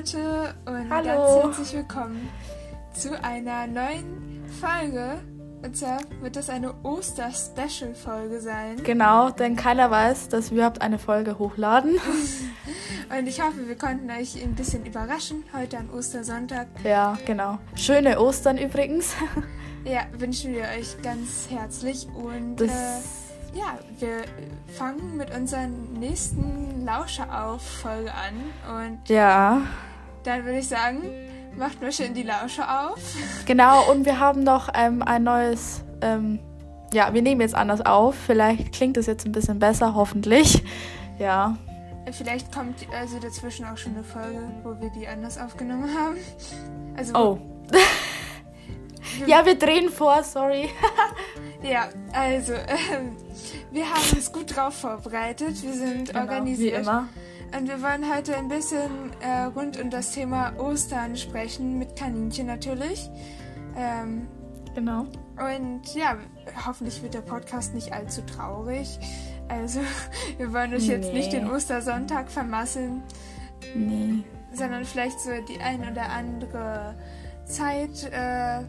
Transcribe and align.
Leute 0.00 0.54
und 0.64 0.90
Hallo. 0.90 1.42
ganz 1.42 1.58
herzlich 1.58 1.74
willkommen 1.74 2.30
zu 2.94 3.22
einer 3.22 3.66
neuen 3.66 4.42
Folge. 4.58 5.20
Und 5.62 5.76
zwar 5.76 5.98
wird 6.22 6.36
das 6.36 6.48
eine 6.48 6.72
Oster-Special-Folge 6.84 8.40
sein. 8.40 8.82
Genau, 8.82 9.28
denn 9.28 9.56
keiner 9.56 9.90
weiß, 9.90 10.30
dass 10.30 10.52
wir 10.52 10.56
überhaupt 10.56 10.80
eine 10.80 10.98
Folge 10.98 11.38
hochladen. 11.38 11.98
Und 13.18 13.26
ich 13.26 13.42
hoffe, 13.42 13.68
wir 13.68 13.76
konnten 13.76 14.10
euch 14.10 14.42
ein 14.42 14.54
bisschen 14.54 14.86
überraschen 14.86 15.44
heute 15.54 15.76
an 15.76 15.90
Ostersonntag. 15.90 16.68
ja, 16.82 17.18
genau. 17.26 17.58
Schöne 17.74 18.18
Ostern 18.20 18.56
übrigens. 18.56 19.14
Ja, 19.84 20.02
wünschen 20.18 20.52
wir 20.52 20.64
euch 20.78 21.00
ganz 21.02 21.48
herzlich. 21.50 22.06
Und 22.14 22.60
äh, 22.60 22.66
ja, 23.54 23.78
wir 23.98 24.24
fangen 24.76 25.16
mit 25.16 25.34
unserer 25.34 25.66
nächsten 25.66 26.84
Lauscher-auf-Folge 26.84 28.12
an. 28.12 28.88
Und 28.88 29.08
ja, 29.08 29.62
dann 30.24 30.44
würde 30.44 30.58
ich 30.58 30.68
sagen, 30.68 31.02
macht 31.56 31.80
mal 31.80 31.92
schön 31.92 32.14
die 32.14 32.22
Lauscher 32.22 32.90
auf. 32.90 32.98
genau. 33.46 33.90
Und 33.90 34.04
wir 34.04 34.18
haben 34.20 34.42
noch 34.44 34.68
ähm, 34.74 35.02
ein 35.02 35.24
neues. 35.24 35.82
Ähm, 36.00 36.38
ja, 36.92 37.12
wir 37.14 37.22
nehmen 37.22 37.40
jetzt 37.40 37.54
anders 37.54 37.80
auf. 37.84 38.14
Vielleicht 38.14 38.72
klingt 38.72 38.96
es 38.96 39.06
jetzt 39.06 39.24
ein 39.26 39.32
bisschen 39.32 39.58
besser, 39.58 39.94
hoffentlich. 39.94 40.62
Ja, 41.18 41.56
Vielleicht 42.12 42.52
kommt 42.52 42.74
also 42.92 43.18
dazwischen 43.18 43.64
auch 43.66 43.76
schon 43.76 43.92
eine 43.94 44.02
Folge, 44.04 44.40
wo 44.62 44.70
wir 44.80 44.90
die 44.90 45.06
anders 45.06 45.38
aufgenommen 45.38 45.90
haben. 45.96 46.16
Also, 46.96 47.14
Oh. 47.14 47.38
ja, 49.26 49.44
wir 49.44 49.54
drehen 49.56 49.90
vor, 49.90 50.22
sorry. 50.24 50.70
ja, 51.62 51.88
also, 52.12 52.52
ähm, 52.54 53.16
wir 53.70 53.84
haben 53.84 54.16
uns 54.16 54.32
gut 54.32 54.56
drauf 54.56 54.74
vorbereitet. 54.74 55.62
Wir 55.62 55.72
sind 55.74 56.08
Genau, 56.08 56.20
organisiert. 56.20 56.78
Wie 56.78 56.82
immer. 56.82 57.08
Und 57.56 57.68
wir 57.68 57.82
wollen 57.82 58.12
heute 58.14 58.36
ein 58.36 58.48
bisschen 58.48 59.12
äh, 59.20 59.42
rund 59.54 59.78
um 59.80 59.90
das 59.90 60.12
Thema 60.12 60.52
Ostern 60.58 61.16
sprechen, 61.16 61.78
mit 61.78 61.96
Kaninchen 61.96 62.46
natürlich. 62.46 63.08
Ähm, 63.76 64.28
Genau. 64.72 65.06
und 65.36 65.82
ja, 65.96 66.16
hoffentlich 66.64 67.02
wird 67.02 67.14
der 67.14 67.22
Podcast 67.22 67.74
nicht 67.74 67.92
allzu 67.92 68.22
traurig. 68.22 69.00
Also, 69.48 69.80
wir 70.38 70.52
wollen 70.52 70.72
euch 70.74 70.86
jetzt 70.86 71.08
Nee. 71.12 71.18
nicht 71.18 71.32
den 71.32 71.50
Ostersonntag 71.50 72.30
vermasseln. 72.30 73.02
Nee. 73.74 74.24
sondern 74.52 74.84
vielleicht 74.84 75.20
so 75.20 75.30
die 75.48 75.60
ein 75.60 75.80
oder 75.90 76.10
andere 76.10 76.94
Zeit 77.44 78.04
äh, 78.12 78.62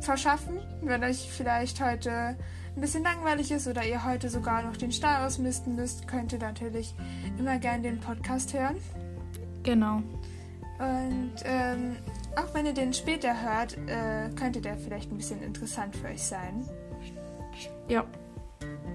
verschaffen, 0.00 0.58
wenn 0.82 1.04
euch 1.04 1.30
vielleicht 1.30 1.84
heute 1.84 2.36
ein 2.80 2.88
bisschen 2.88 3.04
langweilig 3.04 3.50
ist 3.50 3.68
oder 3.68 3.84
ihr 3.84 4.06
heute 4.06 4.30
sogar 4.30 4.62
noch 4.62 4.74
den 4.74 4.90
Stall 4.90 5.26
ausmisten 5.26 5.74
müsst, 5.74 6.08
könnt 6.08 6.32
ihr 6.32 6.38
natürlich 6.38 6.94
immer 7.38 7.58
gern 7.58 7.82
den 7.82 8.00
Podcast 8.00 8.54
hören. 8.54 8.76
Genau. 9.62 9.96
Und 10.78 11.34
ähm, 11.44 11.96
auch 12.36 12.54
wenn 12.54 12.64
ihr 12.64 12.72
den 12.72 12.94
später 12.94 13.34
hört, 13.42 13.76
äh, 13.86 14.30
könnte 14.34 14.62
der 14.62 14.78
vielleicht 14.78 15.12
ein 15.12 15.18
bisschen 15.18 15.42
interessant 15.42 15.94
für 15.94 16.06
euch 16.06 16.22
sein. 16.22 16.66
Ja, 17.86 18.06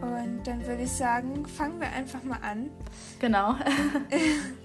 Und 0.01 0.41
dann 0.45 0.65
würde 0.65 0.81
ich 0.81 0.91
sagen, 0.91 1.45
fangen 1.45 1.79
wir 1.79 1.91
einfach 1.91 2.23
mal 2.23 2.39
an. 2.41 2.71
genau. 3.19 3.53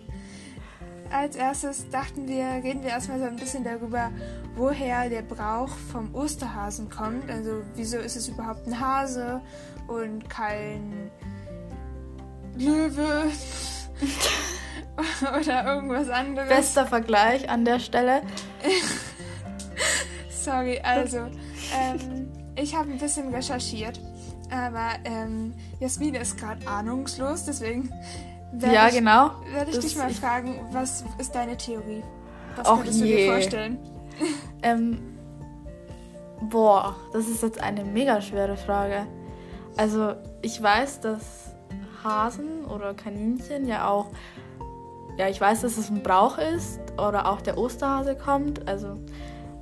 Als 1.10 1.34
erstes 1.34 1.88
dachten 1.90 2.28
wir, 2.28 2.46
reden 2.62 2.82
wir 2.82 2.90
erstmal 2.90 3.18
so 3.18 3.24
ein 3.24 3.36
bisschen 3.36 3.64
darüber, 3.64 4.10
woher 4.54 5.08
der 5.08 5.22
Brauch 5.22 5.70
vom 5.90 6.14
Osterhasen 6.14 6.88
kommt. 6.88 7.28
Also 7.28 7.62
wieso 7.74 7.98
ist 7.98 8.16
es 8.16 8.28
überhaupt 8.28 8.66
ein 8.68 8.78
Hase 8.78 9.40
und 9.88 10.30
kein 10.30 11.10
Löwe 12.56 13.24
oder 15.40 15.74
irgendwas 15.74 16.08
anderes. 16.08 16.48
Bester 16.48 16.86
Vergleich 16.86 17.48
an 17.48 17.64
der 17.64 17.80
Stelle. 17.80 18.22
Sorry, 20.30 20.78
also 20.80 21.18
ähm, 21.18 22.30
ich 22.56 22.74
habe 22.74 22.90
ein 22.90 22.98
bisschen 22.98 23.34
recherchiert, 23.34 24.00
aber 24.50 24.90
ähm, 25.04 25.54
Jasmin 25.80 26.14
ist 26.14 26.38
gerade 26.38 26.66
ahnungslos, 26.66 27.44
deswegen 27.44 27.90
werde 28.52 28.74
Ja, 28.74 28.88
ich, 28.88 28.94
genau. 28.94 29.30
werde 29.52 29.70
ich 29.70 29.76
Das- 29.76 29.84
dich 29.84 29.96
mal 29.96 30.10
fragen, 30.10 30.60
was 30.72 31.04
ist 31.18 31.34
deine 31.34 31.56
Theorie? 31.56 32.02
Was 32.56 32.68
Och 32.68 32.76
könntest 32.78 33.00
du 33.00 33.04
dir 33.04 33.18
je. 33.20 33.30
vorstellen? 33.30 33.78
Ähm, 34.62 35.16
boah, 36.42 36.94
das 37.12 37.26
ist 37.28 37.42
jetzt 37.42 37.62
eine 37.62 37.84
mega 37.84 38.20
schwere 38.20 38.56
Frage. 38.56 39.06
Also, 39.76 40.14
ich 40.42 40.62
weiß, 40.62 41.00
dass 41.00 41.54
Hasen 42.04 42.64
oder 42.66 42.92
Kaninchen 42.94 43.66
ja 43.66 43.88
auch, 43.88 44.08
ja, 45.16 45.28
ich 45.28 45.40
weiß, 45.40 45.62
dass 45.62 45.78
es 45.78 45.88
ein 45.90 46.02
Brauch 46.02 46.38
ist 46.38 46.80
oder 46.98 47.30
auch 47.30 47.40
der 47.40 47.56
Osterhase 47.56 48.14
kommt. 48.16 48.68
Also, 48.68 48.98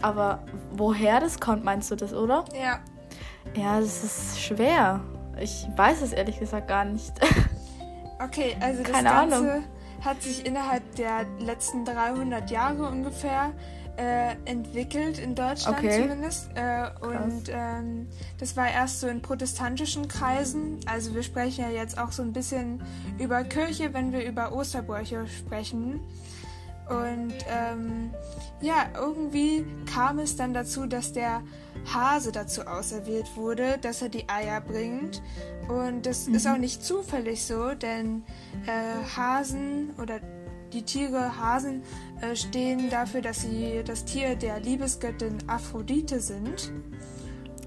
aber 0.03 0.43
woher 0.73 1.21
das 1.21 1.39
kommt, 1.39 1.63
meinst 1.65 1.91
du 1.91 1.95
das, 1.97 2.13
oder? 2.13 2.45
Ja, 2.61 2.81
Ja, 3.55 3.79
das 3.81 4.03
ist 4.05 4.41
schwer. 4.41 5.01
Ich 5.41 5.67
weiß 5.77 6.03
es 6.03 6.13
ehrlich 6.13 6.39
gesagt 6.41 6.67
gar 6.69 6.85
nicht. 6.85 7.13
okay, 8.23 8.57
also 8.61 8.83
das 8.83 8.93
Keine 8.93 9.09
Ganze 9.11 9.37
Ahnung. 9.37 9.65
hat 10.05 10.23
sich 10.23 10.45
innerhalb 10.47 10.95
der 10.97 11.27
letzten 11.41 11.85
300 11.85 12.51
Jahre 12.51 12.89
ungefähr 12.89 13.53
äh, 13.97 14.37
entwickelt, 14.45 15.19
in 15.19 15.35
Deutschland 15.35 15.79
Okay. 15.79 16.03
zumindest. 16.03 16.51
Äh, 16.55 16.89
und 17.05 17.51
ähm, 17.51 18.07
das 18.39 18.57
war 18.57 18.71
erst 18.71 19.01
so 19.01 19.09
in 19.09 19.21
protestantischen 19.23 20.07
Kreisen. 20.07 20.79
Also 20.87 21.15
wir 21.17 21.25
sprechen 21.25 21.65
ja 21.65 21.71
jetzt 21.71 21.99
auch 21.99 22.13
so 22.13 22.23
ein 22.23 22.33
bisschen 22.33 22.81
über 23.19 23.43
Kirche, 23.43 23.93
wenn 23.95 24.13
wir 24.13 24.25
über 24.25 24.53
Osterbräuche 24.53 25.27
sprechen. 25.27 26.01
Und 26.89 27.35
ähm, 27.49 28.11
ja, 28.61 28.87
irgendwie 28.97 29.65
kam 29.93 30.19
es 30.19 30.37
dann 30.37 30.55
dazu, 30.55 30.87
dass 30.87 31.13
der 31.13 31.43
Hase 31.93 32.33
dazu 32.33 32.63
auserwählt 32.63 33.37
wurde, 33.37 33.79
dass 33.81 34.03
er 34.03 34.09
die 34.09 34.29
Eier 34.29 34.61
bringt. 34.61 35.23
Und 35.69 36.07
das 36.07 36.29
ist 36.29 36.47
auch 36.47 36.57
nicht 36.57 36.83
zufällig 36.83 37.45
so, 37.45 37.75
denn 37.75 38.25
äh, 38.67 39.17
Hasen 39.17 39.91
oder 40.01 40.21
die 40.73 40.83
Tiere 40.83 41.39
Hasen 41.39 41.83
äh, 42.21 42.35
stehen 42.37 42.91
dafür, 42.91 43.23
dass 43.23 43.43
sie 43.43 43.83
das 43.85 44.05
Tier 44.05 44.37
der 44.37 44.61
Liebesgöttin 44.61 45.39
Aphrodite 45.47 46.21
sind. 46.21 46.73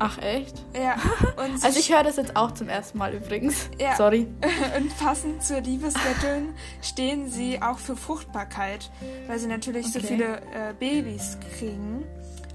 Ach, 0.04 0.18
echt? 0.20 0.56
Ja, 0.76 0.96
Also, 1.64 1.80
ich 1.80 1.92
höre 1.94 2.04
das 2.04 2.16
jetzt 2.18 2.36
auch 2.36 2.52
zum 2.52 2.70
ersten 2.70 2.98
Mal 2.98 3.14
übrigens. 3.14 3.70
Ja. 3.80 3.96
Sorry. 3.96 4.28
Und 4.78 4.98
passend 4.98 5.44
zur 5.44 5.62
Liebesgöttin 5.62 6.54
stehen 6.82 7.30
sie 7.30 7.62
auch 7.62 7.78
für 7.78 7.96
Fruchtbarkeit, 7.96 8.90
weil 9.28 9.38
sie 9.40 9.48
natürlich 9.48 9.92
so 9.92 10.00
Okay. 10.00 10.08
viele 10.08 10.38
äh, 10.54 10.74
Babys 10.80 11.38
kriegen. 11.58 12.04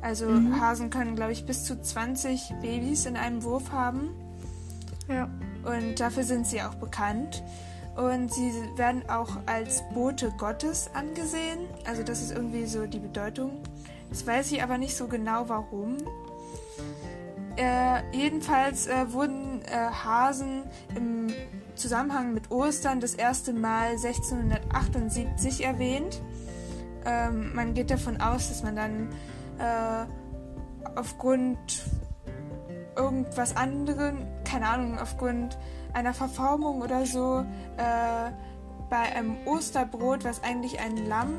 Also 0.03 0.27
Mhm. 0.27 0.61
Hasen 0.61 0.91
können, 0.91 1.15
glaube 1.17 1.33
ich, 1.33 1.47
bis 1.47 1.65
zu 1.65 1.81
20 1.81 2.53
Babys 2.63 3.07
in 3.07 3.17
einem 3.17 3.43
Wurf 3.45 3.71
haben. 3.73 4.11
Ja. 5.09 5.29
Und 5.65 6.01
dafür 6.01 6.23
sind 6.25 6.47
sie 6.47 6.63
auch 6.63 6.75
bekannt. 6.75 7.43
Und 7.97 8.33
sie 8.33 8.53
werden 8.77 9.09
auch 9.09 9.39
als 9.47 9.83
Bote 9.95 10.33
Gottes 10.37 10.91
angesehen. 10.95 11.61
Also 11.87 12.03
das 12.03 12.21
ist 12.23 12.33
irgendwie 12.33 12.67
so 12.67 12.87
die 12.87 12.99
Bedeutung. 12.99 13.63
Das 14.11 14.27
weiß 14.27 14.53
ich 14.53 14.63
aber 14.63 14.79
nicht 14.79 14.95
so 14.97 15.07
genau 15.09 15.49
warum. 15.49 15.97
Äh, 17.57 18.03
jedenfalls 18.13 18.87
äh, 18.87 19.13
wurden 19.13 19.63
äh, 19.63 19.91
Hasen 19.91 20.65
im 20.95 21.29
Zusammenhang 21.75 22.35
mit 22.35 22.51
Ostern 22.51 23.01
das 23.01 23.15
erste 23.15 23.53
Mal 23.53 23.91
1678 23.93 25.65
erwähnt. 25.65 26.21
Ähm, 27.07 27.55
man 27.55 27.75
geht 27.75 27.91
davon 27.91 28.21
aus, 28.21 28.49
dass 28.49 28.63
man 28.63 28.77
dann 28.77 29.09
äh, 29.59 30.07
aufgrund 30.97 31.85
irgendwas 32.97 33.57
anderem, 33.57 34.27
keine 34.45 34.69
Ahnung, 34.69 34.99
aufgrund 34.99 35.59
einer 35.93 36.15
Verformung 36.15 36.83
oder 36.83 37.07
so, 37.07 37.45
äh, 37.77 38.31
bei 38.89 38.99
einem 39.15 39.37
Osterbrot, 39.47 40.25
was 40.25 40.43
eigentlich 40.43 40.81
ein 40.81 40.97
Lamm 41.09 41.35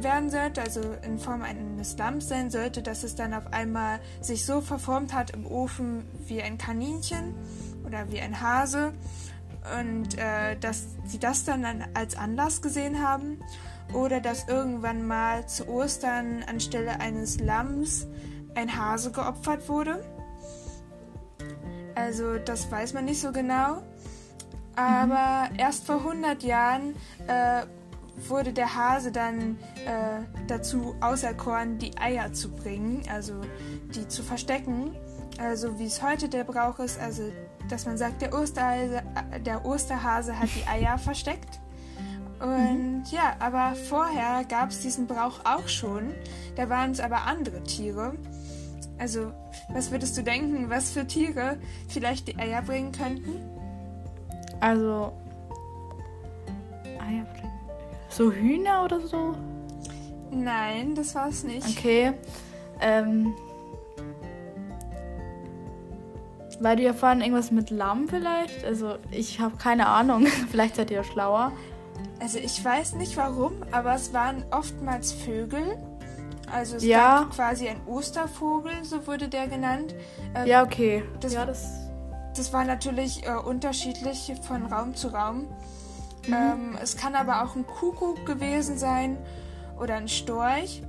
werden 0.00 0.30
sollte, 0.30 0.62
also 0.62 0.80
in 1.04 1.18
Form 1.18 1.42
eines 1.42 1.96
Lamms 1.98 2.28
sein 2.28 2.50
sollte, 2.50 2.82
dass 2.82 3.02
es 3.04 3.14
dann 3.14 3.34
auf 3.34 3.52
einmal 3.52 4.00
sich 4.20 4.44
so 4.46 4.60
verformt 4.60 5.12
hat 5.12 5.30
im 5.30 5.46
Ofen 5.46 6.04
wie 6.26 6.42
ein 6.42 6.58
Kaninchen 6.58 7.34
oder 7.86 8.10
wie 8.10 8.20
ein 8.20 8.40
Hase 8.40 8.92
und 9.78 10.18
äh, 10.18 10.56
dass 10.58 10.86
sie 11.04 11.18
das 11.18 11.44
dann 11.44 11.64
an- 11.64 11.84
als 11.94 12.16
Anlass 12.16 12.62
gesehen 12.62 13.02
haben 13.02 13.38
oder 13.92 14.20
dass 14.20 14.48
irgendwann 14.48 15.06
mal 15.06 15.46
zu 15.46 15.68
Ostern 15.68 16.42
anstelle 16.48 17.00
eines 17.00 17.40
Lamms 17.40 18.06
ein 18.54 18.76
Hase 18.76 19.12
geopfert 19.12 19.68
wurde. 19.68 20.04
Also 21.94 22.38
das 22.38 22.70
weiß 22.70 22.94
man 22.94 23.04
nicht 23.04 23.20
so 23.20 23.32
genau. 23.32 23.82
Aber 24.76 25.50
erst 25.56 25.84
vor 25.84 25.96
100 25.96 26.42
Jahren 26.42 26.94
äh, 27.26 27.62
wurde 28.28 28.52
der 28.52 28.74
Hase 28.74 29.12
dann 29.12 29.58
äh, 29.84 30.22
dazu 30.46 30.94
auserkoren, 31.00 31.78
die 31.78 31.96
Eier 31.98 32.32
zu 32.32 32.50
bringen, 32.50 33.02
also 33.10 33.34
die 33.94 34.08
zu 34.08 34.22
verstecken. 34.22 34.96
Also 35.38 35.78
wie 35.78 35.86
es 35.86 36.02
heute 36.02 36.28
der 36.28 36.44
Brauch 36.44 36.78
ist, 36.78 37.00
also 37.00 37.22
dass 37.68 37.86
man 37.86 37.96
sagt, 37.96 38.22
der 38.22 38.34
Osterhase, 38.34 39.02
äh, 39.30 39.40
der 39.40 39.64
Osterhase 39.64 40.38
hat 40.38 40.48
die 40.54 40.66
Eier 40.66 40.98
versteckt. 40.98 41.60
Und 42.40 42.98
mhm. 42.98 43.02
ja, 43.10 43.36
aber 43.38 43.74
vorher 43.76 44.44
gab 44.44 44.70
es 44.70 44.80
diesen 44.80 45.06
Brauch 45.06 45.44
auch 45.44 45.68
schon. 45.68 46.12
Da 46.56 46.68
waren 46.68 46.90
es 46.90 47.00
aber 47.00 47.22
andere 47.26 47.62
Tiere. 47.62 48.14
Also, 48.98 49.32
was 49.68 49.90
würdest 49.90 50.16
du 50.16 50.22
denken, 50.22 50.68
was 50.68 50.90
für 50.90 51.06
Tiere 51.06 51.58
vielleicht 51.88 52.28
die 52.28 52.36
Eier 52.36 52.62
bringen 52.62 52.92
könnten? 52.92 53.51
Also, 54.62 55.12
Eier 57.00 57.24
bringen. 57.24 57.52
So 58.08 58.30
Hühner 58.30 58.84
oder 58.84 59.00
so? 59.00 59.34
Nein, 60.30 60.94
das 60.94 61.16
war 61.16 61.28
es 61.28 61.42
nicht. 61.42 61.66
Okay. 61.66 62.12
Ähm, 62.80 63.34
weil 66.60 66.76
du 66.76 66.84
ja 66.84 66.92
vorhin 66.92 67.22
irgendwas 67.22 67.50
mit 67.50 67.70
Lamm 67.70 68.08
vielleicht? 68.08 68.64
Also 68.64 68.98
ich 69.10 69.40
habe 69.40 69.56
keine 69.56 69.88
Ahnung. 69.88 70.26
vielleicht 70.50 70.76
seid 70.76 70.92
ihr 70.92 71.02
schlauer. 71.02 71.50
Also 72.20 72.38
ich 72.38 72.64
weiß 72.64 72.94
nicht 72.94 73.16
warum, 73.16 73.64
aber 73.72 73.96
es 73.96 74.12
waren 74.12 74.44
oftmals 74.52 75.12
Vögel. 75.12 75.76
Also 76.52 76.76
es 76.76 76.84
ja. 76.84 77.22
gab 77.22 77.34
quasi 77.34 77.68
ein 77.68 77.80
Ostervogel, 77.86 78.72
so 78.84 79.08
wurde 79.08 79.28
der 79.28 79.48
genannt. 79.48 79.96
Ähm, 80.36 80.46
ja, 80.46 80.62
okay. 80.62 81.02
Das, 81.18 81.32
ja, 81.32 81.46
das, 81.46 81.82
das 82.36 82.52
war 82.52 82.64
natürlich 82.64 83.26
äh, 83.26 83.34
unterschiedlich 83.34 84.32
von 84.42 84.66
Raum 84.66 84.94
zu 84.94 85.08
Raum. 85.08 85.46
Mhm. 86.26 86.32
Ähm, 86.32 86.78
es 86.80 86.96
kann 86.96 87.14
aber 87.14 87.44
auch 87.44 87.56
ein 87.56 87.66
Kuckuck 87.66 88.24
gewesen 88.26 88.78
sein 88.78 89.18
oder 89.78 89.96
ein 89.96 90.08
Storch. 90.08 90.82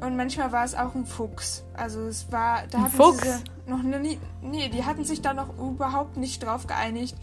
Und 0.00 0.16
manchmal 0.16 0.52
war 0.52 0.64
es 0.64 0.74
auch 0.74 0.94
ein 0.94 1.06
Fuchs. 1.06 1.64
Also 1.74 2.02
es 2.02 2.30
war, 2.30 2.62
da 2.70 2.78
ein 2.78 2.84
hatten 2.84 2.96
Fuchs? 2.96 3.22
sie 3.22 3.70
noch 3.70 3.82
nie, 3.82 4.18
nee, 4.42 4.68
die 4.68 4.84
hatten 4.84 5.04
sich 5.04 5.20
da 5.20 5.34
noch 5.34 5.58
überhaupt 5.58 6.16
nicht 6.16 6.42
drauf 6.42 6.66
geeinigt, 6.66 7.16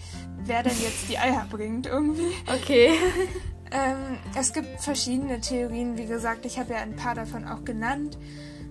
wer 0.43 0.61
denn 0.61 0.77
jetzt 0.81 1.09
die 1.09 1.17
Eier 1.17 1.45
bringt 1.49 1.87
irgendwie. 1.87 2.33
Okay. 2.47 2.91
Ähm, 3.71 4.19
es 4.39 4.53
gibt 4.53 4.79
verschiedene 4.79 5.41
Theorien, 5.41 5.97
wie 5.97 6.05
gesagt, 6.05 6.45
ich 6.45 6.59
habe 6.59 6.73
ja 6.73 6.79
ein 6.79 6.95
paar 6.95 7.15
davon 7.15 7.47
auch 7.47 7.65
genannt. 7.65 8.17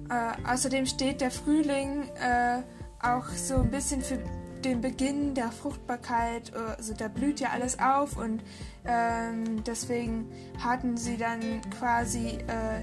Äh, 0.09 0.49
außerdem 0.49 0.87
steht 0.87 1.21
der 1.21 1.33
Frühling 1.33 2.05
äh, 2.15 2.63
auch 3.03 3.27
so 3.31 3.57
ein 3.57 3.71
bisschen 3.71 4.03
für 4.03 4.19
den 4.65 4.81
Beginn 4.81 5.35
der 5.35 5.53
Fruchtbarkeit, 5.53 6.53
also 6.55 6.95
da 6.95 7.09
blüht 7.09 7.41
ja 7.41 7.51
alles 7.51 7.79
auf 7.79 8.17
und 8.17 8.43
ähm, 8.87 9.63
deswegen 9.65 10.31
hatten 10.59 10.97
sie 10.97 11.17
dann 11.17 11.61
quasi 11.79 12.39
äh, 12.47 12.83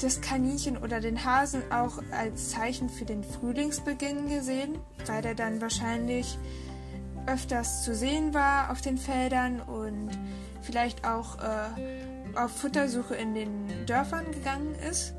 das 0.00 0.20
Kaninchen 0.20 0.78
oder 0.78 1.00
den 1.00 1.24
Hasen 1.24 1.62
auch 1.70 2.02
als 2.10 2.50
Zeichen 2.50 2.88
für 2.88 3.04
den 3.04 3.22
Frühlingsbeginn 3.22 4.28
gesehen, 4.28 4.78
weil 5.06 5.22
der 5.22 5.34
dann 5.34 5.60
wahrscheinlich 5.60 6.38
öfters 7.26 7.84
zu 7.84 7.94
sehen 7.94 8.32
war 8.32 8.70
auf 8.70 8.80
den 8.80 8.96
Feldern 8.96 9.60
und 9.60 10.10
vielleicht 10.62 11.04
auch 11.04 11.38
äh, 11.38 12.36
auf 12.36 12.50
Futtersuche 12.50 13.14
in 13.14 13.34
den 13.34 13.86
Dörfern 13.86 14.30
gegangen 14.32 14.74
ist. 14.88 15.14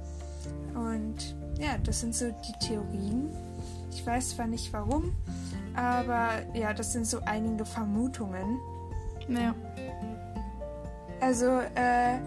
Und 0.73 1.35
ja, 1.59 1.77
das 1.83 1.99
sind 1.99 2.15
so 2.15 2.25
die 2.31 2.65
Theorien. 2.65 3.29
Ich 3.91 4.05
weiß 4.05 4.29
zwar 4.31 4.47
nicht 4.47 4.73
warum, 4.73 5.15
aber 5.75 6.41
ja, 6.53 6.73
das 6.73 6.94
sind 6.94 7.06
so 7.06 7.19
einige 7.25 7.65
Vermutungen. 7.65 8.59
Ja. 9.27 9.56
Also, 11.19 11.45
äh, 11.75 12.18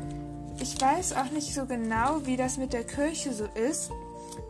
ich 0.61 0.81
weiß 0.81 1.17
auch 1.17 1.31
nicht 1.31 1.53
so 1.53 1.67
genau, 1.67 2.25
wie 2.25 2.37
das 2.37 2.57
mit 2.57 2.73
der 2.73 2.85
Kirche 2.85 3.33
so 3.33 3.45
ist, 3.45 3.91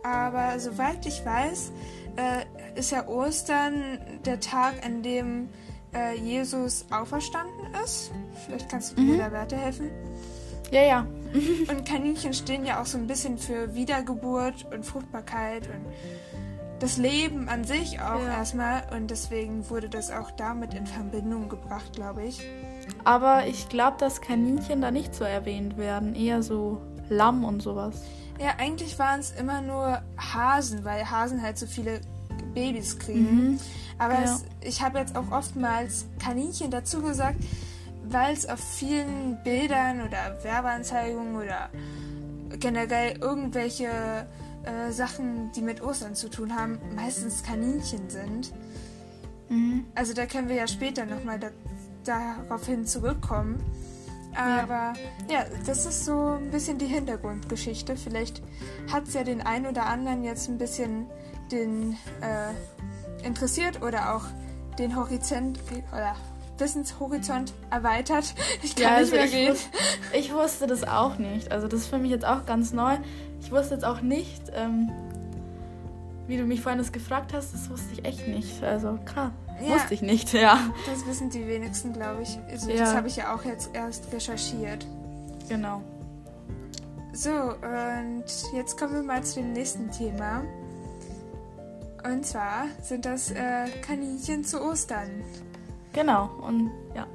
aber 0.03 0.59
soweit 0.61 1.07
ich 1.07 1.25
weiß, 1.25 1.73
äh, 2.17 2.79
ist 2.79 2.91
ja 2.93 3.09
Ostern 3.09 3.99
der 4.25 4.41
Tag, 4.41 4.85
an 4.85 5.03
dem 5.03 5.49
äh, 5.95 6.17
Jesus 6.17 6.85
auferstanden 6.91 7.73
ist. 7.85 8.11
Vielleicht 8.45 8.69
kannst 8.69 8.97
du 8.97 9.01
mir 9.01 9.15
mhm. 9.15 9.19
da 9.19 9.33
weiterhelfen. 9.33 9.91
Ja, 10.71 10.83
ja. 10.83 11.07
und 11.69 11.85
Kaninchen 11.85 12.33
stehen 12.33 12.65
ja 12.65 12.81
auch 12.81 12.87
so 12.87 12.99
ein 12.99 13.07
bisschen 13.07 13.39
für 13.39 13.75
Wiedergeburt 13.75 14.67
und 14.73 14.85
Fruchtbarkeit 14.85 15.69
und 15.69 15.85
das 16.81 16.97
Leben 16.97 17.49
an 17.49 17.65
sich 17.65 18.01
auch 18.01 18.21
ja. 18.21 18.39
erstmal. 18.39 18.83
Und 18.95 19.11
deswegen 19.11 19.69
wurde 19.71 19.89
das 19.89 20.11
auch 20.11 20.31
damit 20.33 20.75
in 20.75 20.87
Verbindung 20.87 21.49
gebracht, 21.49 21.93
glaube 21.95 22.25
ich. 22.25 22.41
Aber 23.05 23.47
ich 23.47 23.69
glaube, 23.69 23.97
dass 23.99 24.21
Kaninchen 24.21 24.81
da 24.81 24.91
nicht 24.91 25.15
so 25.15 25.25
erwähnt 25.25 25.77
werden. 25.77 26.15
Eher 26.15 26.43
so 26.43 26.81
Lamm 27.09 27.45
und 27.45 27.61
sowas. 27.63 28.03
Ja, 28.41 28.55
eigentlich 28.59 28.99
waren 28.99 29.21
es 29.21 29.31
immer 29.33 29.61
nur 29.61 30.03
Hasen, 30.17 30.85
weil 30.85 31.09
Hasen 31.11 31.43
halt 31.43 31.59
so 31.59 31.67
viele 31.67 32.01
Babys 32.55 32.99
kriegen. 32.99 33.53
Mhm. 33.53 33.61
Aber 33.99 34.15
ja. 34.15 34.25
es, 34.25 34.45
ich 34.61 34.83
habe 34.83 34.99
jetzt 34.99 35.17
auch 35.17 35.31
oftmals 35.31 36.07
Kaninchen 36.19 36.71
dazu 36.71 37.03
gesagt, 37.03 37.37
weil 38.05 38.33
es 38.35 38.49
auf 38.49 38.61
vielen 38.61 39.39
Bildern 39.45 40.03
oder 40.03 40.39
Werbeanzeigungen 40.43 41.37
oder 41.37 41.71
generell 42.59 43.19
irgendwelche 43.19 44.27
äh, 44.65 44.93
Sachen, 44.93 45.53
die 45.53 45.63
mit 45.63 45.83
Ostern 45.83 46.15
zu 46.15 46.29
tun 46.29 46.55
haben, 46.55 46.79
meistens 46.95 47.43
Kaninchen 47.43 48.09
sind. 48.09 48.53
Mhm. 49.49 49.87
Also 49.95 50.15
da 50.15 50.27
können 50.27 50.49
wir 50.49 50.57
ja 50.57 50.67
später 50.67 51.05
nochmal 51.05 51.39
da, 51.39 51.51
daraufhin 52.05 52.87
zurückkommen. 52.87 53.63
Aber 54.37 54.95
ja. 55.29 55.41
ja. 55.41 55.45
das 55.67 55.87
ist 55.87 56.05
so 56.05 56.39
ein 56.41 56.51
bisschen 56.51 56.79
die 56.79 56.87
Hintergrundgeschichte. 56.87 57.97
Vielleicht 57.97 58.43
hat 58.93 59.07
es 59.07 59.15
ja 59.15 59.23
den 59.23 59.41
einen 59.41 59.67
oder 59.67 59.87
anderen 59.87 60.25
jetzt 60.25 60.49
ein 60.49 60.59
bisschen 60.59 61.07
den 61.53 61.97
äh, 62.21 63.27
interessiert 63.27 63.83
oder 63.83 64.15
auch 64.15 64.25
den 64.79 64.97
Horizont 64.97 65.61
oder 65.93 66.17
Wissenshorizont 66.59 67.53
erweitert. 67.71 68.35
Ich 68.63 68.75
kann 68.77 68.85
ja, 68.85 68.95
also 68.97 69.17
nicht 69.17 69.33
mehr 69.33 69.43
ich, 69.43 69.51
wus 69.51 69.69
ich 70.13 70.33
wusste 70.33 70.67
das 70.67 70.85
auch 70.85 71.19
nicht. 71.19 71.53
Also 71.53 71.69
das 71.69 71.81
ist 71.81 71.87
für 71.89 71.99
mich 71.99 72.11
jetzt 72.11 72.25
auch 72.25 72.47
ganz 72.47 72.73
neu. 72.73 72.97
Ich 73.45 73.53
wusste 73.53 73.75
jetzt 73.75 73.85
auch 73.85 74.01
nicht, 74.01 74.51
ähm, 74.55 74.91
wie 76.27 76.39
du 76.39 76.45
mich 76.45 76.63
vorhin 76.63 76.79
das 76.79 76.93
gefragt 76.93 77.35
hast, 77.35 77.53
das 77.53 77.69
wusste 77.69 77.93
ich 77.93 78.05
echt 78.05 78.27
nicht. 78.27 78.63
Also 78.63 78.99
krass. 79.05 79.31
Ja, 79.61 79.75
wusste 79.75 79.95
ich 79.95 80.03
nicht, 80.03 80.33
ja. 80.33 80.59
Das 80.87 81.07
wissen 81.07 81.29
die 81.29 81.47
wenigsten, 81.47 81.93
glaube 81.93 82.23
ich. 82.23 82.39
Also, 82.51 82.71
ja. 82.71 82.79
Das 82.79 82.95
habe 82.95 83.07
ich 83.07 83.17
ja 83.17 83.35
auch 83.35 83.45
jetzt 83.45 83.71
erst 83.75 84.11
recherchiert. 84.13 84.87
Genau. 85.49 85.83
So, 87.13 87.31
und 87.31 88.25
jetzt 88.55 88.79
kommen 88.79 88.95
wir 88.95 89.03
mal 89.03 89.23
zu 89.23 89.41
dem 89.41 89.53
nächsten 89.53 89.91
Thema. 89.91 90.43
Und 92.03 92.27
zwar 92.27 92.67
sind 92.83 93.05
das 93.05 93.31
äh, 93.31 93.69
Kaninchen 93.83 94.43
zu 94.43 94.61
Ostern. 94.63 95.23
Genau, 95.93 96.31
und 96.43 96.71
ja. 96.95 97.07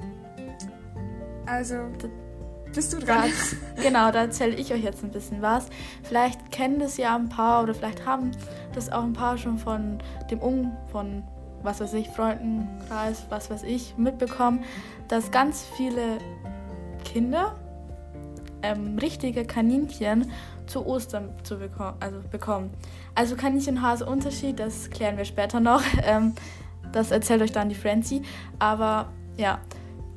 Also, 1.48 1.76
bist 2.74 2.94
du 2.94 3.00
dran? 3.00 3.30
Das, 3.30 3.56
genau, 3.84 4.12
da 4.12 4.22
erzähle 4.22 4.56
ich 4.56 4.74
euch 4.74 4.84
jetzt 4.84 5.04
ein 5.04 5.12
bisschen 5.12 5.42
was. 5.42 5.68
Vielleicht 6.04 6.52
kennen 6.52 6.80
das 6.80 6.98
ja 6.98 7.16
ein 7.16 7.30
paar 7.30 7.64
oder 7.64 7.74
vielleicht 7.74 8.06
haben 8.06 8.32
das 8.74 8.92
auch 8.92 9.04
ein 9.04 9.14
paar 9.14 9.38
schon 9.38 9.58
von 9.58 10.00
dem 10.30 10.40
Um, 10.40 10.72
von 10.92 11.24
was 11.62 11.82
weiß 11.82 11.94
ich, 11.94 12.08
Freundenkreis, 12.10 13.26
was 13.30 13.50
weiß 13.50 13.64
ich, 13.64 13.98
mitbekommen, 13.98 14.64
dass 15.08 15.32
ganz 15.32 15.66
viele 15.76 16.20
Kinder 17.04 17.56
ähm, 18.62 18.98
richtige 18.98 19.46
Kaninchen 19.46 20.32
zu 20.68 20.86
Ostern 20.86 21.30
zu 21.44 21.58
bekommen, 21.58 21.98
also 22.00 22.20
bekommen. 22.30 22.72
Also 23.16 23.36
Kaninchen-Hase 23.36 24.06
Unterschied, 24.06 24.60
das 24.60 24.90
klären 24.90 25.18
wir 25.18 25.26
später 25.26 25.60
noch. 25.60 25.84
Ähm, 26.04 26.34
das 26.92 27.12
erzählt 27.12 27.42
euch 27.42 27.52
dann 27.52 27.70
die 27.70 27.76
Frenzy. 27.76 28.24
Aber 28.58 29.10
ja. 29.38 29.60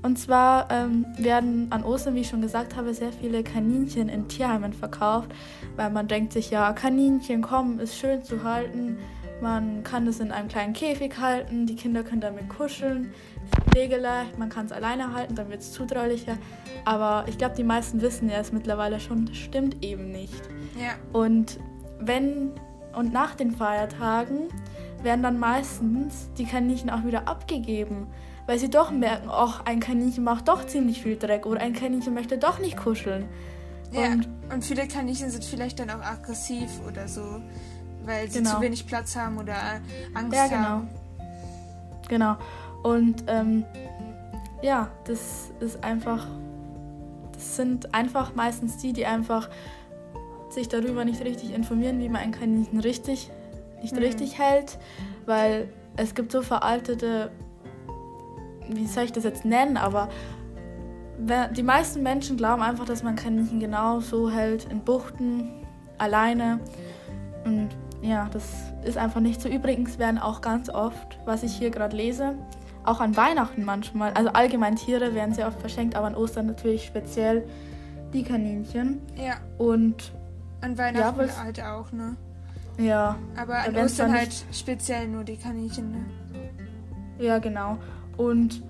Und 0.02 0.18
zwar 0.18 0.68
ähm, 0.70 1.06
werden 1.16 1.68
an 1.70 1.84
Ostern, 1.84 2.16
wie 2.16 2.20
ich 2.20 2.28
schon 2.28 2.42
gesagt 2.42 2.76
habe, 2.76 2.92
sehr 2.92 3.12
viele 3.12 3.44
Kaninchen 3.44 4.08
in 4.08 4.26
Tierheimen 4.26 4.72
verkauft, 4.72 5.30
weil 5.76 5.90
man 5.90 6.08
denkt 6.08 6.32
sich 6.32 6.50
ja, 6.50 6.72
Kaninchen 6.72 7.40
kommen, 7.40 7.78
ist 7.78 7.96
schön 7.96 8.22
zu 8.24 8.42
halten. 8.42 8.98
Man 9.40 9.82
kann 9.84 10.06
es 10.06 10.20
in 10.20 10.32
einem 10.32 10.48
kleinen 10.48 10.72
Käfig 10.72 11.18
halten, 11.18 11.66
die 11.66 11.76
Kinder 11.76 12.02
können 12.02 12.20
damit 12.20 12.48
kuscheln, 12.48 13.12
pflegeleicht, 13.70 14.38
man 14.38 14.48
kann 14.48 14.66
es 14.66 14.72
alleine 14.72 15.12
halten, 15.12 15.34
dann 15.34 15.50
wird 15.50 15.60
es 15.60 15.72
zutraulicher. 15.72 16.36
Aber 16.84 17.24
ich 17.28 17.38
glaube, 17.38 17.54
die 17.56 17.64
meisten 17.64 18.00
wissen 18.00 18.28
ja 18.28 18.36
es 18.36 18.52
mittlerweile 18.52 19.00
schon, 19.00 19.26
das 19.26 19.36
stimmt 19.36 19.84
eben 19.84 20.10
nicht. 20.10 20.42
Ja. 20.76 20.94
Und 21.12 21.58
wenn 22.00 22.52
und 22.94 23.12
nach 23.12 23.34
den 23.34 23.52
Feiertagen 23.52 24.48
werden 25.02 25.22
dann 25.22 25.38
meistens 25.38 26.30
die 26.38 26.44
Kaninchen 26.44 26.90
auch 26.90 27.04
wieder 27.04 27.26
abgegeben, 27.26 28.06
weil 28.46 28.58
sie 28.58 28.70
doch 28.70 28.90
merken, 28.90 29.28
ach, 29.30 29.64
ein 29.64 29.80
Kaninchen 29.80 30.24
macht 30.24 30.48
doch 30.48 30.66
ziemlich 30.66 31.02
viel 31.02 31.16
Dreck 31.16 31.46
oder 31.46 31.60
ein 31.60 31.72
Kaninchen 31.72 32.14
möchte 32.14 32.38
doch 32.38 32.58
nicht 32.58 32.76
kuscheln. 32.76 33.28
Ja, 33.92 34.12
und, 34.12 34.28
und 34.52 34.64
viele 34.64 34.88
Kaninchen 34.88 35.30
sind 35.30 35.44
vielleicht 35.44 35.78
dann 35.78 35.90
auch 35.90 36.02
aggressiv 36.02 36.70
oder 36.88 37.08
so, 37.08 37.40
weil 38.04 38.30
sie 38.30 38.38
genau. 38.38 38.54
zu 38.54 38.60
wenig 38.60 38.86
Platz 38.86 39.16
haben 39.16 39.38
oder 39.38 39.54
Angst 40.14 40.34
ja, 40.34 40.46
genau. 40.46 40.62
haben. 40.62 40.88
Genau. 42.08 42.36
Und 42.82 43.24
ähm, 43.26 43.64
ja, 44.62 44.88
das 45.04 45.50
ist 45.60 45.84
einfach, 45.84 46.26
das 47.32 47.56
sind 47.56 47.94
einfach 47.94 48.34
meistens 48.34 48.78
die, 48.78 48.92
die 48.92 49.06
einfach 49.06 49.50
sich 50.50 50.68
darüber 50.68 51.04
nicht 51.04 51.22
richtig 51.24 51.54
informieren, 51.54 51.98
wie 52.00 52.08
man 52.08 52.22
ein 52.22 52.32
Kaninchen 52.32 52.80
richtig, 52.80 53.30
nicht 53.82 53.94
mhm. 53.94 54.02
richtig 54.02 54.38
hält, 54.38 54.78
weil 55.26 55.68
es 55.96 56.14
gibt 56.14 56.32
so 56.32 56.42
veraltete, 56.42 57.30
wie 58.76 58.86
soll 58.86 59.04
ich 59.04 59.12
das 59.12 59.24
jetzt 59.24 59.44
nennen, 59.44 59.76
aber 59.76 60.08
die 61.18 61.62
meisten 61.62 62.02
Menschen 62.02 62.36
glauben 62.36 62.62
einfach, 62.62 62.84
dass 62.84 63.02
man 63.02 63.14
Kaninchen 63.14 63.60
genau 63.60 64.00
so 64.00 64.30
hält, 64.30 64.66
in 64.70 64.80
Buchten, 64.80 65.50
alleine. 65.98 66.58
Und 67.44 67.68
ja, 68.00 68.28
das 68.32 68.44
ist 68.84 68.98
einfach 68.98 69.20
nicht 69.20 69.40
so. 69.40 69.48
Übrigens 69.48 69.98
werden 69.98 70.18
auch 70.18 70.40
ganz 70.40 70.68
oft, 70.68 71.18
was 71.24 71.44
ich 71.44 71.52
hier 71.52 71.70
gerade 71.70 71.96
lese, 71.96 72.34
auch 72.84 73.00
an 73.00 73.16
Weihnachten 73.16 73.64
manchmal, 73.64 74.12
also 74.14 74.30
allgemein 74.30 74.74
Tiere 74.74 75.14
werden 75.14 75.32
sehr 75.32 75.46
oft 75.46 75.60
verschenkt, 75.60 75.94
aber 75.94 76.08
an 76.08 76.16
Ostern 76.16 76.46
natürlich 76.46 76.84
speziell 76.84 77.46
die 78.12 78.24
Kaninchen. 78.24 79.00
Ja. 79.16 79.34
Und 79.58 80.12
an 80.60 80.76
Weihnachten 80.76 81.20
ja, 81.20 81.42
halt 81.42 81.62
auch, 81.62 81.92
ne? 81.92 82.16
Ja. 82.78 83.16
Aber 83.36 83.58
an 83.58 83.76
Ostern 83.76 84.12
halt 84.12 84.34
speziell 84.52 85.06
nur 85.06 85.22
die 85.22 85.36
Kaninchen, 85.36 85.92
ne? 85.92 86.04
Ja, 87.18 87.38
genau. 87.38 87.78
Und 88.22 88.62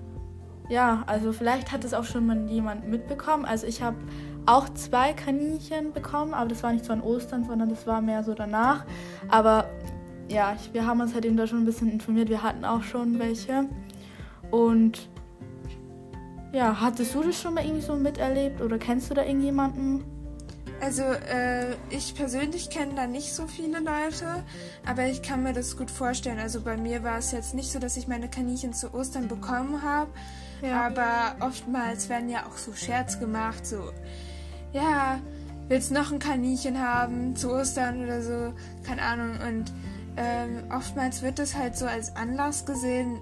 ja, 0.69 1.03
also 1.07 1.31
vielleicht 1.33 1.71
hat 1.71 1.83
es 1.83 1.93
auch 1.93 2.05
schon 2.05 2.25
mal 2.25 2.49
jemand 2.49 2.87
mitbekommen. 2.87 3.45
Also 3.45 3.67
ich 3.67 3.81
habe 3.81 3.97
auch 4.45 4.69
zwei 4.73 5.13
Kaninchen 5.13 5.93
bekommen, 5.93 6.33
aber 6.33 6.49
das 6.49 6.63
war 6.63 6.73
nicht 6.73 6.85
so 6.85 6.93
an 6.93 7.01
Ostern, 7.01 7.45
sondern 7.45 7.69
das 7.69 7.85
war 7.87 8.01
mehr 8.01 8.23
so 8.23 8.33
danach. 8.33 8.85
Aber 9.29 9.69
ja, 10.29 10.55
ich, 10.55 10.73
wir 10.73 10.85
haben 10.85 11.01
uns 11.01 11.13
halt 11.13 11.25
eben 11.25 11.37
da 11.37 11.47
schon 11.47 11.59
ein 11.59 11.65
bisschen 11.65 11.91
informiert. 11.91 12.29
Wir 12.29 12.43
hatten 12.43 12.65
auch 12.65 12.83
schon 12.83 13.19
welche. 13.19 13.65
Und 14.51 15.09
ja, 16.53 16.79
hattest 16.79 17.15
du 17.15 17.23
das 17.23 17.41
schon 17.41 17.55
mal 17.55 17.63
irgendwie 17.63 17.81
so 17.81 17.95
miterlebt 17.95 18.61
oder 18.61 18.77
kennst 18.77 19.09
du 19.09 19.13
da 19.13 19.23
irgendjemanden? 19.23 20.03
Also 20.83 21.03
äh, 21.03 21.75
ich 21.91 22.13
persönlich 22.13 22.69
kenne 22.69 22.93
da 22.95 23.07
nicht 23.07 23.33
so 23.33 23.47
viele 23.47 23.79
Leute, 23.79 24.43
aber 24.85 25.05
ich 25.05 25.21
kann 25.21 25.41
mir 25.41 25.53
das 25.53 25.77
gut 25.77 25.89
vorstellen. 25.89 26.39
Also 26.39 26.59
bei 26.59 26.75
mir 26.75 27.03
war 27.03 27.19
es 27.19 27.31
jetzt 27.31 27.53
nicht 27.53 27.71
so, 27.71 27.79
dass 27.79 27.95
ich 27.95 28.09
meine 28.09 28.27
Kaninchen 28.27 28.73
zu 28.73 28.93
Ostern 28.93 29.29
bekommen 29.29 29.81
habe, 29.81 30.09
ja. 30.61 30.87
aber 30.87 31.37
oftmals 31.39 32.09
werden 32.09 32.27
ja 32.27 32.45
auch 32.47 32.57
so 32.57 32.73
Scherz 32.73 33.17
gemacht, 33.17 33.65
so 33.65 33.93
ja, 34.73 35.21
willst 35.69 35.91
noch 35.91 36.11
ein 36.11 36.19
Kaninchen 36.19 36.77
haben 36.77 37.37
zu 37.37 37.53
Ostern 37.53 38.03
oder 38.03 38.21
so, 38.21 38.53
keine 38.85 39.03
Ahnung. 39.03 39.37
Und 39.47 39.71
ähm, 40.17 40.63
oftmals 40.69 41.21
wird 41.21 41.39
das 41.39 41.55
halt 41.55 41.77
so 41.77 41.85
als 41.85 42.13
Anlass 42.17 42.65
gesehen, 42.65 43.21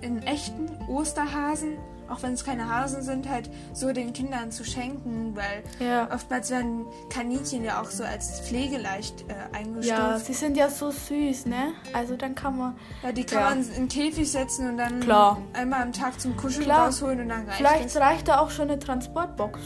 einen, 0.00 0.22
echten 0.22 0.70
Osterhasen 0.88 1.76
auch 2.08 2.22
wenn 2.22 2.32
es 2.32 2.44
keine 2.44 2.68
Hasen 2.68 3.02
sind, 3.02 3.28
halt 3.28 3.50
so 3.72 3.92
den 3.92 4.12
Kindern 4.12 4.50
zu 4.50 4.64
schenken, 4.64 5.36
weil 5.36 5.62
ja. 5.86 6.08
oftmals 6.12 6.50
werden 6.50 6.86
Kaninchen 7.10 7.64
ja 7.64 7.80
auch 7.80 7.90
so 7.90 8.04
als 8.04 8.40
pflegeleicht 8.40 9.24
äh, 9.28 9.56
eingestuft. 9.56 9.98
Ja, 9.98 10.18
sie 10.18 10.32
sind 10.32 10.56
ja 10.56 10.68
so 10.68 10.90
süß, 10.90 11.46
ne? 11.46 11.72
Also 11.92 12.16
dann 12.16 12.34
kann 12.34 12.58
man. 12.58 12.76
Ja, 13.02 13.12
die 13.12 13.24
kann 13.24 13.40
ja. 13.40 13.50
man 13.50 13.58
in 13.60 13.74
den 13.74 13.88
Käfig 13.88 14.30
setzen 14.30 14.68
und 14.68 14.78
dann 14.78 15.00
Klar. 15.00 15.38
einmal 15.52 15.82
am 15.82 15.92
Tag 15.92 16.20
zum 16.20 16.36
Kuscheln 16.36 16.64
Klar. 16.64 16.86
rausholen 16.86 17.20
und 17.20 17.28
dann 17.28 17.46
reicht 17.46 17.56
Vielleicht 17.56 17.86
das. 17.86 17.96
reicht 17.96 18.28
da 18.28 18.40
auch 18.40 18.50
schon 18.50 18.70
eine 18.70 18.78
Transportbox. 18.78 19.60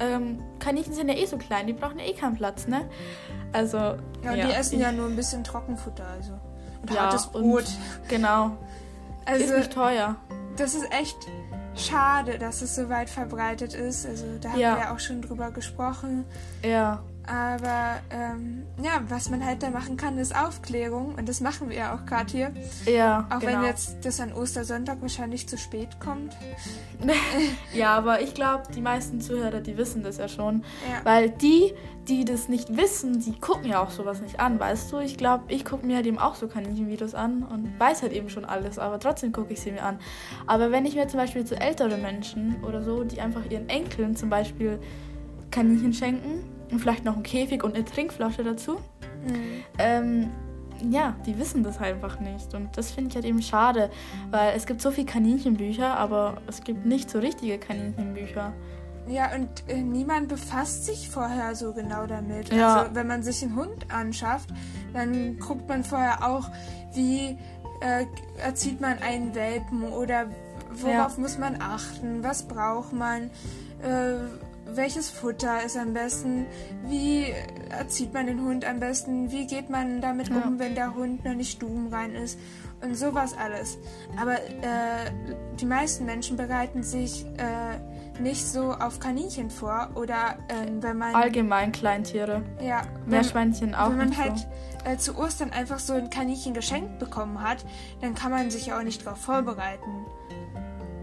Ähm, 0.00 0.42
Kaninchen 0.58 0.94
sind 0.94 1.08
ja 1.08 1.14
eh 1.14 1.26
so 1.26 1.36
klein, 1.36 1.66
die 1.66 1.72
brauchen 1.74 1.98
ja 1.98 2.06
eh 2.06 2.14
keinen 2.14 2.34
Platz, 2.34 2.66
ne? 2.66 2.88
Also. 3.52 3.76
Ja, 3.76 3.96
und 4.32 4.36
ja, 4.36 4.46
die 4.46 4.52
essen 4.52 4.80
ja 4.80 4.92
nur 4.92 5.06
ein 5.06 5.16
bisschen 5.16 5.44
Trockenfutter, 5.44 6.06
also. 6.06 6.32
Und 6.82 6.90
ja, 6.90 7.02
hartes 7.02 7.26
Brot. 7.26 7.64
Und, 7.64 7.78
genau. 8.08 8.56
Also, 9.26 9.44
ist 9.44 9.56
nicht 9.56 9.72
teuer. 9.72 10.16
Das 10.56 10.74
ist 10.74 10.90
echt 10.92 11.16
schade, 11.74 12.38
dass 12.38 12.62
es 12.62 12.74
so 12.74 12.88
weit 12.88 13.10
verbreitet 13.10 13.74
ist. 13.74 14.06
Also 14.06 14.24
da 14.40 14.50
haben 14.50 14.58
ja. 14.58 14.76
wir 14.76 14.82
ja 14.82 14.94
auch 14.94 15.00
schon 15.00 15.22
drüber 15.22 15.50
gesprochen. 15.50 16.24
Ja. 16.62 17.02
Aber 17.26 18.00
ähm, 18.10 18.64
ja, 18.82 19.02
was 19.08 19.30
man 19.30 19.44
halt 19.44 19.62
da 19.62 19.70
machen 19.70 19.96
kann, 19.96 20.18
ist 20.18 20.34
Aufklärung. 20.34 21.14
Und 21.14 21.28
das 21.28 21.40
machen 21.40 21.68
wir 21.68 21.76
ja 21.76 21.94
auch 21.94 22.04
gerade 22.04 22.30
hier. 22.30 22.52
Ja. 22.86 23.28
Auch 23.30 23.38
genau. 23.38 23.52
wenn 23.52 23.64
jetzt 23.64 24.04
das 24.04 24.20
an 24.20 24.32
Ostersonntag 24.32 25.00
wahrscheinlich 25.00 25.48
zu 25.48 25.56
spät 25.56 26.00
kommt. 26.00 26.36
ja, 27.74 27.94
aber 27.94 28.20
ich 28.20 28.34
glaube, 28.34 28.64
die 28.74 28.80
meisten 28.80 29.20
Zuhörer, 29.20 29.60
die 29.60 29.76
wissen 29.76 30.02
das 30.02 30.18
ja 30.18 30.28
schon. 30.28 30.64
Ja. 30.88 31.04
Weil 31.04 31.30
die, 31.30 31.72
die 32.08 32.24
das 32.24 32.48
nicht 32.48 32.76
wissen, 32.76 33.20
die 33.20 33.38
gucken 33.38 33.66
ja 33.70 33.80
auch 33.82 33.90
sowas 33.90 34.20
nicht 34.20 34.40
an, 34.40 34.58
weißt 34.58 34.90
du? 34.92 34.98
Ich 34.98 35.16
glaube, 35.16 35.44
ich 35.48 35.64
gucke 35.64 35.86
mir 35.86 35.96
halt 35.96 36.06
eben 36.06 36.18
auch 36.18 36.34
so 36.34 36.48
Kaninchenvideos 36.48 37.14
an 37.14 37.44
und 37.44 37.78
weiß 37.78 38.02
halt 38.02 38.12
eben 38.12 38.28
schon 38.28 38.44
alles, 38.44 38.78
aber 38.78 38.98
trotzdem 38.98 39.32
gucke 39.32 39.52
ich 39.52 39.60
sie 39.60 39.72
mir 39.72 39.84
an. 39.84 39.98
Aber 40.46 40.72
wenn 40.72 40.84
ich 40.84 40.96
mir 40.96 41.06
zum 41.06 41.20
Beispiel 41.20 41.44
zu 41.44 41.60
älteren 41.60 42.02
Menschen 42.02 42.64
oder 42.64 42.82
so, 42.82 43.04
die 43.04 43.20
einfach 43.20 43.48
ihren 43.48 43.68
Enkeln 43.68 44.16
zum 44.16 44.30
Beispiel 44.30 44.80
Kaninchen 45.50 45.92
schenken, 45.92 46.59
und 46.70 46.78
vielleicht 46.78 47.04
noch 47.04 47.16
ein 47.16 47.22
Käfig 47.22 47.64
und 47.64 47.74
eine 47.74 47.84
Trinkflasche 47.84 48.44
dazu. 48.44 48.76
Mhm. 49.26 49.64
Ähm, 49.78 50.30
ja, 50.88 51.14
die 51.26 51.38
wissen 51.38 51.62
das 51.62 51.78
einfach 51.78 52.20
nicht. 52.20 52.54
Und 52.54 52.76
das 52.76 52.90
finde 52.90 53.10
ich 53.10 53.16
halt 53.16 53.24
eben 53.24 53.42
schade, 53.42 53.90
weil 54.30 54.54
es 54.56 54.66
gibt 54.66 54.80
so 54.80 54.90
viele 54.90 55.06
Kaninchenbücher, 55.06 55.96
aber 55.96 56.38
es 56.46 56.62
gibt 56.64 56.86
nicht 56.86 57.10
so 57.10 57.18
richtige 57.18 57.58
Kaninchenbücher. 57.58 58.52
Ja, 59.08 59.34
und 59.34 59.48
äh, 59.68 59.80
niemand 59.80 60.28
befasst 60.28 60.86
sich 60.86 61.08
vorher 61.08 61.54
so 61.54 61.72
genau 61.72 62.06
damit. 62.06 62.52
Ja. 62.52 62.82
Also, 62.82 62.94
wenn 62.94 63.06
man 63.06 63.22
sich 63.22 63.42
einen 63.42 63.56
Hund 63.56 63.92
anschafft, 63.92 64.50
dann 64.92 65.38
guckt 65.38 65.68
man 65.68 65.84
vorher 65.84 66.24
auch, 66.28 66.48
wie 66.94 67.36
äh, 67.80 68.06
erzieht 68.38 68.80
man 68.80 68.98
einen 68.98 69.34
Welpen 69.34 69.84
oder 69.84 70.26
worauf 70.70 71.16
ja. 71.16 71.20
muss 71.20 71.38
man 71.38 71.60
achten, 71.60 72.22
was 72.22 72.46
braucht 72.46 72.92
man. 72.92 73.30
Äh, 73.82 74.16
welches 74.66 75.10
Futter 75.10 75.62
ist 75.64 75.76
am 75.76 75.92
besten, 75.92 76.46
wie 76.84 77.26
erzieht 77.70 78.12
man 78.12 78.26
den 78.26 78.40
Hund 78.40 78.64
am 78.64 78.80
besten, 78.80 79.30
wie 79.30 79.46
geht 79.46 79.70
man 79.70 80.00
damit 80.00 80.28
ja. 80.28 80.36
um, 80.36 80.58
wenn 80.58 80.74
der 80.74 80.94
Hund 80.94 81.24
noch 81.24 81.34
nicht 81.34 81.52
stubenrein 81.52 82.14
ist 82.14 82.38
und 82.82 82.96
sowas 82.96 83.34
alles. 83.36 83.78
Aber 84.20 84.34
äh, 84.34 85.10
die 85.60 85.66
meisten 85.66 86.04
Menschen 86.06 86.36
bereiten 86.36 86.82
sich 86.82 87.26
äh, 87.36 88.20
nicht 88.20 88.46
so 88.46 88.72
auf 88.72 89.00
Kaninchen 89.00 89.50
vor 89.50 89.90
oder 89.94 90.38
äh, 90.48 90.70
wenn 90.80 90.98
man... 90.98 91.14
Allgemein 91.14 91.72
Kleintiere. 91.72 92.42
Ja. 92.60 92.82
Meerschweinchen 93.06 93.74
auch 93.74 93.90
Wenn 93.90 93.98
man 93.98 94.16
halt 94.16 94.38
so. 94.38 94.90
Äh, 94.90 94.96
zu 94.96 95.18
Ostern 95.18 95.50
einfach 95.50 95.78
so 95.78 95.94
ein 95.94 96.10
Kaninchen 96.10 96.54
geschenkt 96.54 96.98
bekommen 96.98 97.42
hat, 97.42 97.64
dann 98.00 98.14
kann 98.14 98.30
man 98.30 98.50
sich 98.50 98.72
auch 98.72 98.82
nicht 98.82 99.04
darauf 99.04 99.18
vorbereiten. 99.18 100.06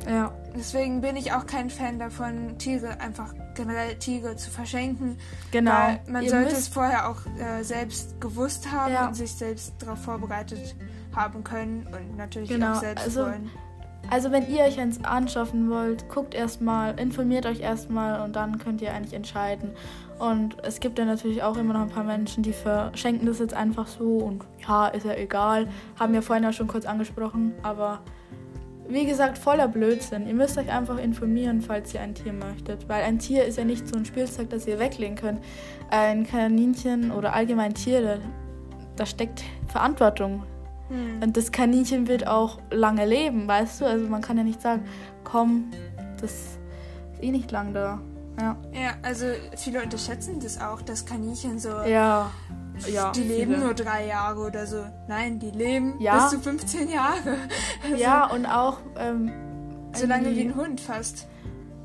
Ja. 0.08 0.34
Deswegen 0.56 1.02
bin 1.02 1.16
ich 1.16 1.34
auch 1.34 1.46
kein 1.46 1.70
Fan 1.70 2.00
davon, 2.00 2.58
Tiere 2.58 3.00
einfach 3.00 3.34
generell 3.56 3.96
Tiere 3.96 4.36
zu 4.36 4.50
verschenken. 4.50 5.18
Genau. 5.52 5.72
Weil 5.72 6.02
man 6.10 6.24
Ihr 6.24 6.30
sollte 6.30 6.54
es 6.54 6.68
vorher 6.68 7.10
auch 7.10 7.18
äh, 7.40 7.64
selbst 7.64 8.20
gewusst 8.20 8.72
haben 8.72 8.94
ja. 8.94 9.08
und 9.08 9.16
sich 9.16 9.32
selbst 9.34 9.74
darauf 9.80 10.00
vorbereitet 10.00 10.76
haben 11.16 11.44
können 11.44 11.88
und 11.88 12.18
natürlich 12.18 12.50
genau. 12.50 12.74
auch 12.74 12.80
selbst 12.80 13.04
also, 13.04 13.22
wollen. 13.22 13.50
Also 14.10 14.32
wenn 14.32 14.50
ihr 14.50 14.64
euch 14.64 14.80
eins 14.80 15.04
anschaffen 15.04 15.70
wollt, 15.70 16.08
guckt 16.08 16.34
erstmal, 16.34 16.98
informiert 16.98 17.46
euch 17.46 17.60
erstmal 17.60 18.22
und 18.22 18.36
dann 18.36 18.58
könnt 18.58 18.82
ihr 18.82 18.94
eigentlich 18.94 19.14
entscheiden. 19.14 19.72
Und 20.18 20.56
es 20.64 20.80
gibt 20.80 20.98
ja 20.98 21.06
natürlich 21.06 21.44
auch 21.44 21.58
immer 21.58 21.74
noch 21.74 21.82
ein 21.82 21.90
paar 21.90 22.06
Menschen, 22.06 22.42
die 22.42 22.54
verschenken 22.54 23.28
das 23.28 23.40
jetzt 23.40 23.54
einfach 23.54 23.88
so 23.88 24.18
und 24.18 24.44
ja, 24.66 24.88
ist 24.88 25.06
ja 25.06 25.14
egal. 25.14 25.68
Haben 26.00 26.14
wir 26.14 26.22
vorhin 26.22 26.44
ja 26.44 26.54
schon 26.54 26.68
kurz 26.68 26.86
angesprochen, 26.86 27.54
aber 27.64 28.00
wie 28.90 29.06
gesagt, 29.06 29.38
voller 29.38 29.68
Blödsinn. 29.68 30.28
Ihr 30.28 30.34
müsst 30.34 30.58
euch 30.58 30.72
einfach 30.72 30.98
informieren, 30.98 31.62
falls 31.62 31.94
ihr 31.94 32.02
ein 32.02 32.16
Tier 32.16 32.34
möchtet. 32.34 32.88
Weil 32.88 33.04
ein 33.04 33.20
Tier 33.20 33.46
ist 33.46 33.58
ja 33.58 33.66
nicht 33.66 33.88
so 33.88 33.98
ein 33.98 34.06
Spielzeug, 34.06 34.50
das 34.50 34.68
ihr 34.68 34.80
weglegen 34.80 35.16
könnt. 35.16 35.44
Ein 35.90 36.26
Kaninchen 36.26 37.12
oder 37.12 37.34
allgemein 37.34 37.74
Tiere, 37.74 38.20
da 38.96 39.06
steckt 39.06 39.44
Verantwortung. 39.68 40.44
Hm. 40.90 41.22
Und 41.22 41.38
das 41.38 41.52
Kaninchen 41.52 42.08
wird 42.08 42.28
auch 42.28 42.60
lange 42.72 43.06
leben, 43.06 43.48
weißt 43.48 43.82
du? 43.82 43.86
Also 43.86 44.08
man 44.08 44.22
kann 44.22 44.38
ja 44.38 44.44
nicht 44.44 44.62
sagen, 44.62 44.86
komm, 45.24 45.72
das 46.22 46.32
ist 46.32 46.60
eh 47.22 47.32
nicht 47.32 47.52
lang 47.52 47.74
da. 47.74 48.00
Ja. 48.40 48.56
ja, 48.72 48.94
also 49.02 49.26
viele 49.56 49.82
unterschätzen 49.82 50.40
das 50.40 50.62
auch, 50.62 50.84
dass 50.84 51.06
Kaninchen 51.06 51.58
so 51.58 51.70
ja 51.82 52.30
ja, 52.92 53.12
die 53.12 53.24
leben 53.24 53.54
viele. 53.54 53.66
nur 53.66 53.74
drei 53.74 54.08
Jahre 54.08 54.40
oder 54.40 54.66
so. 54.68 54.84
Nein, 55.08 55.40
die 55.40 55.52
leben 55.52 55.96
ja. 56.00 56.18
bis 56.18 56.32
zu 56.32 56.40
15 56.40 56.90
Jahre. 56.90 57.38
Also 57.84 57.96
ja, 57.96 58.28
und 58.28 58.46
auch. 58.46 58.78
Ähm, 58.98 59.32
so 59.94 60.06
lange 60.06 60.36
wie 60.36 60.42
ein 60.42 60.56
Hund 60.56 60.80
fast. 60.80 61.28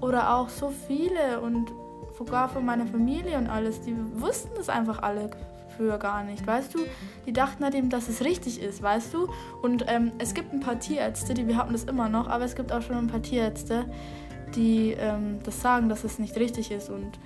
Oder 0.01 0.35
auch 0.35 0.49
so 0.49 0.73
viele 0.87 1.41
und 1.41 1.71
sogar 2.19 2.49
von 2.49 2.65
meiner 2.65 2.87
Familie 2.87 3.39
und 3.39 3.49
alles, 3.49 3.81
die 3.81 3.97
wussten 4.15 4.51
das 4.57 4.69
einfach 4.69 5.03
alle 5.03 5.31
früher 5.77 5.99
gar 5.99 6.23
nicht, 6.25 6.47
weißt 6.47 6.75
du? 6.75 6.81
Die 7.27 7.33
dachten 7.33 7.65
halt 7.65 7.75
eben, 7.75 7.89
dass 7.89 8.09
es 8.09 8.23
richtig 8.23 8.61
ist, 8.61 8.83
weißt 8.83 9.15
du? 9.15 9.29
Und 9.63 9.85
ähm, 9.89 10.13
es 10.19 10.35
gibt 10.35 10.53
ein 10.53 10.61
paar 10.61 10.79
Tierärzte, 10.79 11.35
die 11.35 11.45
behaupten 11.45 11.73
das 11.73 11.85
immer 11.85 12.09
noch, 12.09 12.29
aber 12.29 12.45
es 12.45 12.55
gibt 12.55 12.73
auch 12.73 12.83
schon 12.83 12.97
ein 12.97 13.07
paar 13.07 13.23
Tierärzte, 13.23 13.87
die 14.55 14.93
ähm, 14.99 15.39
das 15.45 15.61
sagen, 15.61 15.89
dass 15.89 16.05
es 16.05 16.19
nicht 16.19 16.37
richtig 16.37 16.71
ist 16.71 16.91
und 16.91 17.19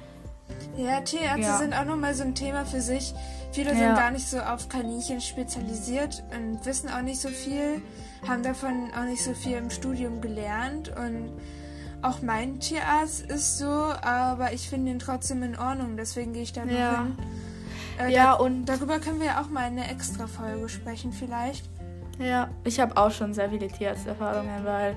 ja, 0.76 1.00
Tierärzte 1.00 1.42
ja. 1.42 1.58
sind 1.58 1.74
auch 1.74 1.84
nochmal 1.84 2.14
so 2.14 2.22
ein 2.22 2.34
Thema 2.34 2.64
für 2.64 2.80
sich. 2.80 3.14
Viele 3.52 3.72
ja. 3.72 3.76
sind 3.76 3.94
gar 3.96 4.10
nicht 4.10 4.28
so 4.28 4.38
auf 4.38 4.68
Kaninchen 4.68 5.20
spezialisiert 5.20 6.22
und 6.36 6.64
wissen 6.66 6.90
auch 6.90 7.02
nicht 7.02 7.20
so 7.20 7.28
viel, 7.28 7.80
haben 8.26 8.42
davon 8.42 8.90
auch 8.98 9.04
nicht 9.04 9.22
so 9.22 9.32
viel 9.32 9.56
im 9.56 9.70
Studium 9.70 10.20
gelernt 10.20 10.92
und 10.96 11.32
auch 12.02 12.20
mein 12.22 12.60
Tierarzt 12.60 13.22
ist 13.26 13.58
so, 13.58 13.66
aber 13.66 14.52
ich 14.52 14.68
finde 14.68 14.92
ihn 14.92 14.98
trotzdem 14.98 15.42
in 15.42 15.58
Ordnung, 15.58 15.96
deswegen 15.96 16.32
gehe 16.34 16.42
ich 16.42 16.52
da 16.52 16.64
ja. 16.64 17.04
hin. 17.04 17.16
Äh, 17.98 18.12
ja, 18.12 18.24
da, 18.24 18.32
und 18.34 18.66
darüber 18.66 18.98
können 18.98 19.20
wir 19.20 19.40
auch 19.40 19.48
mal 19.48 19.64
eine 19.64 19.90
extra 19.90 20.26
Folge 20.26 20.68
sprechen, 20.68 21.12
vielleicht. 21.12 21.64
Ja, 22.18 22.50
ich 22.64 22.78
habe 22.78 22.96
auch 22.96 23.10
schon 23.10 23.32
sehr 23.32 23.50
viele 23.50 23.68
Tierarzterfahrungen, 23.68 24.64
weil 24.64 24.96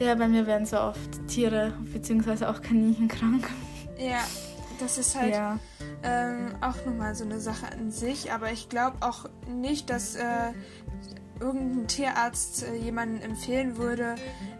Ja, 0.00 0.14
bei 0.14 0.28
mir 0.28 0.46
werden 0.46 0.64
so 0.64 0.80
oft 0.80 1.28
Tiere 1.28 1.74
bzw. 1.92 2.46
auch 2.46 2.62
Kaninchen 2.62 3.06
krank. 3.06 3.50
Ja, 3.98 4.20
das 4.80 4.98
ist 4.98 5.18
halt 5.18 5.34
ja. 5.34 5.58
ähm, 6.02 6.54
auch 6.60 6.76
nochmal 6.86 7.14
so 7.14 7.24
eine 7.24 7.40
Sache 7.40 7.66
an 7.72 7.90
sich. 7.90 8.32
Aber 8.32 8.52
ich 8.52 8.68
glaube 8.68 8.96
auch 9.00 9.28
nicht, 9.48 9.90
dass 9.90 10.16
äh, 10.16 10.52
irgendein 11.40 11.86
Tierarzt 11.88 12.64
äh, 12.64 12.76
jemanden 12.76 13.20
empfehlen 13.22 13.76
würde, 13.76 14.14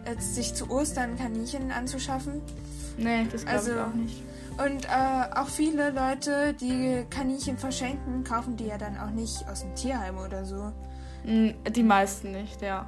äh, 0.05 0.19
sich 0.19 0.53
zu 0.53 0.69
Ostern 0.69 1.17
Kaninchen 1.17 1.71
anzuschaffen. 1.71 2.41
Nee, 2.97 3.27
das 3.31 3.45
glaube 3.45 3.57
also, 3.57 3.71
ich 3.71 3.79
auch 3.79 3.93
nicht. 3.93 4.23
Und 4.57 4.85
äh, 4.85 5.35
auch 5.35 5.47
viele 5.47 5.91
Leute, 5.91 6.53
die 6.53 7.05
Kaninchen 7.09 7.57
verschenken, 7.57 8.23
kaufen 8.23 8.57
die 8.57 8.65
ja 8.65 8.77
dann 8.77 8.97
auch 8.97 9.09
nicht 9.09 9.47
aus 9.49 9.61
dem 9.61 9.73
Tierheim 9.75 10.17
oder 10.17 10.45
so. 10.45 10.71
Mm, 11.23 11.51
die 11.69 11.83
meisten 11.83 12.31
nicht, 12.31 12.61
ja. 12.61 12.85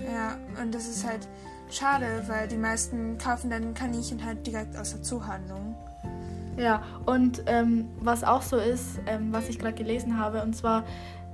Ja, 0.00 0.38
und 0.60 0.74
das 0.74 0.88
ist 0.88 1.06
halt 1.06 1.28
schade, 1.70 2.24
weil 2.26 2.48
die 2.48 2.56
meisten 2.56 3.18
kaufen 3.18 3.50
dann 3.50 3.74
Kaninchen 3.74 4.24
halt 4.24 4.46
direkt 4.46 4.76
aus 4.76 4.92
der 4.92 5.02
Zoohandlung. 5.02 5.76
Ja, 6.56 6.82
und 7.06 7.42
ähm, 7.46 7.88
was 8.00 8.22
auch 8.22 8.42
so 8.42 8.56
ist, 8.56 9.00
ähm, 9.06 9.32
was 9.32 9.48
ich 9.48 9.58
gerade 9.58 9.74
gelesen 9.74 10.18
habe, 10.18 10.42
und 10.42 10.54
zwar 10.54 10.84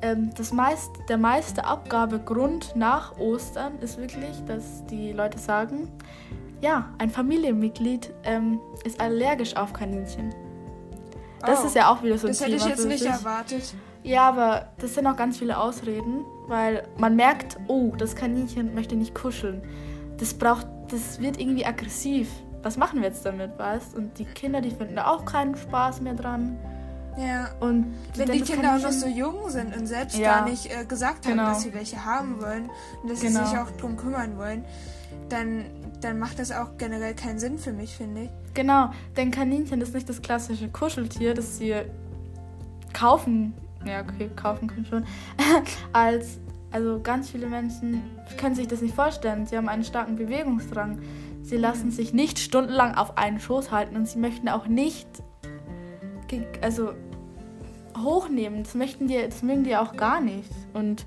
ähm, 0.03 0.31
das 0.37 0.53
meist, 0.53 0.91
der 1.09 1.19
meiste 1.19 1.65
Abgabegrund 1.65 2.75
nach 2.75 3.19
Ostern 3.19 3.79
ist 3.81 3.99
wirklich, 3.99 4.43
dass 4.47 4.85
die 4.87 5.13
Leute 5.13 5.39
sagen, 5.39 5.89
ja, 6.63 6.89
ein 6.99 7.11
Familienmitglied 7.11 8.13
ähm, 8.25 8.61
ist 8.85 9.01
allergisch 9.01 9.57
auf 9.57 9.73
Kaninchen. 9.73 10.35
Das 11.45 11.63
oh, 11.63 11.67
ist 11.67 11.75
ja 11.75 11.91
auch 11.91 12.03
wieder 12.03 12.19
so 12.19 12.27
ein 12.27 12.33
Das 12.33 12.41
hätte 12.41 12.57
ich 12.57 12.65
jetzt 12.65 12.87
nicht 12.87 13.05
erwartet. 13.05 13.75
Ja, 14.03 14.29
aber 14.29 14.69
das 14.79 14.95
sind 14.95 15.07
auch 15.07 15.17
ganz 15.17 15.39
viele 15.39 15.59
Ausreden, 15.59 16.25
weil 16.47 16.87
man 16.97 17.17
merkt, 17.17 17.59
oh, 17.69 17.93
das 17.97 18.15
Kaninchen 18.15 18.75
möchte 18.75 18.97
nicht 18.97 19.15
kuscheln. 19.15 19.63
Das 20.19 20.35
braucht, 20.35 20.67
das 20.89 21.21
wird 21.21 21.39
irgendwie 21.39 21.65
aggressiv. 21.65 22.29
Was 22.63 22.77
machen 22.77 23.01
wir 23.01 23.09
jetzt 23.09 23.25
damit, 23.25 23.59
weißt? 23.59 23.95
Und 23.95 24.19
die 24.19 24.25
Kinder, 24.25 24.61
die 24.61 24.71
finden 24.71 24.97
da 24.97 25.07
auch 25.07 25.25
keinen 25.25 25.57
Spaß 25.57 26.01
mehr 26.01 26.15
dran. 26.15 26.59
Ja. 27.19 27.51
Und 27.61 27.95
wenn 28.17 28.31
die 28.31 28.41
Kinder 28.43 28.77
auch 28.77 28.83
noch 28.83 28.93
so 28.93 29.07
jung 29.07 29.49
sind 29.49 29.77
und 29.77 29.87
selbst 29.87 30.17
ja. 30.17 30.39
gar 30.39 30.49
nicht 30.49 30.67
äh, 30.67 30.85
gesagt 30.85 31.27
haben, 31.27 31.33
genau. 31.33 31.49
dass 31.49 31.63
sie 31.63 31.75
welche 31.75 32.05
haben 32.05 32.41
wollen 32.41 32.71
und 33.03 33.11
dass 33.11 33.21
genau. 33.21 33.41
sie 33.41 33.51
sich 33.51 33.59
auch 33.59 33.71
drum 33.73 33.97
kümmern 33.97 34.39
wollen, 34.39 34.65
dann, 35.29 35.65
dann 36.01 36.19
macht 36.19 36.39
das 36.39 36.53
auch 36.53 36.77
generell 36.79 37.15
keinen 37.15 37.39
Sinn 37.39 37.59
für 37.59 37.73
mich, 37.73 37.97
finde 37.97 38.23
ich. 38.23 38.31
Genau, 38.55 38.91
denn 39.17 39.31
Kaninchen 39.31 39.81
ist 39.81 39.95
nicht 39.95 40.09
das 40.09 40.23
klassische 40.23 40.69
Kuscheltier, 40.69 41.35
das 41.35 41.59
sie 41.59 41.75
kaufen 42.93 43.55
ja, 43.85 44.01
okay, 44.01 44.31
kaufen 44.37 44.69
können 44.69 44.87
schon, 44.87 45.05
als, 45.93 46.39
also 46.71 47.01
ganz 47.01 47.31
viele 47.31 47.47
Menschen 47.47 48.03
können 48.37 48.55
sich 48.55 48.69
das 48.69 48.81
nicht 48.81 48.95
vorstellen. 48.95 49.47
Sie 49.47 49.57
haben 49.57 49.69
einen 49.69 49.85
starken 49.85 50.17
Bewegungsdrang. 50.17 51.01
Sie 51.43 51.57
lassen 51.57 51.91
sich 51.91 52.13
nicht 52.13 52.39
stundenlang 52.39 52.95
auf 52.95 53.19
einen 53.19 53.41
Schoß 53.41 53.71
halten 53.71 53.97
und 53.97 54.07
sie 54.07 54.19
möchten 54.19 54.49
auch 54.49 54.67
nicht, 54.67 55.09
also 56.61 56.93
hochnehmen. 57.99 58.63
Das 58.63 58.75
möchten 58.75 59.09
die, 59.09 59.21
das 59.29 59.43
mögen 59.43 59.65
die 59.65 59.77
auch 59.77 59.97
gar 59.97 60.21
nicht. 60.21 60.51
Und 60.75 61.07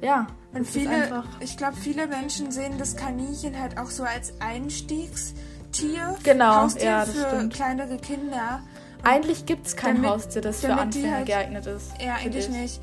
ja. 0.00 0.26
Und 0.52 0.66
viele, 0.66 1.24
ich 1.40 1.56
glaube, 1.56 1.76
viele 1.76 2.06
Menschen 2.06 2.50
sehen 2.52 2.74
das 2.78 2.96
Kaninchen 2.96 3.58
halt 3.58 3.78
auch 3.78 3.90
so 3.90 4.02
als 4.02 4.34
Einstiegstier. 4.40 6.16
Genau, 6.22 6.62
Haustier 6.62 6.84
ja, 6.84 7.04
das 7.06 7.14
für 7.14 7.28
stimmt. 7.28 7.54
kleinere 7.54 7.96
Kinder. 7.96 8.60
Eigentlich 9.02 9.46
gibt 9.46 9.66
es 9.66 9.76
kein 9.76 9.96
damit, 9.96 10.10
Haustier, 10.10 10.42
das 10.42 10.60
für 10.60 10.74
Anfänger 10.74 11.16
halt, 11.16 11.26
geeignet 11.26 11.66
ist. 11.66 11.90
Ja, 12.00 12.16
eigentlich 12.16 12.46
dich. 12.46 12.56
nicht. 12.56 12.80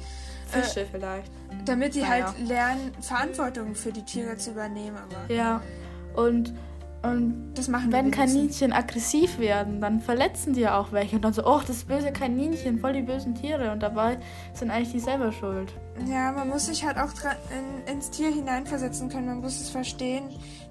Fische 0.48 0.81
äh, 0.81 0.86
vielleicht. 0.91 1.31
Damit 1.65 1.96
die 1.96 2.01
naja. 2.01 2.34
halt 2.34 2.48
lernen, 2.48 2.91
Verantwortung 3.01 3.75
für 3.75 3.91
die 3.91 4.03
Tiere 4.03 4.38
zu 4.38 4.51
übernehmen. 4.51 4.98
Aber 4.98 5.34
ja, 5.34 5.62
und, 6.15 6.53
und 7.01 7.53
das 7.53 7.70
machen 7.70 7.94
wenn 7.94 8.12
Kaninchen 8.12 8.74
aggressiv 8.74 9.39
werden, 9.39 9.79
dann 9.79 10.01
verletzen 10.01 10.53
die 10.53 10.62
ja 10.62 10.77
auch 10.77 10.91
welche. 10.91 11.15
Und 11.15 11.24
dann 11.24 11.31
so, 11.31 11.46
oh, 11.46 11.62
das 11.66 11.85
böse 11.85 12.12
Kaninchen, 12.12 12.79
voll 12.79 12.94
die 12.94 13.01
bösen 13.01 13.35
Tiere. 13.35 13.72
Und 13.72 13.81
dabei 13.81 14.18
sind 14.53 14.70
eigentlich 14.70 14.92
die 14.92 15.00
selber 15.00 15.31
schuld. 15.31 15.72
Ja, 16.07 16.33
man 16.33 16.50
muss 16.50 16.66
sich 16.66 16.85
halt 16.85 16.98
auch 16.98 17.12
in, 17.51 17.94
ins 17.94 18.09
Tier 18.09 18.29
hineinversetzen 18.33 19.07
können. 19.09 19.27
Man 19.27 19.40
muss 19.40 19.62
es 19.62 19.70
verstehen, 19.70 20.25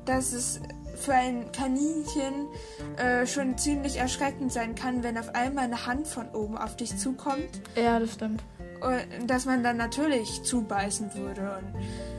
dass 0.04 0.32
es 0.32 0.60
für 0.96 1.14
ein 1.14 1.50
Kaninchen 1.52 2.48
äh, 2.96 3.26
schon 3.26 3.56
ziemlich 3.56 3.96
erschreckend 3.96 4.52
sein 4.52 4.74
kann, 4.74 5.02
wenn 5.02 5.16
auf 5.16 5.34
einmal 5.34 5.64
eine 5.64 5.86
Hand 5.86 6.06
von 6.08 6.28
oben 6.30 6.58
auf 6.58 6.76
dich 6.76 6.96
zukommt. 6.98 7.62
Ja, 7.74 7.98
das 7.98 8.14
stimmt. 8.14 8.42
Und 8.80 9.30
dass 9.30 9.46
man 9.46 9.62
dann 9.62 9.76
natürlich 9.76 10.42
zubeißen 10.42 11.14
würde. 11.14 11.58
Und 11.58 12.17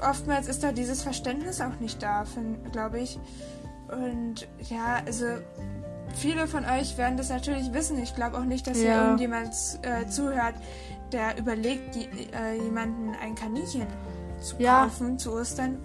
oftmals 0.00 0.48
ist 0.48 0.62
da 0.62 0.72
dieses 0.72 1.02
Verständnis 1.02 1.60
auch 1.60 1.78
nicht 1.80 2.02
da, 2.02 2.24
glaube 2.72 3.00
ich. 3.00 3.18
Und 3.88 4.48
ja, 4.68 5.00
also 5.06 5.26
viele 6.14 6.46
von 6.46 6.64
euch 6.64 6.98
werden 6.98 7.16
das 7.16 7.28
natürlich 7.28 7.72
wissen. 7.72 8.02
Ich 8.02 8.14
glaube 8.14 8.38
auch 8.38 8.44
nicht, 8.44 8.66
dass 8.66 8.78
ja. 8.78 8.84
hier 8.84 9.02
irgendjemand 9.02 9.50
äh, 9.82 10.06
zuhört, 10.08 10.54
der 11.12 11.38
überlegt, 11.38 11.94
die, 11.94 12.08
äh, 12.32 12.62
jemanden 12.62 13.14
ein 13.22 13.34
Kaninchen 13.34 13.86
zu 14.40 14.56
kaufen 14.56 15.12
ja. 15.12 15.16
zu 15.16 15.32
Ostern. 15.32 15.78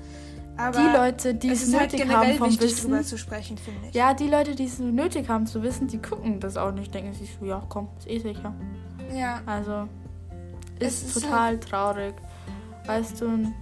Aber 0.57 0.77
die 0.79 0.97
Leute, 0.97 1.33
die 1.33 1.49
es, 1.49 1.63
es 1.63 1.73
halt 1.73 1.93
nötig 1.93 2.07
halt 2.07 2.29
haben 2.29 2.37
vom 2.37 2.59
Wissen, 2.59 3.03
zu 3.03 3.17
sprechen, 3.17 3.57
finde 3.57 3.87
ich. 3.87 3.95
Ja, 3.95 4.13
die 4.13 4.27
Leute, 4.27 4.55
die 4.55 4.65
es 4.65 4.79
nötig 4.79 5.29
haben 5.29 5.47
zu 5.47 5.63
wissen, 5.63 5.87
die 5.87 5.97
gucken 5.97 6.39
das 6.39 6.57
auch 6.57 6.71
nicht, 6.71 6.93
denken 6.93 7.13
sich 7.13 7.35
so, 7.39 7.45
ja, 7.45 7.63
komm, 7.69 7.87
ist 7.97 8.07
eh 8.07 8.19
sicher. 8.19 8.53
Ja. 9.13 9.41
Also 9.45 9.87
ist, 10.79 11.03
ist 11.03 11.13
total 11.13 11.39
halt 11.39 11.63
traurig. 11.63 12.15
Weißt 12.85 13.21
du, 13.21 13.25
und 13.25 13.53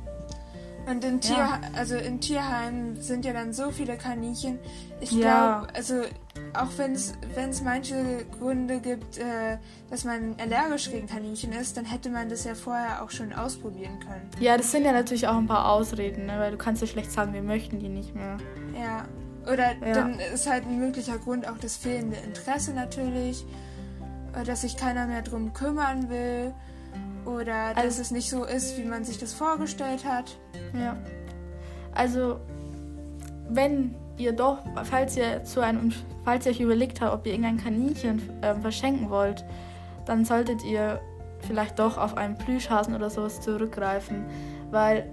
in, 0.91 1.21
Tier, 1.21 1.37
ja. 1.37 1.61
also 1.75 1.95
in 1.95 2.19
Tierheimen 2.19 3.01
sind 3.01 3.25
ja 3.25 3.33
dann 3.33 3.53
so 3.53 3.71
viele 3.71 3.97
Kaninchen. 3.97 4.59
Ich 4.99 5.11
ja. 5.11 5.59
glaube, 5.59 5.75
also 5.75 6.01
auch 6.53 6.69
wenn 6.77 6.93
es 6.93 7.61
manche 7.61 8.25
Gründe 8.39 8.79
gibt, 8.79 9.17
äh, 9.17 9.57
dass 9.89 10.03
man 10.03 10.35
allergisch 10.39 10.89
gegen 10.89 11.07
Kaninchen 11.07 11.51
ist, 11.53 11.77
dann 11.77 11.85
hätte 11.85 12.09
man 12.09 12.29
das 12.29 12.43
ja 12.43 12.55
vorher 12.55 13.03
auch 13.03 13.11
schon 13.11 13.33
ausprobieren 13.33 13.99
können. 13.99 14.29
Ja, 14.39 14.57
das 14.57 14.71
sind 14.71 14.85
ja 14.85 14.91
natürlich 14.91 15.27
auch 15.27 15.37
ein 15.37 15.47
paar 15.47 15.69
Ausreden, 15.69 16.25
ne? 16.25 16.39
weil 16.39 16.51
du 16.51 16.57
kannst 16.57 16.81
ja 16.81 16.87
schlecht 16.87 17.11
sagen, 17.11 17.33
wir 17.33 17.43
möchten 17.43 17.79
die 17.79 17.89
nicht 17.89 18.15
mehr. 18.15 18.37
Ja. 18.73 19.05
Oder 19.51 19.75
ja. 19.75 19.93
dann 19.93 20.19
ist 20.19 20.49
halt 20.49 20.65
ein 20.65 20.79
möglicher 20.79 21.17
Grund 21.17 21.47
auch 21.47 21.57
das 21.57 21.77
fehlende 21.77 22.17
Interesse 22.17 22.73
natürlich, 22.73 23.45
dass 24.45 24.61
sich 24.61 24.77
keiner 24.77 25.07
mehr 25.07 25.21
drum 25.21 25.53
kümmern 25.53 26.09
will. 26.09 26.53
Oder 27.29 27.73
dass 27.73 27.83
also, 27.83 28.01
es 28.01 28.11
nicht 28.11 28.29
so 28.29 28.43
ist, 28.43 28.77
wie 28.77 28.85
man 28.85 29.03
sich 29.03 29.19
das 29.19 29.33
vorgestellt 29.33 30.03
hat. 30.05 30.37
Ja. 30.73 30.97
Also, 31.93 32.39
wenn 33.49 33.95
ihr 34.17 34.33
doch, 34.33 34.59
falls 34.83 35.15
ihr 35.15 35.43
zu 35.43 35.61
einem, 35.61 35.91
falls 36.25 36.45
ihr 36.45 36.51
euch 36.51 36.59
überlegt 36.59 37.01
habt, 37.01 37.13
ob 37.13 37.25
ihr 37.25 37.33
irgendein 37.33 37.57
Kaninchen 37.57 38.21
äh, 38.41 38.55
verschenken 38.55 39.09
wollt, 39.09 39.45
dann 40.05 40.25
solltet 40.25 40.63
ihr 40.63 40.99
vielleicht 41.39 41.79
doch 41.79 41.97
auf 41.97 42.17
einen 42.17 42.37
Plüschhasen 42.37 42.95
oder 42.95 43.09
sowas 43.09 43.41
zurückgreifen. 43.41 44.25
Weil, 44.71 45.09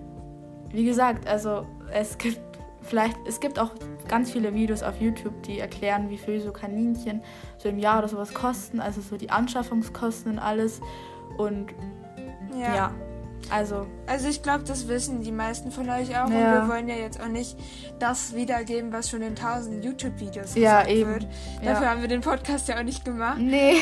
wie 0.71 0.85
gesagt, 0.85 1.27
also 1.29 1.67
es 1.93 2.19
gibt 2.19 2.41
vielleicht, 2.83 3.17
es 3.27 3.41
gibt 3.41 3.59
auch 3.59 3.71
ganz 4.09 4.33
viele 4.33 4.55
Videos 4.55 4.83
auf 4.83 5.01
YouTube, 5.01 5.43
die 5.43 5.59
erklären, 5.59 6.09
wie 6.11 6.19
viel 6.19 6.41
so 6.41 6.53
Kaninchen 6.53 7.23
so 7.59 7.69
im 7.69 7.79
Jahr 7.79 7.99
oder 7.99 8.09
sowas 8.09 8.33
kosten, 8.33 8.81
also 8.81 9.01
so 9.01 9.17
die 9.17 9.31
Anschaffungskosten 9.31 10.33
und 10.33 10.39
alles. 10.39 10.81
Und 11.37 11.75
ja. 12.59 12.75
ja. 12.75 12.95
Also. 13.51 13.87
Also 14.07 14.29
ich 14.29 14.43
glaube, 14.43 14.65
das 14.65 14.89
wissen 14.89 15.23
die 15.23 15.33
meisten 15.33 15.71
von 15.71 15.89
euch 15.89 16.11
auch. 16.11 16.15
Ja. 16.15 16.23
Und 16.25 16.33
wir 16.33 16.69
wollen 16.69 16.89
ja 16.89 16.97
jetzt 16.97 17.21
auch 17.21 17.29
nicht 17.29 17.57
das 17.99 18.35
wiedergeben, 18.35 18.93
was 18.93 19.11
schon 19.11 19.23
in 19.23 19.37
tausend 19.37 19.85
YouTube-Videos 19.85 20.55
ja, 20.55 20.83
gesagt 20.83 20.91
eben. 20.91 21.11
wird. 21.11 21.27
Dafür 21.63 21.85
ja. 21.85 21.91
haben 21.91 22.01
wir 22.01 22.09
den 22.09 22.21
Podcast 22.21 22.69
ja 22.69 22.79
auch 22.79 22.83
nicht 22.83 23.05
gemacht. 23.05 23.39
Nee. 23.39 23.77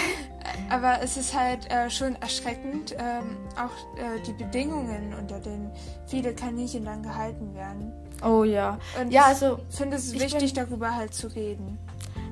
Aber 0.69 1.01
es 1.03 1.17
ist 1.17 1.39
halt 1.39 1.71
äh, 1.71 1.89
schon 1.89 2.17
erschreckend, 2.17 2.95
ähm, 2.99 3.37
auch 3.57 3.73
äh, 3.99 4.21
die 4.27 4.33
Bedingungen, 4.33 5.15
unter 5.19 5.41
denen 5.41 5.71
viele 6.07 6.35
Kaninchen 6.35 6.85
dann 6.85 7.03
gehalten 7.03 7.55
werden. 7.55 7.93
Oh 8.23 8.45
ja. 8.45 8.79
Und 9.01 9.11
ja, 9.11 9.25
also. 9.25 9.61
Ich 9.71 9.77
finde 9.77 9.97
es 9.97 10.13
wichtig, 10.13 10.53
darüber 10.53 10.95
halt 10.95 11.15
zu 11.15 11.29
reden. 11.29 11.79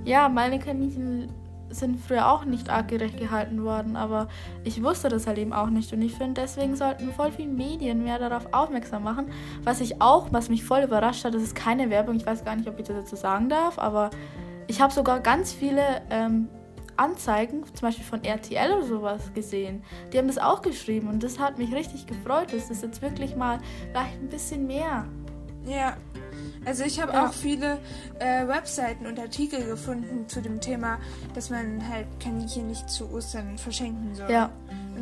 Ja, 0.04 0.28
meine 0.28 0.58
Kaninchen 0.58 1.30
sind 1.72 1.98
früher 1.98 2.30
auch 2.30 2.44
nicht 2.44 2.70
artgerecht 2.70 3.18
gehalten 3.18 3.64
worden, 3.64 3.96
aber 3.96 4.28
ich 4.64 4.82
wusste 4.82 5.08
das 5.08 5.26
halt 5.26 5.38
eben 5.38 5.52
auch 5.52 5.68
nicht 5.68 5.92
und 5.92 6.02
ich 6.02 6.14
finde, 6.14 6.42
deswegen 6.42 6.76
sollten 6.76 7.12
voll 7.12 7.32
viele 7.32 7.48
Medien 7.48 8.04
mehr 8.04 8.18
darauf 8.18 8.52
aufmerksam 8.52 9.04
machen. 9.04 9.26
Was 9.64 9.80
ich 9.80 10.00
auch, 10.00 10.28
was 10.32 10.48
mich 10.48 10.64
voll 10.64 10.82
überrascht 10.82 11.24
hat, 11.24 11.34
das 11.34 11.42
ist 11.42 11.54
keine 11.54 11.90
Werbung, 11.90 12.16
ich 12.16 12.26
weiß 12.26 12.44
gar 12.44 12.56
nicht, 12.56 12.68
ob 12.68 12.78
ich 12.78 12.86
das 12.86 12.96
dazu 12.96 13.16
sagen 13.16 13.48
darf, 13.48 13.78
aber 13.78 14.10
ich 14.66 14.80
habe 14.80 14.92
sogar 14.92 15.20
ganz 15.20 15.52
viele 15.52 15.82
ähm, 16.10 16.48
Anzeigen, 16.96 17.64
zum 17.74 17.88
Beispiel 17.88 18.04
von 18.04 18.22
RTL 18.22 18.72
oder 18.72 18.86
sowas 18.86 19.32
gesehen. 19.34 19.82
Die 20.12 20.18
haben 20.18 20.28
das 20.28 20.38
auch 20.38 20.62
geschrieben 20.62 21.08
und 21.08 21.22
das 21.22 21.38
hat 21.38 21.58
mich 21.58 21.74
richtig 21.74 22.06
gefreut, 22.06 22.52
dass 22.52 22.68
das 22.68 22.82
jetzt 22.82 23.02
wirklich 23.02 23.34
mal 23.34 23.58
vielleicht 23.90 24.20
ein 24.20 24.28
bisschen 24.28 24.66
mehr. 24.66 25.06
Ja, 25.64 25.96
also 26.64 26.84
ich 26.84 27.00
habe 27.00 27.12
ja. 27.12 27.26
auch 27.26 27.32
viele 27.32 27.78
äh, 28.18 28.46
Webseiten 28.46 29.06
und 29.06 29.18
Artikel 29.18 29.64
gefunden 29.64 30.28
zu 30.28 30.40
dem 30.40 30.60
Thema, 30.60 30.98
dass 31.34 31.50
man 31.50 31.88
halt 31.88 32.06
Kaninchen 32.20 32.68
nicht 32.68 32.88
zu 32.88 33.12
Ostern 33.12 33.58
verschenken 33.58 34.14
soll. 34.14 34.30
Ja. 34.30 34.50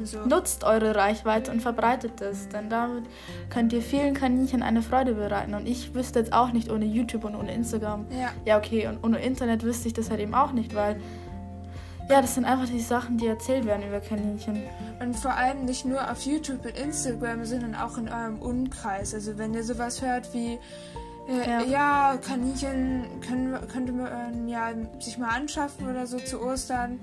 so. 0.04 0.24
Nutzt 0.26 0.64
eure 0.64 0.94
Reichweite 0.94 1.50
und 1.50 1.60
verbreitet 1.60 2.20
es, 2.20 2.48
denn 2.48 2.70
damit 2.70 3.04
könnt 3.50 3.72
ihr 3.72 3.82
vielen 3.82 4.14
Kaninchen 4.14 4.62
eine 4.62 4.82
Freude 4.82 5.14
bereiten. 5.14 5.54
Und 5.54 5.66
ich 5.66 5.94
wüsste 5.94 6.18
jetzt 6.18 6.32
auch 6.32 6.52
nicht 6.52 6.70
ohne 6.70 6.86
YouTube 6.86 7.24
und 7.24 7.34
ohne 7.34 7.52
Instagram. 7.52 8.06
Ja. 8.10 8.30
Ja, 8.44 8.58
okay, 8.58 8.86
und 8.86 9.04
ohne 9.04 9.18
Internet 9.18 9.62
wüsste 9.62 9.88
ich 9.88 9.94
das 9.94 10.10
halt 10.10 10.20
eben 10.20 10.34
auch 10.34 10.52
nicht, 10.52 10.74
weil 10.74 10.96
ja, 12.10 12.20
das 12.20 12.34
sind 12.34 12.44
einfach 12.44 12.66
die 12.66 12.80
Sachen, 12.80 13.18
die 13.18 13.28
erzählt 13.28 13.66
werden 13.66 13.86
über 13.86 14.00
Kaninchen. 14.00 14.64
Und 14.98 15.14
vor 15.14 15.32
allem 15.32 15.64
nicht 15.64 15.84
nur 15.84 16.10
auf 16.10 16.26
YouTube 16.26 16.64
und 16.64 16.76
Instagram, 16.76 17.44
sondern 17.44 17.76
auch 17.76 17.96
in 17.98 18.08
eurem 18.08 18.40
Umkreis. 18.40 19.14
Also 19.14 19.38
wenn 19.38 19.54
ihr 19.54 19.62
sowas 19.62 20.02
hört 20.02 20.34
wie, 20.34 20.58
äh, 21.30 21.48
Ja. 21.48 21.60
ja. 21.62 22.16
Kaninchen 22.26 23.04
können, 23.26 23.56
könnte 23.72 23.92
man 23.92 24.48
ja 24.48 24.70
sich 24.98 25.16
mal 25.18 25.28
anschaffen 25.28 25.88
oder 25.88 26.06
so 26.06 26.18
zu 26.18 26.40
Ostern, 26.42 27.00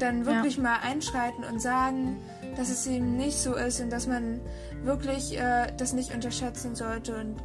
dann 0.00 0.26
wirklich 0.26 0.58
mal 0.58 0.76
einschreiten 0.82 1.44
und 1.44 1.60
sagen, 1.60 2.16
dass 2.56 2.68
es 2.70 2.86
eben 2.86 3.16
nicht 3.16 3.38
so 3.38 3.54
ist 3.54 3.80
und 3.80 3.90
dass 3.90 4.06
man 4.06 4.40
wirklich 4.82 5.38
äh, 5.38 5.66
das 5.76 5.92
nicht 5.92 6.14
unterschätzen 6.14 6.74
sollte 6.74 7.16
und 7.16 7.36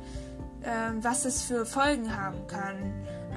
ähm, 0.64 1.04
was 1.04 1.26
es 1.26 1.42
für 1.44 1.66
Folgen 1.66 2.16
haben 2.16 2.46
kann. 2.48 2.76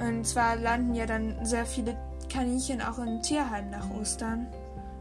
Und 0.06 0.26
zwar 0.26 0.56
landen 0.56 0.94
ja 0.94 1.06
dann 1.06 1.44
sehr 1.44 1.66
viele 1.66 1.96
Kaninchen 2.28 2.82
auch 2.82 2.98
in 2.98 3.22
Tierheimen 3.22 3.70
nach 3.70 3.88
Ostern. 3.90 4.46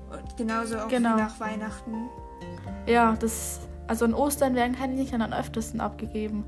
Und 0.10 0.38
genauso 0.38 0.78
auch 0.80 0.88
Genau. 0.88 1.18
nach 1.18 1.40
Weihnachten. 1.40 2.10
Ja, 2.88 3.16
das. 3.20 3.60
Also 3.88 4.06
an 4.06 4.14
Ostern 4.14 4.56
werden 4.56 4.76
Kaninchen 4.76 5.22
am 5.22 5.34
öftesten 5.34 5.80
abgegeben. 5.82 6.46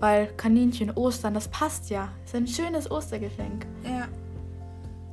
Weil 0.00 0.26
Kaninchen, 0.36 0.90
Ostern, 0.90 1.34
das 1.34 1.48
passt 1.48 1.90
ja. 1.90 2.08
Ist 2.24 2.34
ein 2.34 2.46
schönes 2.46 2.90
Ostergeschenk. 2.90 3.66
Ja, 3.84 4.08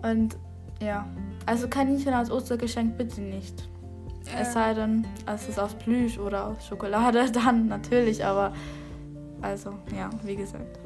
Und 0.09 0.37
ja. 0.81 1.07
Also 1.45 1.67
Kaninchen 1.67 2.13
als 2.13 2.31
Ostergeschenk 2.31 2.97
bitte 2.97 3.21
nicht. 3.21 3.67
Es 4.25 4.49
äh, 4.49 4.51
sei 4.51 4.73
denn, 4.73 5.05
es 5.25 5.49
ist 5.49 5.59
aus 5.59 5.73
Plüsch 5.73 6.17
oder 6.17 6.47
aus 6.47 6.67
Schokolade, 6.67 7.31
dann 7.33 7.67
natürlich, 7.67 8.23
aber 8.23 8.53
also, 9.41 9.71
ja, 9.95 10.09
wie 10.23 10.35
gesagt. 10.35 10.79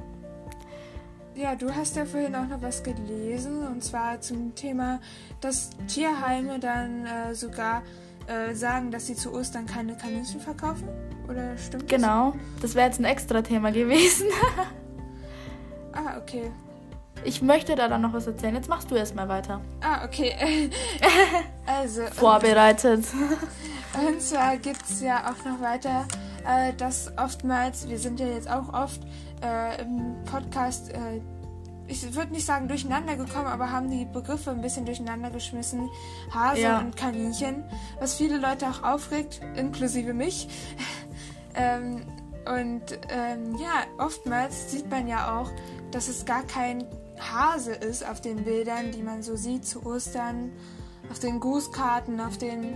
ja, 1.36 1.56
du 1.56 1.74
hast 1.74 1.98
ja 1.98 2.06
vorhin 2.06 2.34
auch 2.36 2.48
noch 2.48 2.62
was 2.62 2.84
gelesen 2.84 3.68
und 3.68 3.84
zwar 3.84 4.22
zum 4.22 4.56
Thema, 4.56 5.00
dass 5.42 5.72
Tierheime 5.88 6.60
dann 6.60 7.06
äh, 7.06 7.36
sogar 7.36 7.84
äh, 8.28 8.54
sagen, 8.56 8.92
dass 8.92 9.08
sie 9.08 9.16
zu 9.16 9.34
Ostern 9.34 9.66
keine 9.66 9.96
Kaninchen 9.98 10.40
verkaufen. 10.40 10.88
Oder 11.30 11.58
stimmt 11.58 11.84
das? 11.84 11.90
Genau, 12.02 12.34
das 12.62 12.76
wäre 12.76 12.88
jetzt 12.88 13.00
ein 13.00 13.06
extra 13.06 13.42
Thema 13.42 13.72
gewesen. 13.72 14.28
Ah, 15.98 16.18
okay. 16.18 16.52
Ich 17.24 17.42
möchte 17.42 17.76
da 17.76 17.88
dann 17.88 18.02
noch 18.02 18.12
was 18.12 18.28
erzählen. 18.28 18.54
Jetzt 18.54 18.68
machst 18.68 18.92
du 18.92 18.96
erstmal 18.96 19.30
weiter. 19.30 19.62
Ah, 19.82 20.04
okay. 20.04 20.70
also, 21.66 22.02
Vorbereitet. 22.14 23.06
Und 24.08 24.22
zwar 24.22 24.58
gibt 24.58 24.84
es 24.90 25.00
ja 25.02 25.24
auch 25.32 25.46
noch 25.50 25.62
weiter, 25.62 26.06
äh, 26.46 26.74
dass 26.74 27.14
oftmals, 27.18 27.88
wir 27.88 27.98
sind 27.98 28.20
ja 28.20 28.28
jetzt 28.28 28.50
auch 28.50 28.74
oft 28.74 29.00
äh, 29.42 29.82
im 29.82 30.16
Podcast, 30.26 30.92
äh, 30.92 31.22
ich 31.88 32.14
würde 32.14 32.34
nicht 32.34 32.46
sagen 32.46 32.68
durcheinander 32.68 33.16
gekommen, 33.16 33.48
aber 33.48 33.72
haben 33.72 33.90
die 33.90 34.06
Begriffe 34.06 34.52
ein 34.52 34.62
bisschen 34.62 34.86
durcheinander 34.86 35.30
geschmissen. 35.30 35.90
Hase 36.34 36.62
Ja. 36.62 36.80
und 36.80 36.98
Kaninchen, 36.98 37.64
was 38.00 38.16
viele 38.16 38.38
Leute 38.38 38.68
auch 38.68 38.84
aufregt, 38.84 39.40
inklusive 39.56 40.14
mich. 40.14 40.50
Ähm, 41.56 42.02
und 42.46 43.00
ähm, 43.10 43.56
ja, 43.56 43.86
oftmals 43.98 44.72
sieht 44.72 44.90
man 44.90 45.08
ja 45.08 45.40
auch, 45.40 45.52
dass 45.92 46.08
es 46.08 46.26
gar 46.26 46.44
kein 46.44 46.86
Hase 47.20 47.74
ist 47.74 48.08
auf 48.08 48.22
den 48.22 48.44
Bildern, 48.44 48.92
die 48.92 49.02
man 49.02 49.24
so 49.24 49.36
sieht 49.36 49.66
zu 49.66 49.86
Ostern, 49.86 50.52
auf 51.10 51.20
den 51.20 51.40
Grußkarten, 51.40 52.20
auf 52.20 52.38
den 52.38 52.76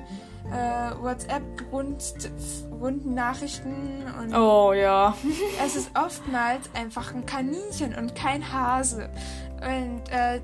äh, 0.51 0.91
WhatsApp-runden 1.01 3.13
Nachrichten 3.13 4.03
und 4.19 4.35
Oh 4.35 4.73
ja. 4.73 5.15
es 5.65 5.75
ist 5.75 5.91
oftmals 5.95 6.69
einfach 6.73 7.13
ein 7.13 7.25
Kaninchen 7.25 7.95
und 7.95 8.15
kein 8.15 8.51
Hase. 8.51 9.09
Und 9.61 10.01
äh, 10.11 10.41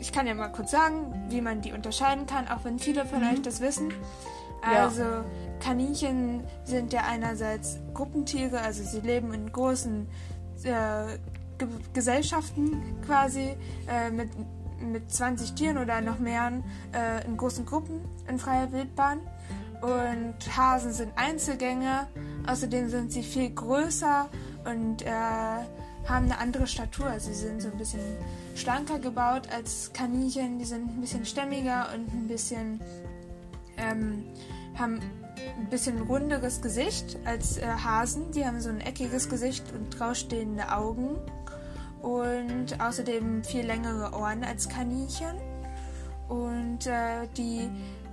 ich 0.00 0.12
kann 0.12 0.26
ja 0.26 0.34
mal 0.34 0.48
kurz 0.48 0.70
sagen, 0.70 1.26
wie 1.28 1.40
man 1.40 1.60
die 1.60 1.72
unterscheiden 1.72 2.26
kann, 2.26 2.48
auch 2.48 2.64
wenn 2.64 2.78
viele 2.78 3.04
von 3.04 3.22
euch 3.24 3.42
das 3.42 3.60
wissen. 3.60 3.92
Ja. 4.62 4.84
Kaninchen 5.64 6.44
sind 6.64 6.92
ja 6.92 7.04
einerseits 7.08 7.78
Gruppentiere, 7.94 8.60
also 8.60 8.84
sie 8.84 9.00
leben 9.00 9.32
in 9.32 9.50
großen 9.50 10.06
äh, 10.62 11.18
Ge 11.56 11.68
Gesellschaften 11.94 12.82
quasi 13.06 13.56
äh, 13.88 14.10
mit, 14.10 14.28
mit 14.80 15.10
20 15.10 15.54
Tieren 15.54 15.78
oder 15.78 16.00
noch 16.02 16.18
mehr 16.18 16.52
äh, 16.92 17.24
in 17.26 17.36
großen 17.36 17.64
Gruppen 17.64 18.00
in 18.28 18.38
freier 18.38 18.72
Wildbahn. 18.72 19.20
Und 19.80 20.34
Hasen 20.56 20.92
sind 20.92 21.12
Einzelgänger, 21.16 22.08
außerdem 22.46 22.88
sind 22.90 23.12
sie 23.12 23.22
viel 23.22 23.50
größer 23.50 24.28
und 24.64 25.02
äh, 25.02 25.10
haben 25.10 26.26
eine 26.26 26.38
andere 26.38 26.66
Statur. 26.66 27.06
Also 27.06 27.32
sie 27.32 27.46
sind 27.46 27.62
so 27.62 27.68
ein 27.68 27.78
bisschen 27.78 28.00
schlanker 28.54 28.98
gebaut 28.98 29.48
als 29.54 29.92
Kaninchen, 29.94 30.58
die 30.58 30.64
sind 30.64 30.90
ein 30.90 31.00
bisschen 31.00 31.24
stämmiger 31.24 31.88
und 31.94 32.12
ein 32.12 32.28
bisschen 32.28 32.80
ähm, 33.78 34.24
haben 34.76 35.00
ein 35.58 35.68
bisschen 35.70 36.00
runderes 36.02 36.60
Gesicht 36.60 37.16
als 37.24 37.58
äh, 37.58 37.66
Hasen. 37.66 38.30
Die 38.32 38.44
haben 38.44 38.60
so 38.60 38.68
ein 38.70 38.80
eckiges 38.80 39.28
Gesicht 39.28 39.64
und 39.72 40.00
rausstehende 40.00 40.70
Augen 40.72 41.16
und 42.02 42.80
außerdem 42.80 43.44
viel 43.44 43.64
längere 43.66 44.12
Ohren 44.14 44.44
als 44.44 44.68
Kaninchen. 44.68 45.36
Und 46.28 46.86
äh, 46.86 47.26
die 47.36 47.70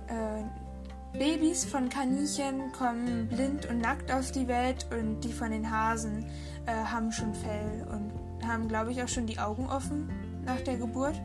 äh, 0.08 1.18
Babys 1.18 1.64
von 1.64 1.88
Kaninchen 1.88 2.72
kommen 2.72 3.28
blind 3.28 3.66
und 3.66 3.80
nackt 3.80 4.10
auf 4.12 4.30
die 4.32 4.48
Welt 4.48 4.86
und 4.96 5.20
die 5.20 5.32
von 5.32 5.50
den 5.50 5.70
Hasen 5.70 6.24
äh, 6.66 6.72
haben 6.72 7.12
schon 7.12 7.34
Fell 7.34 7.86
und 7.90 8.46
haben, 8.46 8.68
glaube 8.68 8.92
ich, 8.92 9.02
auch 9.02 9.08
schon 9.08 9.26
die 9.26 9.38
Augen 9.38 9.66
offen 9.66 10.08
nach 10.44 10.60
der 10.60 10.76
Geburt. 10.76 11.20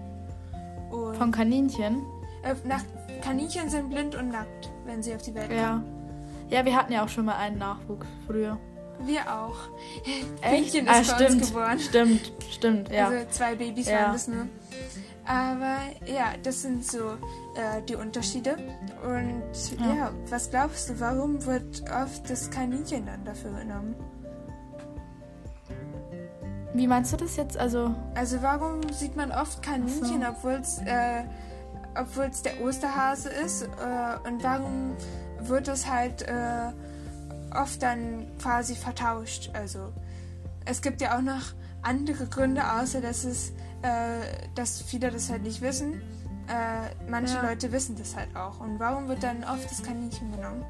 Und 0.92 1.16
Von 1.16 1.32
Kaninchen. 1.32 2.04
äh, 2.44 2.56
nach, 2.66 2.84
Kaninchen 3.22 3.70
sind 3.70 3.90
blind 3.90 4.16
und 4.16 4.30
nackt, 4.30 4.72
wenn 4.86 5.02
sie 5.04 5.14
auf 5.16 5.22
die 5.22 5.34
Welt 5.36 5.48
kommen. 5.48 5.60
Ja. 5.60 5.84
Ja, 6.50 6.64
wir 6.66 6.76
hatten 6.76 6.94
ja 6.94 7.04
auch 7.04 7.10
schon 7.10 7.26
mal 7.26 7.36
einen 7.36 7.58
Nachwuchs 7.58 8.08
früher. 8.26 8.58
Wir 9.02 9.22
auch. 9.32 9.56
Echt? 10.42 10.42
Pünktchen 10.42 10.88
Ah, 10.90 11.00
ist 11.00 11.16
bei 11.18 11.26
uns 11.26 11.34
stimmt. 11.36 11.48
geboren. 11.48 11.80
Stimmt, 11.80 12.32
stimmt, 12.52 12.90
ja. 12.92 13.08
Also 13.10 13.30
zwei 13.30 13.56
Babys 13.56 13.88
Ja. 13.88 14.04
waren 14.04 14.14
das 14.14 14.28
nur. 14.28 14.48
Aber 15.26 15.76
ja, 16.06 16.34
das 16.42 16.62
sind 16.62 16.86
so 16.86 17.10
äh, 17.56 17.82
die 17.88 17.96
Unterschiede. 17.96 18.56
Und 19.04 19.44
ja. 19.80 19.94
Ja. 19.96 20.12
was 20.30 20.50
glaubst 20.50 20.90
du, 20.90 21.00
warum 21.00 21.46
wird 21.46 21.84
oft 21.92 22.30
das 22.30 22.50
Kaninchen 22.50 23.06
dann 23.06 23.24
dafür 23.26 23.52
genommen? 23.52 23.94
Wie 26.74 26.88
meinst 26.88 27.12
du 27.14 27.18
das 27.18 27.36
jetzt? 27.36 27.58
Also, 27.58 27.94
Also 28.16 28.42
warum 28.42 28.82
sieht 28.92 29.16
man 29.16 29.32
oft 29.32 29.62
Kaninchen, 29.64 30.24
Ach 30.24 30.30
obwohl 30.38 30.54
es 30.62 30.80
äh, 30.86 31.24
obwohl's 32.00 32.42
der 32.42 32.62
Osterhase 32.62 33.30
ist? 33.30 33.64
Äh, 33.64 34.28
und 34.30 34.44
warum 34.44 34.96
wird 35.42 35.68
es 35.68 35.90
halt 35.90 36.22
äh, 36.24 36.72
oft 37.56 37.82
dann 37.82 38.28
quasi 38.42 38.76
vertauscht? 38.76 39.50
Also 39.54 39.92
es 40.66 40.82
gibt 40.82 41.02
ja 41.02 41.18
auch 41.18 41.22
noch 41.22 41.54
andere 41.82 42.26
Gründe, 42.28 42.62
außer 42.80 43.02
dass 43.02 43.24
es, 43.24 43.52
äh, 43.82 44.48
dass 44.56 44.82
viele 44.82 45.12
das 45.12 45.30
halt 45.30 45.44
nicht 45.44 45.62
wissen. 45.62 46.02
Äh, 46.48 47.10
manche 47.10 47.36
Ja. 47.36 47.50
Leute 47.50 47.72
wissen 47.72 47.96
das 47.98 48.16
halt 48.16 48.36
auch. 48.36 48.60
Und 48.60 48.80
warum 48.80 49.08
wird 49.08 49.22
dann 49.24 49.44
oft 49.44 49.70
das 49.70 49.84
Kaninchen 49.84 50.32
genommen? 50.32 50.66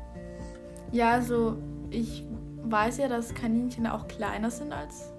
ja, 0.92 1.12
also 1.12 1.58
ich 1.90 2.24
weiß 2.64 2.98
ja, 2.98 3.08
dass 3.08 3.34
Kaninchen 3.34 3.88
auch 3.88 4.08
kleiner 4.08 4.50
sind 4.52 4.72
als 4.74 5.10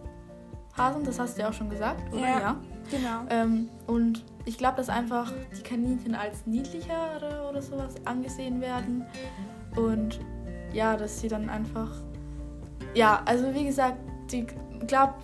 Hasen. 0.77 1.05
Das 1.05 1.19
hast 1.19 1.37
du 1.37 1.43
ja 1.43 1.49
auch 1.51 1.53
schon 1.53 1.71
gesagt, 1.71 2.13
oder? 2.13 2.21
Ja. 2.21 2.57
Genau. 2.91 3.21
Ähm, 3.29 3.69
und 3.87 4.25
ich 4.49 4.57
glaube, 4.57 4.79
dass 4.79 4.89
einfach 4.89 5.31
die 5.57 5.63
Kaninchen 5.63 6.15
als 6.15 6.47
niedlichere 6.47 7.47
oder 7.51 7.61
sowas 7.61 7.95
angesehen 8.07 8.63
werden. 8.63 9.05
Und 9.77 10.21
ja, 10.73 10.97
dass 10.97 11.21
sie 11.21 11.29
dann 11.29 11.51
einfach. 11.51 11.91
Ja, 12.95 13.21
also 13.27 13.55
wie 13.55 13.67
gesagt, 13.67 13.99
ich 14.33 14.47
glaube, 14.87 15.15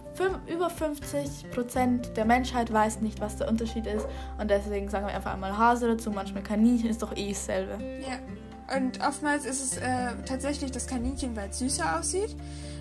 über 0.47 0.69
50 0.69 1.51
Prozent 1.51 2.17
der 2.19 2.27
Menschheit 2.27 2.71
weiß 2.71 3.01
nicht, 3.01 3.19
was 3.21 3.37
der 3.37 3.49
Unterschied 3.49 3.87
ist. 3.87 4.07
Und 4.39 4.51
deswegen 4.51 4.91
sagen 4.91 5.07
wir 5.07 5.15
einfach 5.15 5.33
einmal 5.33 5.57
Hase 5.57 5.89
dazu, 5.89 6.11
manchmal 6.11 6.43
Kaninchen, 6.43 6.91
ist 6.91 7.03
doch 7.03 7.17
eh 7.17 7.31
dasselbe. 7.31 7.79
Ja. 7.83 8.77
Und 8.77 9.01
oftmals 9.07 9.47
ist 9.47 9.63
es 9.63 9.77
äh, 9.79 10.11
tatsächlich 10.27 10.71
das 10.71 10.87
Kaninchen, 10.87 11.35
weil 11.35 11.49
es 11.49 11.59
süßer 11.59 11.99
aussieht. 11.99 12.37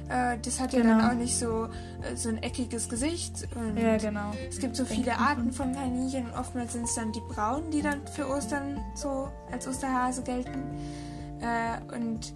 Äh, 0.09 0.37
das 0.43 0.59
hat 0.59 0.73
ja 0.73 0.81
dann 0.83 0.97
Genau. 0.99 1.09
auch 1.09 1.13
nicht 1.15 1.37
so, 1.37 1.65
äh, 2.01 2.15
so 2.15 2.29
ein 2.29 2.41
eckiges 2.43 2.89
Gesicht. 2.89 3.47
Ja, 3.75 3.97
genau. 3.97 4.31
Es 4.49 4.59
gibt 4.59 4.75
so 4.75 4.85
viele 4.85 5.17
Arten 5.17 5.51
von 5.51 5.73
Kaninchen. 5.73 6.25
und 6.25 6.37
Oftmals 6.37 6.73
sind 6.73 6.83
es 6.85 6.95
dann 6.95 7.11
die 7.11 7.21
braunen, 7.21 7.71
die 7.71 7.81
dann 7.81 8.05
für 8.07 8.27
Ostern 8.27 8.79
so 8.95 9.29
als 9.51 9.67
Osterhase 9.67 10.23
gelten. 10.23 10.63
Äh, 11.41 11.95
und 11.95 12.33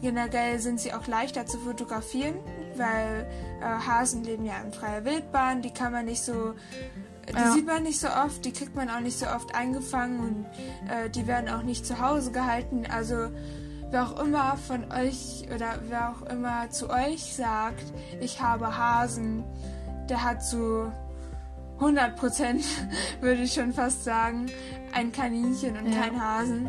generell 0.00 0.58
sind 0.60 0.80
sie 0.80 0.92
auch 0.92 1.06
leichter 1.06 1.46
zu 1.46 1.58
fotografieren, 1.58 2.34
weil 2.76 3.26
äh, 3.60 3.64
Hasen 3.64 4.22
leben 4.24 4.44
ja 4.44 4.54
in 4.64 4.72
freier 4.72 5.04
Wildbahn. 5.04 5.62
Die 5.62 5.70
kann 5.72 5.92
man 5.92 6.04
nicht 6.04 6.22
so 6.22 6.54
Die 7.28 7.32
ja. 7.32 7.52
sieht 7.52 7.66
man 7.66 7.82
nicht 7.84 7.98
so 8.00 8.08
oft, 8.08 8.44
die 8.44 8.52
kriegt 8.52 8.76
man 8.76 8.90
auch 8.90 9.00
nicht 9.00 9.18
so 9.18 9.26
oft 9.26 9.54
eingefangen 9.54 10.20
und 10.20 10.46
äh, 10.90 11.08
die 11.08 11.26
werden 11.26 11.48
auch 11.48 11.62
nicht 11.62 11.86
zu 11.86 11.98
Hause 11.98 12.32
gehalten. 12.32 12.84
Also 12.90 13.30
wer 13.94 14.08
auch 14.08 14.20
immer 14.20 14.56
von 14.56 14.90
euch 14.90 15.46
oder 15.54 15.78
wer 15.88 16.10
auch 16.10 16.22
immer 16.28 16.68
zu 16.68 16.90
euch 16.90 17.36
sagt, 17.36 17.84
ich 18.20 18.40
habe 18.40 18.76
Hasen, 18.76 19.44
der 20.08 20.24
hat 20.24 20.44
zu 20.44 20.90
100 21.76 22.16
Prozent, 22.16 22.64
würde 23.20 23.42
ich 23.42 23.54
schon 23.54 23.72
fast 23.72 24.02
sagen, 24.02 24.46
ein 24.92 25.12
Kaninchen 25.12 25.78
und 25.78 25.92
ja. 25.92 26.00
kein 26.00 26.20
Hasen. 26.20 26.66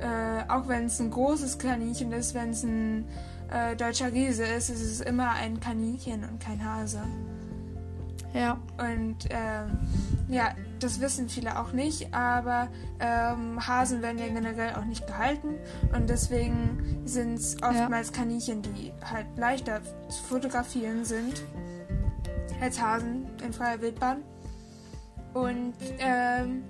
Äh, 0.00 0.50
auch 0.50 0.66
wenn 0.66 0.86
es 0.86 0.98
ein 0.98 1.12
großes 1.12 1.60
Kaninchen 1.60 2.10
ist, 2.10 2.34
wenn 2.34 2.50
es 2.50 2.64
ein 2.64 3.06
äh, 3.52 3.76
deutscher 3.76 4.12
Riese 4.12 4.42
ist, 4.44 4.68
ist 4.68 4.82
es 4.82 5.00
immer 5.00 5.30
ein 5.30 5.60
Kaninchen 5.60 6.24
und 6.24 6.40
kein 6.40 6.64
Hase. 6.64 7.02
Ja. 8.34 8.58
Und 8.78 9.28
ähm, 9.30 9.78
ja, 10.28 10.54
das 10.80 11.00
wissen 11.00 11.28
viele 11.28 11.58
auch 11.58 11.72
nicht, 11.72 12.12
aber 12.14 12.68
ähm, 13.00 13.66
Hasen 13.66 14.02
werden 14.02 14.18
ja 14.18 14.28
generell 14.28 14.74
auch 14.74 14.84
nicht 14.84 15.06
gehalten 15.06 15.54
und 15.94 16.08
deswegen 16.10 17.02
sind 17.04 17.34
es 17.34 17.56
oftmals 17.62 18.08
ja. 18.08 18.14
Kaninchen, 18.14 18.62
die 18.62 18.92
halt 19.02 19.26
leichter 19.36 19.80
zu 20.08 20.22
fotografieren 20.24 21.04
sind 21.04 21.42
als 22.60 22.80
Hasen 22.80 23.26
in 23.44 23.52
freier 23.52 23.80
Wildbahn. 23.80 24.22
Und 25.34 25.74
ähm, 25.98 26.64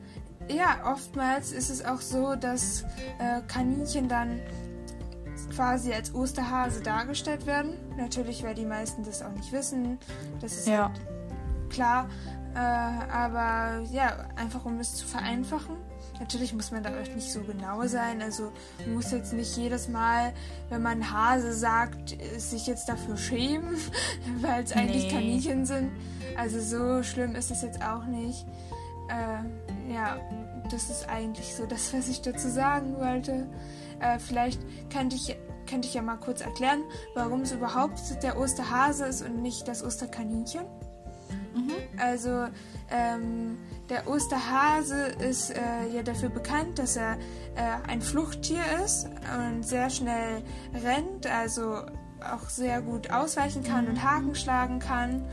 ja, 0.48 0.92
oftmals 0.92 1.52
ist 1.52 1.70
es 1.70 1.84
auch 1.84 2.00
so, 2.00 2.34
dass 2.34 2.82
äh, 3.18 3.40
Kaninchen 3.46 4.08
dann 4.08 4.40
quasi 5.54 5.92
als 5.92 6.14
Osterhase 6.14 6.82
dargestellt 6.82 7.46
werden. 7.46 7.74
Natürlich, 7.96 8.42
weil 8.42 8.54
die 8.54 8.64
meisten 8.64 9.04
das 9.04 9.22
auch 9.22 9.32
nicht 9.32 9.52
wissen. 9.52 9.98
Das 10.40 10.52
ist 10.52 10.68
ja. 10.68 10.88
halt 10.88 11.17
klar. 11.68 12.08
Äh, 12.54 12.58
aber 12.58 13.82
ja, 13.90 14.26
einfach 14.36 14.64
um 14.64 14.80
es 14.80 14.96
zu 14.96 15.06
vereinfachen. 15.06 15.76
Natürlich 16.18 16.52
muss 16.52 16.72
man 16.72 16.82
da 16.82 16.90
auch 16.90 17.14
nicht 17.14 17.30
so 17.30 17.42
genau 17.42 17.86
sein. 17.86 18.22
Also 18.22 18.52
man 18.80 18.94
muss 18.94 19.12
jetzt 19.12 19.32
nicht 19.32 19.56
jedes 19.56 19.88
Mal, 19.88 20.32
wenn 20.68 20.82
man 20.82 21.12
Hase 21.12 21.52
sagt, 21.52 22.16
sich 22.36 22.66
jetzt 22.66 22.88
dafür 22.88 23.16
schämen, 23.16 23.76
weil 24.40 24.64
es 24.64 24.72
eigentlich 24.72 25.04
nee. 25.04 25.12
Kaninchen 25.12 25.66
sind. 25.66 25.92
Also 26.36 26.60
so 26.60 27.02
schlimm 27.02 27.34
ist 27.36 27.50
es 27.50 27.62
jetzt 27.62 27.82
auch 27.82 28.04
nicht. 28.04 28.46
Äh, 29.08 29.92
ja, 29.92 30.18
das 30.70 30.90
ist 30.90 31.08
eigentlich 31.08 31.54
so 31.54 31.66
das, 31.66 31.94
was 31.94 32.08
ich 32.08 32.20
dazu 32.20 32.48
sagen 32.48 32.96
wollte. 32.96 33.46
Äh, 34.00 34.18
vielleicht 34.18 34.60
könnte 34.92 35.16
ich, 35.16 35.36
könnte 35.68 35.88
ich 35.88 35.94
ja 35.94 36.02
mal 36.02 36.16
kurz 36.16 36.40
erklären, 36.40 36.82
warum 37.14 37.42
es 37.42 37.52
überhaupt 37.52 38.00
der 38.22 38.38
Osterhase 38.38 39.06
ist 39.06 39.22
und 39.22 39.40
nicht 39.42 39.68
das 39.68 39.84
Osterkaninchen. 39.84 40.66
Mhm. 41.58 41.98
Also 41.98 42.46
ähm, 42.90 43.58
der 43.88 44.08
Osterhase 44.08 45.06
ist 45.28 45.50
äh, 45.50 45.88
ja 45.92 46.02
dafür 46.02 46.28
bekannt, 46.28 46.78
dass 46.78 46.96
er 46.96 47.14
äh, 47.56 47.88
ein 47.88 48.02
Fluchttier 48.02 48.62
ist 48.84 49.08
und 49.38 49.64
sehr 49.64 49.90
schnell 49.90 50.42
rennt, 50.82 51.26
also 51.26 51.82
auch 52.20 52.48
sehr 52.48 52.82
gut 52.82 53.10
ausweichen 53.10 53.62
kann 53.62 53.84
mhm. 53.84 53.90
und 53.90 54.02
Haken 54.02 54.34
schlagen 54.34 54.78
kann. 54.78 55.24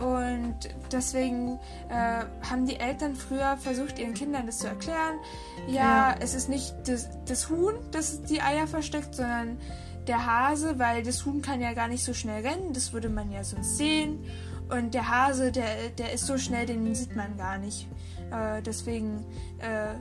Und 0.00 0.56
deswegen 0.92 1.58
äh, 1.88 2.24
haben 2.48 2.66
die 2.66 2.76
Eltern 2.76 3.16
früher 3.16 3.56
versucht, 3.56 3.98
ihren 3.98 4.14
Kindern 4.14 4.46
das 4.46 4.58
zu 4.58 4.68
erklären. 4.68 5.16
Ja, 5.66 6.10
ja. 6.10 6.14
es 6.20 6.34
ist 6.34 6.48
nicht 6.48 6.72
das, 6.86 7.08
das 7.26 7.50
Huhn, 7.50 7.74
das 7.90 8.22
die 8.22 8.40
Eier 8.40 8.68
versteckt, 8.68 9.16
sondern 9.16 9.58
der 10.06 10.24
Hase, 10.24 10.78
weil 10.78 11.02
das 11.02 11.26
Huhn 11.26 11.42
kann 11.42 11.60
ja 11.60 11.72
gar 11.74 11.88
nicht 11.88 12.04
so 12.04 12.14
schnell 12.14 12.46
rennen, 12.46 12.72
das 12.72 12.92
würde 12.92 13.08
man 13.08 13.30
ja 13.30 13.44
sonst 13.44 13.76
sehen. 13.76 14.24
Und 14.70 14.92
der 14.92 15.08
Hase, 15.08 15.50
der, 15.50 15.88
der 15.96 16.12
ist 16.12 16.26
so 16.26 16.36
schnell, 16.36 16.66
den 16.66 16.94
sieht 16.94 17.16
man 17.16 17.36
gar 17.36 17.58
nicht. 17.58 17.88
Äh, 18.30 18.62
deswegen 18.62 19.24
äh, 19.58 19.94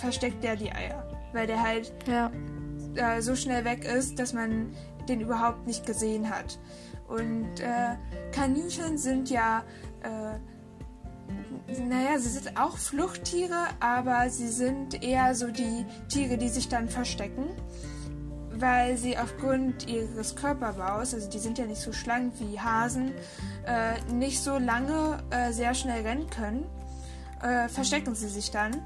versteckt 0.00 0.42
der 0.42 0.56
die 0.56 0.72
Eier. 0.72 1.06
Weil 1.32 1.46
der 1.46 1.62
halt 1.62 1.92
ja. 2.06 2.30
äh, 2.96 3.22
so 3.22 3.36
schnell 3.36 3.64
weg 3.64 3.84
ist, 3.84 4.18
dass 4.18 4.32
man 4.32 4.74
den 5.08 5.20
überhaupt 5.20 5.66
nicht 5.66 5.86
gesehen 5.86 6.28
hat. 6.30 6.58
Und 7.08 7.60
äh, 7.60 7.96
Kaninchen 8.32 8.98
sind 8.98 9.30
ja, 9.30 9.62
äh, 10.02 10.38
naja, 11.80 12.18
sie 12.18 12.30
sind 12.30 12.60
auch 12.60 12.76
Fluchttiere, 12.76 13.66
aber 13.80 14.30
sie 14.30 14.48
sind 14.48 15.02
eher 15.02 15.34
so 15.34 15.48
die 15.48 15.86
Tiere, 16.08 16.38
die 16.38 16.48
sich 16.48 16.68
dann 16.68 16.88
verstecken 16.88 17.48
weil 18.62 18.96
sie 18.96 19.18
aufgrund 19.18 19.88
ihres 19.88 20.36
Körperbaus, 20.36 21.12
also 21.12 21.28
die 21.28 21.40
sind 21.40 21.58
ja 21.58 21.66
nicht 21.66 21.80
so 21.80 21.92
schlank 21.92 22.32
wie 22.38 22.58
Hasen, 22.58 23.12
äh, 23.66 24.00
nicht 24.12 24.40
so 24.40 24.56
lange 24.56 25.18
äh, 25.30 25.52
sehr 25.52 25.74
schnell 25.74 26.02
rennen 26.02 26.30
können, 26.30 26.64
äh, 27.42 27.68
verstecken 27.68 28.14
sie 28.14 28.28
sich 28.28 28.52
dann. 28.52 28.80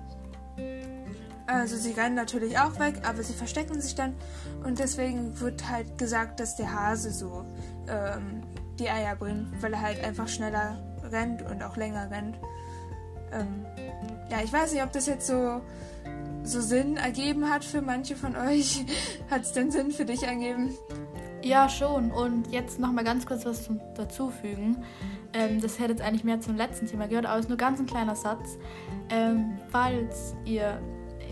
Also 1.47 1.77
sie 1.77 1.93
rennen 1.93 2.15
natürlich 2.17 2.59
auch 2.59 2.81
weg, 2.81 3.03
aber 3.07 3.23
sie 3.23 3.35
verstecken 3.35 3.81
sich 3.81 3.95
dann 3.95 4.17
und 4.65 4.79
deswegen 4.79 5.39
wird 5.41 5.69
halt 5.69 5.99
gesagt, 5.99 6.41
dass 6.41 6.57
der 6.57 6.73
Hase 6.73 7.11
so 7.13 7.45
ähm, 7.87 8.43
die 8.79 8.89
Eier 8.89 9.15
bringt, 9.15 9.63
weil 9.63 9.75
er 9.75 9.83
halt 9.83 10.03
einfach 10.03 10.27
schneller 10.27 10.83
rennt 11.13 11.43
und 11.43 11.63
auch 11.63 11.77
länger 11.77 12.11
rennt. 12.11 12.37
Ähm, 13.31 13.67
ja, 14.31 14.39
ich 14.43 14.53
weiß 14.53 14.73
nicht, 14.73 14.83
ob 14.83 14.93
das 14.93 15.07
jetzt 15.07 15.27
so 15.27 15.61
so 16.47 16.61
Sinn 16.61 16.97
ergeben 16.97 17.51
hat 17.51 17.65
für 17.65 17.83
manche 17.83 18.17
von 18.17 18.37
euch. 18.37 18.85
hat 19.31 19.43
es 19.43 19.53
denn 19.53 19.71
Sinn 19.71 19.91
für 19.91 20.05
dich 20.05 20.23
ergeben? 20.23 20.75
Ja, 21.43 21.69
schon. 21.69 22.11
Und 22.11 22.51
jetzt 22.53 22.79
noch 22.79 22.93
mal 22.93 23.05
ganz 23.05 23.27
kurz 23.27 23.45
was 23.45 23.65
zum 23.65 23.81
dazufügen. 23.95 24.85
Ähm, 25.33 25.61
das 25.61 25.79
hätte 25.79 25.93
jetzt 25.93 26.03
eigentlich 26.03 26.25
mehr 26.25 26.41
zum 26.41 26.57
letzten 26.57 26.87
Thema 26.87 27.09
gehört, 27.09 27.27
aber 27.27 27.37
es 27.37 27.45
ist 27.45 27.49
nur 27.49 27.59
ganz 27.59 27.79
ein 27.81 27.87
kleiner 27.87 28.17
Satz. 28.17 28.59
Ähm, 29.11 29.59
falls 29.71 30.35
ihr 30.45 30.81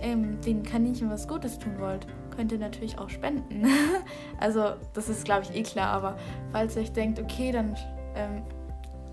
ähm, 0.02 0.40
den 0.42 0.62
Kaninchen 0.62 1.10
was 1.10 1.26
Gutes 1.26 1.58
tun 1.58 1.78
wollt, 1.78 2.06
könnt 2.36 2.52
ihr 2.52 2.58
natürlich 2.58 2.98
auch 2.98 3.08
spenden. 3.08 3.66
also, 4.38 4.74
das 4.92 5.08
ist, 5.08 5.24
glaube 5.24 5.44
ich, 5.44 5.54
eh 5.56 5.62
klar, 5.62 5.88
aber 5.88 6.18
falls 6.52 6.76
ihr 6.76 6.82
euch 6.82 6.92
denkt, 6.92 7.20
okay, 7.20 7.52
dann 7.52 7.76
ähm, 8.14 8.42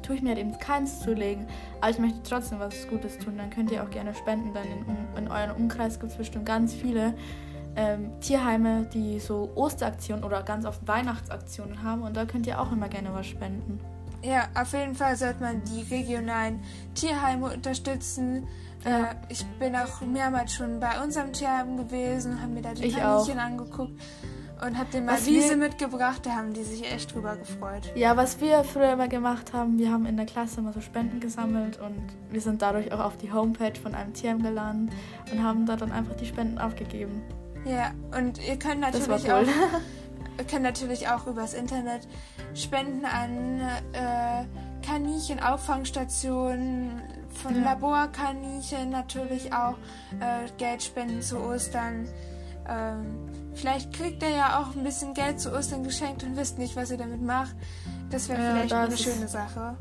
tue 0.01 0.15
ich 0.15 0.21
mir 0.21 0.29
halt 0.29 0.39
eben 0.39 0.57
keins 0.57 0.99
zulegen, 0.99 1.47
aber 1.79 1.91
ich 1.91 1.99
möchte 1.99 2.21
trotzdem 2.23 2.59
was 2.59 2.87
Gutes 2.87 3.17
tun, 3.17 3.37
dann 3.37 3.49
könnt 3.49 3.71
ihr 3.71 3.83
auch 3.83 3.89
gerne 3.89 4.13
spenden. 4.13 4.53
Dann 4.53 4.65
in, 4.65 5.23
in 5.23 5.31
euren 5.31 5.51
Umkreis 5.51 5.99
gibt 5.99 6.11
es 6.11 6.17
bestimmt 6.17 6.45
ganz 6.45 6.73
viele 6.73 7.13
ähm, 7.75 8.11
Tierheime, 8.19 8.87
die 8.93 9.19
so 9.19 9.51
Osteraktionen 9.55 10.23
oder 10.23 10.43
ganz 10.43 10.65
oft 10.65 10.87
Weihnachtsaktionen 10.87 11.83
haben 11.83 12.01
und 12.01 12.15
da 12.15 12.25
könnt 12.25 12.47
ihr 12.47 12.59
auch 12.59 12.71
immer 12.71 12.89
gerne 12.89 13.13
was 13.13 13.27
spenden. 13.27 13.79
Ja, 14.23 14.47
auf 14.53 14.73
jeden 14.73 14.93
Fall 14.93 15.15
sollte 15.15 15.41
man 15.41 15.63
die 15.63 15.81
regionalen 15.93 16.59
Tierheime 16.93 17.51
unterstützen. 17.53 18.47
Ja. 18.85 19.05
Äh, 19.05 19.15
ich 19.29 19.43
bin 19.59 19.75
auch 19.75 20.01
mehrmals 20.01 20.53
schon 20.53 20.79
bei 20.79 21.01
unserem 21.01 21.33
Tierheim 21.33 21.77
gewesen, 21.77 22.39
habe 22.41 22.51
mir 22.51 22.61
da 22.61 22.73
die 22.73 22.91
Kaninchen 22.91 23.39
angeguckt 23.39 23.99
und 24.65 24.77
hab 24.77 24.91
den 24.91 25.05
mal 25.05 25.15
was 25.15 25.25
Wiese 25.25 25.51
wir, 25.51 25.57
mitgebracht, 25.57 26.25
da 26.25 26.35
haben 26.35 26.53
die 26.53 26.63
sich 26.63 26.91
echt 26.91 27.13
drüber 27.13 27.35
gefreut. 27.35 27.91
Ja, 27.95 28.17
was 28.17 28.39
wir 28.39 28.63
früher 28.63 28.93
immer 28.93 29.07
gemacht 29.07 29.53
haben, 29.53 29.79
wir 29.79 29.91
haben 29.91 30.05
in 30.05 30.17
der 30.17 30.25
Klasse 30.25 30.59
immer 30.59 30.73
so 30.73 30.81
Spenden 30.81 31.19
gesammelt 31.19 31.79
und 31.79 32.01
wir 32.29 32.41
sind 32.41 32.61
dadurch 32.61 32.91
auch 32.91 32.99
auf 32.99 33.17
die 33.17 33.31
Homepage 33.31 33.79
von 33.79 33.95
einem 33.95 34.13
Tierheim 34.13 34.43
gelandet 34.43 34.93
und 35.31 35.43
haben 35.43 35.65
da 35.65 35.75
dann 35.75 35.91
einfach 35.91 36.15
die 36.15 36.25
Spenden 36.25 36.59
aufgegeben. 36.59 37.21
Ja, 37.65 37.91
und 38.17 38.39
ihr 38.47 38.57
könnt 38.57 38.79
natürlich 38.81 39.25
cool. 39.25 39.31
auch 39.31 39.43
ihr 40.37 40.45
könnt 40.45 40.63
natürlich 40.63 41.07
auch 41.07 41.27
übers 41.27 41.53
Internet 41.53 42.07
spenden 42.53 43.05
an 43.05 43.61
äh, 43.93 44.45
Kaninchen-Auffangstationen, 44.85 47.01
von 47.31 47.55
ja. 47.55 47.63
Laborkaninchen 47.63 48.89
natürlich 48.89 49.53
auch 49.53 49.77
äh, 50.19 50.49
Geld 50.57 50.83
spenden 50.83 51.21
zu 51.21 51.39
Ostern. 51.39 52.09
Ähm, 52.67 53.30
vielleicht 53.53 53.93
kriegt 53.93 54.23
er 54.23 54.29
ja 54.29 54.59
auch 54.59 54.75
ein 54.75 54.83
bisschen 54.83 55.13
Geld 55.13 55.39
zu 55.39 55.53
Ostern 55.53 55.83
geschenkt 55.83 56.23
und 56.23 56.37
wisst 56.37 56.57
nicht, 56.57 56.75
was 56.75 56.91
ihr 56.91 56.97
damit 56.97 57.21
macht. 57.21 57.55
Das 58.09 58.29
wäre 58.29 58.41
ja, 58.41 58.51
vielleicht 58.55 58.73
eine 58.73 58.97
schöne 58.97 59.27
Sache. 59.27 59.77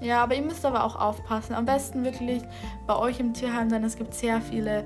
Ja, 0.00 0.22
aber 0.22 0.34
ihr 0.34 0.42
müsst 0.42 0.64
aber 0.64 0.84
auch 0.84 0.96
aufpassen. 0.96 1.54
Am 1.54 1.66
besten 1.66 2.04
wirklich 2.04 2.42
bei 2.86 2.96
euch 2.96 3.20
im 3.20 3.34
Tierheim, 3.34 3.68
denn 3.68 3.84
es 3.84 3.96
gibt 3.96 4.14
sehr 4.14 4.40
viele 4.40 4.84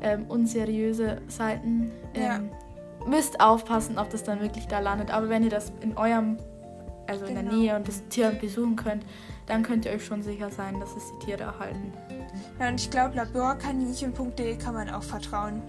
ähm, 0.00 0.24
unseriöse 0.28 1.20
Seiten. 1.28 1.92
Ähm, 2.14 2.22
ja. 2.22 2.40
Müsst 3.06 3.40
aufpassen, 3.40 3.98
ob 3.98 4.10
das 4.10 4.24
dann 4.24 4.40
wirklich 4.40 4.66
da 4.66 4.78
landet. 4.78 5.10
Aber 5.10 5.28
wenn 5.28 5.44
ihr 5.44 5.50
das 5.50 5.72
in 5.80 5.96
eurem, 5.96 6.38
also 7.06 7.26
genau. 7.26 7.28
in 7.28 7.34
der 7.34 7.44
genau. 7.44 7.56
Nähe 7.56 7.76
und 7.76 7.86
das 7.86 8.06
Tier 8.08 8.30
besuchen 8.30 8.76
könnt, 8.76 9.04
dann 9.46 9.62
könnt 9.62 9.84
ihr 9.84 9.92
euch 9.92 10.04
schon 10.04 10.22
sicher 10.22 10.50
sein, 10.50 10.80
dass 10.80 10.90
es 10.96 11.04
die 11.12 11.26
Tiere 11.26 11.44
erhalten. 11.44 11.92
Ja, 12.58 12.68
und 12.68 12.80
ich 12.80 12.90
glaube, 12.90 13.14
laborkaninchen.de 13.16 14.56
kann 14.56 14.74
man 14.74 14.90
auch 14.90 15.02
vertrauen. 15.02 15.62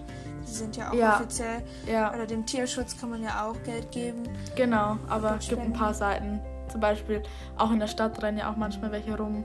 Die 0.48 0.54
sind 0.54 0.76
ja 0.76 0.90
auch 0.90 0.94
ja. 0.94 1.16
offiziell. 1.16 1.62
Ja. 1.86 2.12
Oder 2.14 2.26
dem 2.26 2.46
Tierschutz 2.46 2.98
kann 2.98 3.10
man 3.10 3.22
ja 3.22 3.46
auch 3.46 3.62
Geld 3.64 3.90
geben. 3.92 4.22
Genau, 4.56 4.96
aber 5.08 5.36
es 5.38 5.48
gibt 5.48 5.60
ein 5.60 5.72
paar 5.72 5.92
Seiten. 5.94 6.40
Zum 6.68 6.80
Beispiel 6.80 7.22
auch 7.56 7.70
in 7.70 7.80
der 7.80 7.86
Stadt 7.86 8.22
rennen 8.22 8.38
ja 8.38 8.50
auch 8.50 8.56
manchmal 8.56 8.92
welche 8.92 9.16
rum. 9.16 9.44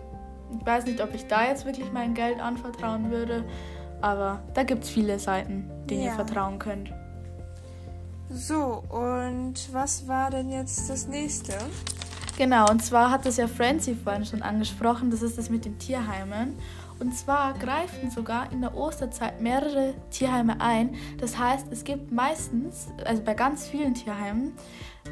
Ich 0.59 0.65
weiß 0.65 0.85
nicht, 0.85 1.01
ob 1.01 1.13
ich 1.13 1.27
da 1.27 1.45
jetzt 1.45 1.65
wirklich 1.65 1.91
mein 1.91 2.13
Geld 2.13 2.39
anvertrauen 2.39 3.09
würde, 3.11 3.43
aber 4.01 4.41
da 4.53 4.63
gibt 4.63 4.83
es 4.83 4.89
viele 4.89 5.19
Seiten, 5.19 5.69
denen 5.89 6.03
ja. 6.03 6.11
ihr 6.11 6.13
vertrauen 6.13 6.59
könnt. 6.59 6.93
So, 8.29 8.83
und 8.89 9.55
was 9.73 10.07
war 10.07 10.29
denn 10.29 10.51
jetzt 10.51 10.89
das 10.89 11.07
nächste? 11.07 11.53
Genau, 12.37 12.69
und 12.69 12.83
zwar 12.83 13.11
hat 13.11 13.25
das 13.25 13.37
ja 13.37 13.47
Francie 13.47 13.95
vorhin 13.95 14.25
schon 14.25 14.41
angesprochen, 14.41 15.11
das 15.11 15.21
ist 15.21 15.37
das 15.37 15.49
mit 15.49 15.65
den 15.65 15.77
Tierheimen. 15.77 16.57
Und 16.99 17.15
zwar 17.15 17.53
greifen 17.53 18.11
sogar 18.11 18.51
in 18.51 18.61
der 18.61 18.75
Osterzeit 18.75 19.41
mehrere 19.41 19.93
Tierheime 20.09 20.59
ein. 20.61 20.95
Das 21.19 21.37
heißt, 21.37 21.67
es 21.71 21.83
gibt 21.83 22.11
meistens, 22.11 22.87
also 23.05 23.21
bei 23.23 23.33
ganz 23.33 23.67
vielen 23.67 23.93
Tierheimen, 23.93 24.53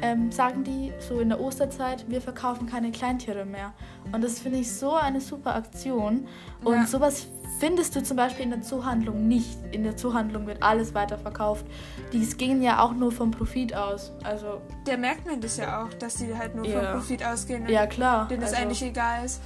ähm, 0.00 0.32
sagen 0.32 0.64
die 0.64 0.92
so 1.00 1.20
in 1.20 1.28
der 1.28 1.40
Osterzeit, 1.40 2.08
wir 2.08 2.20
verkaufen 2.20 2.66
keine 2.66 2.90
Kleintiere 2.92 3.44
mehr. 3.44 3.72
Und 4.10 4.24
das 4.24 4.40
finde 4.40 4.58
ich 4.58 4.72
so 4.72 4.94
eine 4.94 5.20
super 5.20 5.54
Aktion. 5.54 6.26
Und 6.64 6.74
ja. 6.74 6.86
sowas 6.86 7.26
findest 7.58 7.94
du 7.94 8.02
zum 8.02 8.16
Beispiel 8.16 8.44
in 8.44 8.50
der 8.50 8.62
Zoohandlung 8.62 9.28
nicht. 9.28 9.58
In 9.70 9.84
der 9.84 9.96
Zoohandlung 9.96 10.46
wird 10.46 10.62
alles 10.62 10.94
weiterverkauft. 10.94 11.66
Die 12.12 12.26
gehen 12.36 12.62
ja 12.62 12.82
auch 12.82 12.92
nur 12.94 13.12
vom 13.12 13.30
Profit 13.30 13.74
aus. 13.74 14.12
Also 14.24 14.62
der 14.86 14.98
merkt 14.98 15.26
man 15.26 15.40
das 15.40 15.58
ja 15.58 15.84
auch, 15.84 15.92
dass 15.94 16.16
die 16.16 16.34
halt 16.34 16.54
nur 16.54 16.66
ja. 16.66 16.80
vom 16.80 17.00
Profit 17.00 17.24
ausgehen. 17.24 17.68
Ja, 17.68 17.86
klar. 17.86 18.28
Denen 18.28 18.42
also, 18.42 18.54
es 18.54 18.60
eigentlich 18.60 18.82
egal 18.82 19.24
ist. 19.24 19.40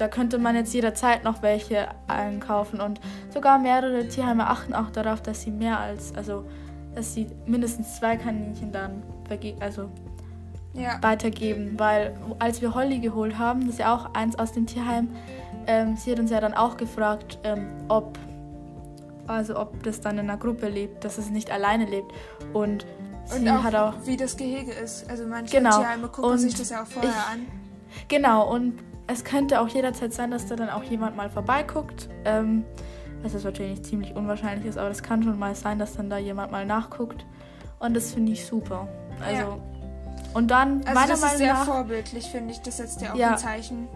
Da 0.00 0.08
könnte 0.08 0.38
man 0.38 0.54
jetzt 0.56 0.72
jederzeit 0.72 1.24
noch 1.24 1.42
welche 1.42 1.88
einkaufen. 2.06 2.80
Und 2.80 3.00
sogar 3.34 3.58
mehrere 3.58 4.08
Tierheime 4.08 4.48
achten 4.48 4.72
auch 4.72 4.88
darauf, 4.88 5.20
dass 5.20 5.42
sie 5.42 5.50
mehr 5.50 5.78
als, 5.78 6.14
also 6.14 6.46
dass 6.94 7.12
sie 7.12 7.26
mindestens 7.44 7.96
zwei 7.96 8.16
Kaninchen 8.16 8.72
dann 8.72 9.02
also 9.60 9.90
ja. 10.72 10.98
weitergeben. 11.02 11.78
Weil 11.78 12.14
als 12.38 12.62
wir 12.62 12.74
Holly 12.74 12.98
geholt 13.00 13.38
haben, 13.38 13.60
das 13.60 13.74
ist 13.74 13.78
ja 13.80 13.94
auch 13.94 14.14
eins 14.14 14.38
aus 14.38 14.52
dem 14.52 14.66
Tierheim, 14.66 15.10
ähm, 15.66 15.98
sie 15.98 16.12
hat 16.12 16.18
uns 16.18 16.30
ja 16.30 16.40
dann 16.40 16.54
auch 16.54 16.78
gefragt, 16.78 17.38
ähm, 17.44 17.68
ob, 17.88 18.18
also 19.26 19.60
ob 19.60 19.82
das 19.82 20.00
dann 20.00 20.16
in 20.16 20.30
einer 20.30 20.38
Gruppe 20.38 20.70
lebt, 20.70 21.04
dass 21.04 21.18
es 21.18 21.28
nicht 21.28 21.50
alleine 21.50 21.84
lebt. 21.84 22.10
Und 22.54 22.86
sie 23.26 23.50
auch, 23.50 23.62
hat 23.62 23.74
auch. 23.74 23.94
Wie 24.06 24.16
das 24.16 24.38
Gehege 24.38 24.72
ist. 24.72 25.10
Also 25.10 25.26
manche 25.26 25.54
genau. 25.54 25.76
Tierheime 25.76 26.08
gucken 26.08 26.30
und 26.30 26.38
sich 26.38 26.54
das 26.54 26.70
ja 26.70 26.84
auch 26.84 26.86
vorher 26.86 27.10
ich, 27.10 27.34
an. 27.34 27.46
Genau, 28.08 28.50
und 28.50 28.78
es 29.10 29.24
könnte 29.24 29.60
auch 29.60 29.68
jederzeit 29.68 30.12
sein, 30.12 30.30
dass 30.30 30.46
da 30.46 30.56
dann 30.56 30.70
auch 30.70 30.82
jemand 30.82 31.16
mal 31.16 31.30
vorbeiguckt. 31.30 32.08
Ähm, 32.24 32.64
was 33.22 33.34
ist 33.34 33.44
natürlich 33.44 33.82
ziemlich 33.82 34.16
unwahrscheinlich 34.16 34.66
ist, 34.66 34.78
aber 34.78 34.88
das 34.88 35.02
kann 35.02 35.22
schon 35.22 35.38
mal 35.38 35.54
sein, 35.54 35.78
dass 35.78 35.96
dann 35.96 36.08
da 36.08 36.18
jemand 36.18 36.52
mal 36.52 36.64
nachguckt. 36.64 37.26
Und 37.78 37.94
das 37.94 38.12
finde 38.12 38.32
ich 38.32 38.46
super. 38.46 38.88
Also. 39.24 39.42
Ja. 39.42 39.58
Und 40.32 40.50
dann, 40.50 40.82
also 40.82 40.94
meiner 40.94 41.08
das 41.08 41.20
Meinung 41.20 41.34
ist 41.34 41.38
sehr 41.38 41.52
nach, 41.54 41.64
vorbildlich, 41.64 42.24
finde 42.26 42.52
ich. 42.52 42.60
Das 42.60 42.76
setzt 42.76 43.02
ja 43.02 43.12
auch 43.12 43.16
ja, 43.16 43.32
ein 43.32 43.38
Zeichen. 43.38 43.88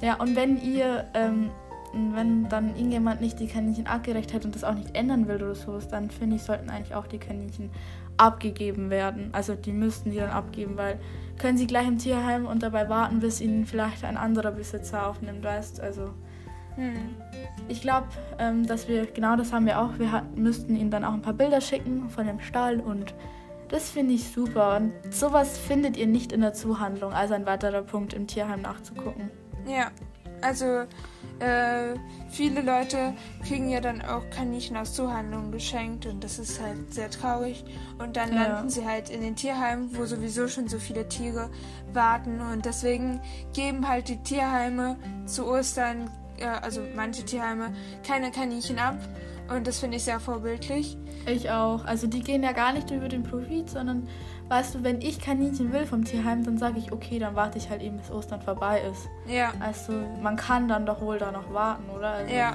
Ja, 0.00 0.14
und 0.14 0.36
wenn 0.36 0.56
ihr, 0.62 1.06
ähm, 1.14 1.50
wenn 1.92 2.48
dann 2.48 2.76
irgendjemand 2.76 3.20
nicht 3.20 3.40
die 3.40 3.48
Kaninchen 3.48 3.86
abgerecht 3.86 4.32
hat 4.32 4.44
und 4.44 4.54
das 4.54 4.62
auch 4.62 4.74
nicht 4.74 4.94
ändern 4.94 5.26
will 5.26 5.42
oder 5.42 5.54
sowas, 5.54 5.88
dann 5.88 6.10
finde 6.10 6.36
ich, 6.36 6.42
sollten 6.42 6.70
eigentlich 6.70 6.94
auch 6.94 7.06
die 7.06 7.18
Kaninchen 7.18 7.70
abgegeben 8.16 8.90
werden. 8.90 9.30
Also 9.32 9.54
die 9.54 9.72
müssten 9.72 10.10
die 10.10 10.18
dann 10.18 10.30
abgeben, 10.30 10.76
weil 10.76 11.00
können 11.40 11.56
sie 11.56 11.66
gleich 11.66 11.88
im 11.88 11.98
Tierheim 11.98 12.46
und 12.46 12.62
dabei 12.62 12.88
warten, 12.88 13.20
bis 13.20 13.40
ihnen 13.40 13.64
vielleicht 13.64 14.04
ein 14.04 14.16
anderer 14.16 14.52
Besitzer 14.52 15.06
aufnimmt, 15.06 15.42
weißt 15.42 15.80
Also 15.80 16.10
hm. 16.76 17.16
ich 17.68 17.80
glaube, 17.80 18.08
ähm, 18.38 18.66
dass 18.66 18.88
wir, 18.88 19.06
genau 19.06 19.36
das 19.36 19.52
haben 19.52 19.66
wir 19.66 19.80
auch, 19.80 19.98
wir 19.98 20.12
hat, 20.12 20.36
müssten 20.36 20.76
ihnen 20.76 20.90
dann 20.90 21.04
auch 21.04 21.14
ein 21.14 21.22
paar 21.22 21.32
Bilder 21.32 21.60
schicken 21.60 22.08
von 22.10 22.26
dem 22.26 22.40
Stall 22.40 22.80
und 22.80 23.14
das 23.68 23.90
finde 23.90 24.14
ich 24.14 24.30
super. 24.30 24.76
Und 24.76 24.92
sowas 25.10 25.56
findet 25.56 25.96
ihr 25.96 26.06
nicht 26.06 26.32
in 26.32 26.40
der 26.40 26.52
Zuhandlung, 26.52 27.12
also 27.12 27.34
ein 27.34 27.46
weiterer 27.46 27.82
Punkt 27.82 28.12
im 28.12 28.26
Tierheim 28.26 28.62
nachzugucken. 28.62 29.30
Ja, 29.66 29.90
also 30.42 30.86
äh, 31.40 31.98
viele 32.30 32.62
Leute 32.62 33.14
kriegen 33.46 33.70
ja 33.70 33.80
dann 33.80 34.02
auch 34.02 34.28
Kaninchen 34.30 34.76
aus 34.76 34.94
Zuhandlungen 34.94 35.52
geschenkt 35.52 36.06
und 36.06 36.22
das 36.22 36.38
ist 36.38 36.60
halt 36.60 36.92
sehr 36.92 37.10
traurig. 37.10 37.64
Und 37.98 38.16
dann 38.16 38.34
ja. 38.34 38.48
landen 38.48 38.70
sie 38.70 38.86
halt 38.86 39.10
in 39.10 39.20
den 39.20 39.36
Tierheimen, 39.36 39.96
wo 39.96 40.04
sowieso 40.04 40.48
schon 40.48 40.68
so 40.68 40.78
viele 40.78 41.08
Tiere 41.08 41.50
warten 41.92 42.40
und 42.40 42.64
deswegen 42.64 43.20
geben 43.52 43.88
halt 43.88 44.08
die 44.08 44.22
Tierheime 44.22 44.96
zu 45.26 45.46
Ostern, 45.46 46.10
äh, 46.38 46.46
also 46.46 46.82
manche 46.94 47.24
Tierheime, 47.24 47.72
keine 48.06 48.30
Kaninchen 48.30 48.78
ab 48.78 48.96
und 49.50 49.66
das 49.66 49.80
finde 49.80 49.96
ich 49.96 50.04
sehr 50.04 50.20
vorbildlich. 50.20 50.96
Ich 51.26 51.50
auch. 51.50 51.84
Also 51.84 52.06
die 52.06 52.20
gehen 52.20 52.42
ja 52.42 52.52
gar 52.52 52.72
nicht 52.72 52.90
über 52.90 53.08
den 53.08 53.24
Profit, 53.24 53.68
sondern 53.68 54.08
weißt 54.50 54.74
du, 54.74 54.82
wenn 54.82 55.00
ich 55.00 55.20
Kaninchen 55.20 55.72
will 55.72 55.86
vom 55.86 56.04
Tierheim, 56.04 56.44
dann 56.44 56.58
sage 56.58 56.78
ich, 56.78 56.92
okay, 56.92 57.20
dann 57.20 57.36
warte 57.36 57.56
ich 57.56 57.70
halt 57.70 57.82
eben, 57.82 57.98
bis 57.98 58.10
Ostern 58.10 58.42
vorbei 58.42 58.82
ist. 58.90 59.08
Ja. 59.26 59.52
Also 59.60 59.92
man 60.20 60.34
kann 60.34 60.66
dann 60.66 60.84
doch 60.86 61.00
wohl 61.00 61.18
da 61.18 61.30
noch 61.30 61.54
warten, 61.54 61.88
oder? 61.96 62.10
Also 62.10 62.34
ja. 62.34 62.54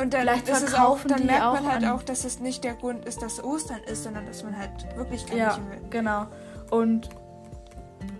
Und 0.00 0.14
dann, 0.14 0.22
Vielleicht 0.22 0.48
ist 0.48 0.62
es 0.62 0.74
auch, 0.74 0.98
dann 1.06 1.26
merkt 1.26 1.62
man 1.62 1.70
halt 1.70 1.84
auch, 1.86 2.02
dass 2.02 2.24
es 2.24 2.40
nicht 2.40 2.64
der 2.64 2.74
Grund 2.74 3.04
ist, 3.04 3.20
dass 3.22 3.42
Ostern 3.42 3.80
ist, 3.86 4.04
sondern 4.04 4.26
dass 4.26 4.42
man 4.44 4.56
halt 4.56 4.70
wirklich 4.96 5.26
Kaninchen 5.26 5.64
ja, 5.64 5.70
will. 5.70 5.88
Genau. 5.90 6.26
Und 6.70 7.10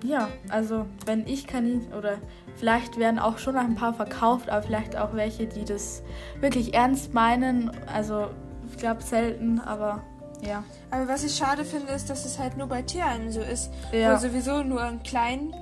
ja, 0.05 0.29
also 0.51 0.87
wenn 1.07 1.27
ich 1.27 1.47
Kaninchen 1.47 1.95
oder 1.95 2.19
vielleicht 2.57 2.99
werden 2.99 3.19
auch 3.19 3.39
schon 3.39 3.55
noch 3.55 3.65
ein 3.65 3.75
paar 3.77 3.95
verkauft, 3.95 4.51
aber 4.51 4.63
vielleicht 4.63 4.97
auch 4.97 5.15
welche, 5.15 5.47
die 5.47 5.65
das 5.65 6.03
wirklich 6.41 6.75
ernst 6.75 7.15
meinen. 7.15 7.71
Also 7.87 8.29
ich 8.71 8.77
glaube 8.77 9.03
selten, 9.03 9.61
aber 9.61 10.03
ja. 10.43 10.65
Aber 10.91 11.09
was 11.09 11.25
ich 11.25 11.37
schade 11.37 11.65
finde, 11.65 11.93
ist, 11.93 12.11
dass 12.11 12.25
es 12.25 12.39
halt 12.39 12.57
nur 12.57 12.67
bei 12.67 12.83
Tieren 12.83 13.31
so 13.31 13.41
ist. 13.41 13.71
Ja. 13.93 14.15
Wo 14.15 14.19
sowieso 14.19 14.63
nur 14.63 14.83
ein 14.83 15.03
klein 15.03 15.55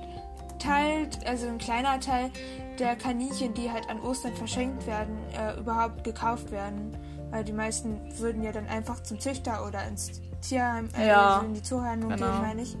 Teil, 0.59 1.09
also 1.25 1.47
ein 1.47 1.57
kleiner 1.57 1.99
Teil 1.99 2.31
der 2.79 2.95
Kaninchen, 2.95 3.53
die 3.53 3.71
halt 3.71 3.89
an 3.89 3.99
Ostern 4.01 4.33
verschenkt 4.35 4.85
werden, 4.87 5.17
äh, 5.37 5.59
überhaupt 5.59 6.03
gekauft 6.03 6.51
werden. 6.51 6.97
Weil 7.31 7.43
die 7.43 7.53
meisten 7.53 7.99
würden 8.17 8.43
ja 8.43 8.51
dann 8.51 8.67
einfach 8.67 9.01
zum 9.03 9.19
Züchter 9.19 9.65
oder 9.67 9.85
ins 9.87 10.21
Tierheim, 10.41 10.89
äh, 10.97 11.07
ja. 11.07 11.35
also 11.35 11.47
in 11.47 11.53
die 11.53 11.63
Zuhandlung 11.63 12.11
genau. 12.11 12.31
gehen, 12.31 12.41
meine 12.41 12.61
ich. 12.61 12.77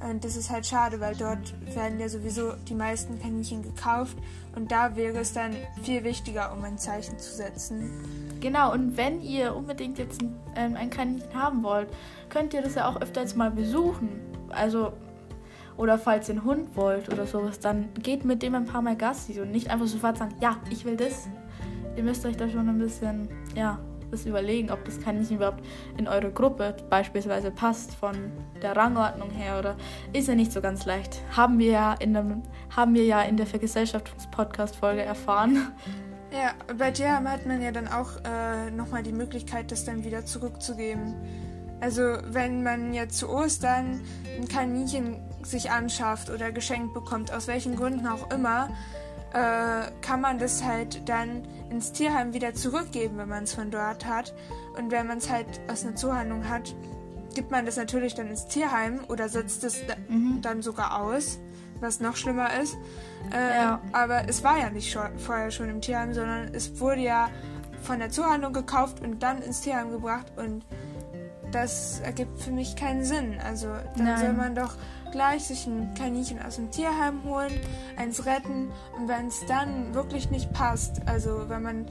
Und 0.00 0.24
das 0.24 0.36
ist 0.36 0.50
halt 0.50 0.66
schade, 0.66 1.00
weil 1.00 1.16
dort 1.16 1.54
werden 1.74 1.98
ja 1.98 2.08
sowieso 2.08 2.52
die 2.68 2.74
meisten 2.74 3.20
Kaninchen 3.20 3.62
gekauft 3.62 4.16
und 4.54 4.70
da 4.70 4.94
wäre 4.94 5.18
es 5.18 5.32
dann 5.32 5.56
viel 5.82 6.04
wichtiger, 6.04 6.52
um 6.52 6.62
ein 6.64 6.78
Zeichen 6.78 7.18
zu 7.18 7.34
setzen. 7.34 7.90
Genau, 8.40 8.72
und 8.72 8.96
wenn 8.96 9.20
ihr 9.20 9.54
unbedingt 9.54 9.98
jetzt 9.98 10.22
ein, 10.22 10.34
ähm, 10.54 10.76
ein 10.76 10.90
Kaninchen 10.90 11.34
haben 11.34 11.62
wollt, 11.62 11.88
könnt 12.28 12.54
ihr 12.54 12.62
das 12.62 12.74
ja 12.74 12.88
auch 12.88 13.00
öfters 13.00 13.34
mal 13.34 13.50
besuchen. 13.50 14.20
Also, 14.50 14.92
oder 15.76 15.98
falls 15.98 16.28
ihr 16.28 16.36
einen 16.36 16.44
Hund 16.44 16.76
wollt 16.76 17.12
oder 17.12 17.26
sowas, 17.26 17.58
dann 17.60 17.88
geht 17.94 18.24
mit 18.24 18.42
dem 18.42 18.54
ein 18.54 18.64
paar 18.64 18.82
Mal 18.82 18.96
Gassi 18.96 19.40
und 19.40 19.50
nicht 19.50 19.70
einfach 19.70 19.86
sofort 19.86 20.18
sagen, 20.18 20.34
ja, 20.40 20.56
ich 20.70 20.84
will 20.84 20.96
das. 20.96 21.28
Ihr 21.96 22.02
müsst 22.02 22.24
euch 22.26 22.36
da 22.36 22.48
schon 22.48 22.68
ein 22.68 22.78
bisschen, 22.78 23.28
ja, 23.54 23.78
das 24.10 24.26
überlegen, 24.26 24.70
ob 24.70 24.84
das 24.84 25.00
Kaninchen 25.00 25.36
überhaupt 25.36 25.64
in 25.96 26.08
eure 26.08 26.30
Gruppe 26.30 26.76
beispielsweise 26.88 27.50
passt 27.50 27.94
von 27.94 28.14
der 28.62 28.76
Rangordnung 28.76 29.30
her 29.30 29.58
oder 29.58 29.76
ist 30.12 30.28
ja 30.28 30.34
nicht 30.34 30.52
so 30.52 30.60
ganz 30.60 30.86
leicht. 30.86 31.22
Haben 31.36 31.58
wir 31.58 31.70
ja 31.70 31.94
in, 31.94 32.14
dem, 32.14 32.42
haben 32.74 32.94
wir 32.94 33.04
ja 33.04 33.22
in 33.22 33.36
der 33.36 33.46
Vergesellschaftungs-Podcast-Folge 33.46 35.02
erfahren. 35.02 35.72
Ja, 36.32 36.54
bei 36.76 36.90
dir 36.90 37.12
hat 37.12 37.46
man 37.46 37.62
ja 37.62 37.70
dann 37.70 37.88
auch 37.88 38.10
äh, 38.24 38.70
nochmal 38.70 39.02
die 39.02 39.12
Möglichkeit, 39.12 39.70
das 39.70 39.84
dann 39.84 40.04
wieder 40.04 40.26
zurückzugeben. 40.26 41.14
Also 41.80 42.02
wenn 42.24 42.62
man 42.62 42.94
jetzt 42.94 43.18
zu 43.18 43.28
Ostern 43.28 44.00
ein 44.36 44.48
Kaninchen 44.48 45.22
sich 45.42 45.70
anschafft 45.70 46.30
oder 46.30 46.50
geschenkt 46.50 46.94
bekommt, 46.94 47.32
aus 47.32 47.46
welchen 47.46 47.76
Gründen 47.76 48.06
auch 48.06 48.30
immer, 48.30 48.70
äh, 49.32 49.90
kann 50.00 50.20
man 50.20 50.38
das 50.38 50.64
halt 50.64 51.08
dann 51.08 51.42
ins 51.70 51.92
Tierheim 51.92 52.32
wieder 52.32 52.54
zurückgeben, 52.54 53.18
wenn 53.18 53.28
man 53.28 53.44
es 53.44 53.54
von 53.54 53.70
dort 53.70 54.06
hat. 54.06 54.34
Und 54.76 54.90
wenn 54.90 55.06
man 55.06 55.18
es 55.18 55.30
halt 55.30 55.46
aus 55.68 55.84
einer 55.84 55.94
Zuhandlung 55.94 56.48
hat, 56.48 56.74
gibt 57.34 57.50
man 57.50 57.66
das 57.66 57.76
natürlich 57.76 58.14
dann 58.14 58.28
ins 58.28 58.46
Tierheim 58.46 59.00
oder 59.08 59.28
setzt 59.28 59.62
es 59.62 59.82
mhm. 60.08 60.40
dann 60.40 60.62
sogar 60.62 61.00
aus, 61.00 61.38
was 61.80 62.00
noch 62.00 62.16
schlimmer 62.16 62.48
ist. 62.60 62.76
Äh, 63.32 63.56
ja. 63.56 63.80
Aber 63.92 64.28
es 64.28 64.44
war 64.44 64.58
ja 64.58 64.70
nicht 64.70 64.90
schon, 64.90 65.18
vorher 65.18 65.50
schon 65.50 65.68
im 65.68 65.80
Tierheim, 65.80 66.14
sondern 66.14 66.54
es 66.54 66.80
wurde 66.80 67.00
ja 67.00 67.28
von 67.82 67.98
der 67.98 68.10
Zuhandlung 68.10 68.52
gekauft 68.52 69.00
und 69.00 69.22
dann 69.22 69.42
ins 69.42 69.60
Tierheim 69.60 69.90
gebracht 69.90 70.26
und 70.36 70.64
das 71.52 72.00
ergibt 72.00 72.40
für 72.40 72.50
mich 72.50 72.76
keinen 72.76 73.04
Sinn. 73.04 73.38
Also 73.44 73.68
dann 73.96 74.04
Nein. 74.04 74.18
soll 74.18 74.32
man 74.32 74.54
doch 74.54 74.74
gleich 75.12 75.44
sich 75.44 75.66
ein 75.66 75.94
Kaninchen 75.94 76.42
aus 76.42 76.56
dem 76.56 76.70
Tierheim 76.70 77.22
holen, 77.24 77.52
eins 77.96 78.26
retten 78.26 78.70
und 78.98 79.08
wenn 79.08 79.28
es 79.28 79.46
dann 79.46 79.94
wirklich 79.94 80.30
nicht 80.30 80.52
passt, 80.52 81.00
also 81.06 81.48
wenn 81.48 81.62
man 81.62 81.86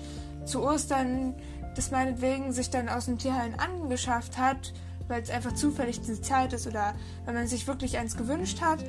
zu 0.46 0.64
Ostern 0.64 1.34
das 1.76 1.92
meinetwegen 1.92 2.52
sich 2.54 2.70
dann 2.70 2.88
aus 2.88 3.06
dem 3.06 3.18
Tierheim 3.18 3.54
angeschafft 3.58 4.38
hat, 4.38 4.74
weil 5.08 5.22
es 5.22 5.30
einfach 5.30 5.54
zufällig 5.54 6.00
diese 6.02 6.22
Zeit 6.22 6.54
ist 6.54 6.68
oder 6.68 6.94
wenn 7.26 7.36
man 7.36 7.48
sich 7.48 7.68
wirklich 7.68 7.98
eins 7.98 8.18
gewünscht 8.18 8.62
hat 8.62 8.84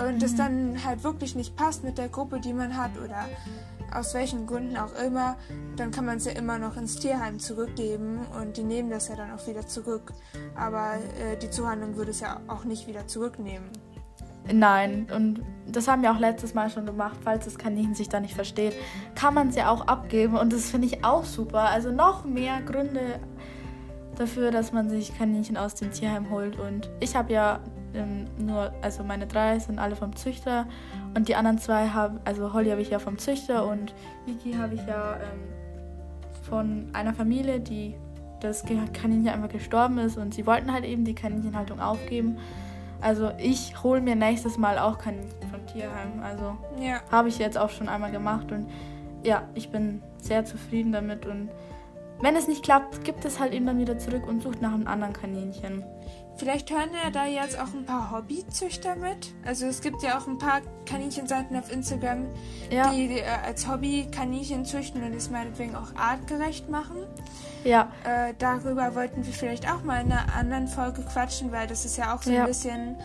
und 0.00 0.22
es 0.22 0.34
dann 0.34 0.84
halt 0.84 1.04
wirklich 1.04 1.34
nicht 1.34 1.56
passt 1.56 1.84
mit 1.84 1.98
der 1.98 2.08
Gruppe, 2.08 2.40
die 2.40 2.52
man 2.52 2.76
hat 2.76 2.92
oder 2.98 3.26
aus 3.94 4.14
welchen 4.14 4.46
Gründen 4.46 4.76
auch 4.76 4.94
immer, 4.94 5.36
dann 5.76 5.90
kann 5.90 6.06
man 6.06 6.16
es 6.16 6.24
ja 6.24 6.32
immer 6.32 6.58
noch 6.58 6.76
ins 6.76 6.96
Tierheim 6.96 7.38
zurückgeben 7.38 8.20
und 8.40 8.56
die 8.56 8.62
nehmen 8.62 8.90
das 8.90 9.08
ja 9.08 9.16
dann 9.16 9.32
auch 9.32 9.46
wieder 9.46 9.66
zurück. 9.66 10.12
Aber 10.54 10.94
äh, 10.94 11.36
die 11.36 11.50
Zuhandlung 11.50 11.96
würde 11.96 12.10
es 12.10 12.20
ja 12.20 12.40
auch 12.48 12.64
nicht 12.64 12.86
wieder 12.86 13.06
zurücknehmen. 13.06 13.68
Nein, 14.52 15.06
und 15.14 15.40
das 15.68 15.86
haben 15.86 16.02
wir 16.02 16.10
auch 16.10 16.18
letztes 16.18 16.52
Mal 16.52 16.68
schon 16.68 16.84
gemacht, 16.84 17.18
falls 17.22 17.44
das 17.44 17.58
Kaninchen 17.58 17.94
sich 17.94 18.08
da 18.08 18.18
nicht 18.18 18.34
versteht, 18.34 18.74
kann 19.14 19.34
man 19.34 19.50
es 19.50 19.56
ja 19.56 19.70
auch 19.70 19.86
abgeben 19.86 20.36
und 20.36 20.52
das 20.52 20.70
finde 20.70 20.88
ich 20.88 21.04
auch 21.04 21.24
super. 21.24 21.70
Also 21.70 21.92
noch 21.92 22.24
mehr 22.24 22.60
Gründe 22.60 23.20
dafür, 24.16 24.50
dass 24.50 24.72
man 24.72 24.90
sich 24.90 25.16
Kaninchen 25.16 25.56
aus 25.56 25.76
dem 25.76 25.92
Tierheim 25.92 26.30
holt 26.30 26.58
und 26.58 26.90
ich 26.98 27.14
habe 27.14 27.32
ja 27.32 27.60
ähm, 27.94 28.26
nur, 28.38 28.72
also 28.82 29.04
meine 29.04 29.26
drei 29.26 29.58
sind 29.58 29.78
alle 29.78 29.96
vom 29.96 30.14
Züchter 30.16 30.66
und 31.14 31.28
die 31.28 31.34
anderen 31.34 31.58
zwei 31.58 31.88
haben, 31.88 32.20
also 32.24 32.52
Holly 32.52 32.70
habe 32.70 32.80
ich 32.82 32.90
ja 32.90 32.98
vom 32.98 33.18
Züchter 33.18 33.66
und 33.66 33.94
Vicky 34.26 34.54
habe 34.54 34.74
ich 34.74 34.86
ja 34.86 35.16
ähm, 35.16 36.42
von 36.48 36.88
einer 36.92 37.14
Familie, 37.14 37.60
die 37.60 37.94
das 38.40 38.64
Kaninchen 38.64 39.28
einfach 39.28 39.48
gestorben 39.50 39.98
ist 39.98 40.16
und 40.16 40.34
sie 40.34 40.46
wollten 40.46 40.72
halt 40.72 40.84
eben 40.84 41.04
die 41.04 41.14
Kaninchenhaltung 41.14 41.80
aufgeben. 41.80 42.38
Also 43.00 43.30
ich 43.38 43.82
hole 43.82 44.00
mir 44.00 44.16
nächstes 44.16 44.58
Mal 44.58 44.78
auch 44.78 44.98
Kaninchen 44.98 45.48
vom 45.50 45.64
Tierheim. 45.66 46.22
Also 46.22 46.56
Ja. 46.80 47.00
habe 47.10 47.28
ich 47.28 47.38
jetzt 47.38 47.56
auch 47.58 47.70
schon 47.70 47.88
einmal 47.88 48.10
gemacht 48.10 48.50
und 48.52 48.68
ja, 49.22 49.42
ich 49.54 49.70
bin 49.70 50.02
sehr 50.18 50.44
zufrieden 50.44 50.92
damit 50.92 51.26
und 51.26 51.48
wenn 52.20 52.36
es 52.36 52.46
nicht 52.46 52.62
klappt, 52.62 53.04
gibt 53.04 53.24
es 53.24 53.40
halt 53.40 53.52
eben 53.52 53.66
dann 53.66 53.78
wieder 53.78 53.98
zurück 53.98 54.26
und 54.28 54.42
sucht 54.42 54.62
nach 54.62 54.72
einem 54.72 54.86
anderen 54.86 55.12
Kaninchen. 55.12 55.82
Vielleicht 56.36 56.70
hören 56.70 56.90
ja 57.04 57.10
da 57.10 57.26
jetzt 57.26 57.58
auch 57.60 57.72
ein 57.74 57.84
paar 57.84 58.10
Hobbyzüchter 58.10 58.96
mit. 58.96 59.32
Also 59.46 59.66
es 59.66 59.80
gibt 59.80 60.02
ja 60.02 60.18
auch 60.18 60.26
ein 60.26 60.38
paar 60.38 60.60
Kaninchenseiten 60.86 61.56
auf 61.56 61.70
Instagram, 61.70 62.26
Ja, 62.70 62.90
die 62.90 63.18
äh, 63.20 63.24
als 63.46 63.68
Hobby 63.68 64.08
Kaninchen 64.10 64.64
züchten 64.64 65.02
und 65.04 65.14
es 65.14 65.30
meinetwegen 65.30 65.76
auch 65.76 65.94
artgerecht 65.94 66.68
machen. 66.68 66.96
ja, 67.64 67.92
Äh, 68.04 68.34
darüber 68.38 68.94
wollten 68.94 69.24
wir 69.24 69.32
vielleicht 69.32 69.70
auch 69.70 69.82
mal 69.84 70.00
in 70.00 70.10
einer 70.10 70.34
anderen 70.34 70.66
Folge 70.66 71.02
quatschen, 71.02 71.52
weil 71.52 71.66
das 71.68 71.84
ist 71.84 71.96
ja 71.96 72.14
auch 72.14 72.22
so 72.22 72.30
Ja. 72.32 72.40
ein 72.40 72.46
bisschen 72.48 72.96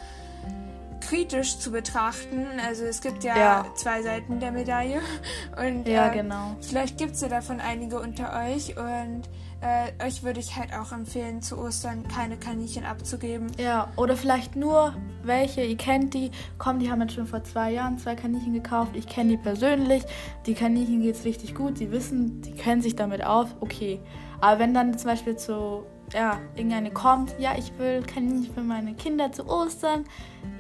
kritisch 1.02 1.60
zu 1.60 1.72
betrachten. 1.72 2.48
Also 2.66 2.86
es 2.86 3.02
gibt 3.02 3.24
ja, 3.24 3.38
Ja. 3.38 3.66
zwei 3.76 4.02
Seiten 4.02 4.40
der 4.40 4.52
Medaille. 4.52 5.02
Und 5.58 5.88
ja, 5.88 6.08
äh, 6.08 6.18
genau. 6.18 6.56
vielleicht 6.62 6.98
gibt 6.98 7.14
es 7.16 7.22
ja 7.22 7.28
davon 7.30 7.60
einige 7.62 8.00
unter 8.00 8.34
euch. 8.48 8.76
Und 8.78 9.24
äh, 9.62 10.06
euch 10.06 10.24
würde 10.24 10.40
ich 10.40 10.56
halt 10.56 10.74
auch 10.74 10.92
empfehlen, 10.92 11.42
zu 11.42 11.58
Ostern 11.58 12.08
keine 12.08 12.38
Kaninchen 12.38 12.86
abzugeben. 12.86 13.52
Ja, 13.58 13.92
oder 13.96 14.16
vielleicht 14.16 14.56
nur 14.56 14.94
welche, 15.24 15.64
ihr 15.64 15.78
kennt 15.78 16.14
die. 16.14 16.32
Komm, 16.58 16.80
die 16.80 16.92
haben 16.92 17.02
jetzt 17.02 17.14
schon 17.14 17.28
vor 17.28 17.44
zwei 17.44 17.72
Jahren 17.72 17.98
zwei 17.98 18.16
Kaninchen 18.16 18.54
gekauft. 18.54 18.92
Ich 18.96 19.08
kenne 19.08 19.32
die 19.32 19.38
persönlich. 19.38 20.04
Die 20.46 20.54
Kaninchen 20.54 21.02
geht's 21.02 21.26
richtig 21.26 21.56
gut. 21.56 21.80
Die 21.80 21.92
wissen, 21.92 22.42
die 22.42 22.54
kennen 22.54 22.82
sich 22.82 22.96
damit 22.96 23.26
auf. 23.26 23.56
Okay. 23.60 24.00
Aber 24.42 24.60
wenn 24.60 24.74
dann 24.74 24.98
zum 24.98 25.10
Beispiel 25.10 25.36
zu, 25.36 25.86
ja, 26.14 26.40
irgendeine 26.56 26.92
kommt, 26.92 27.34
ja, 27.40 27.56
ich 27.58 27.78
will 27.80 28.04
Kaninchen 28.04 28.54
für 28.54 28.62
meine 28.62 28.94
Kinder 28.94 29.32
zu 29.32 29.48
Ostern, 29.48 30.04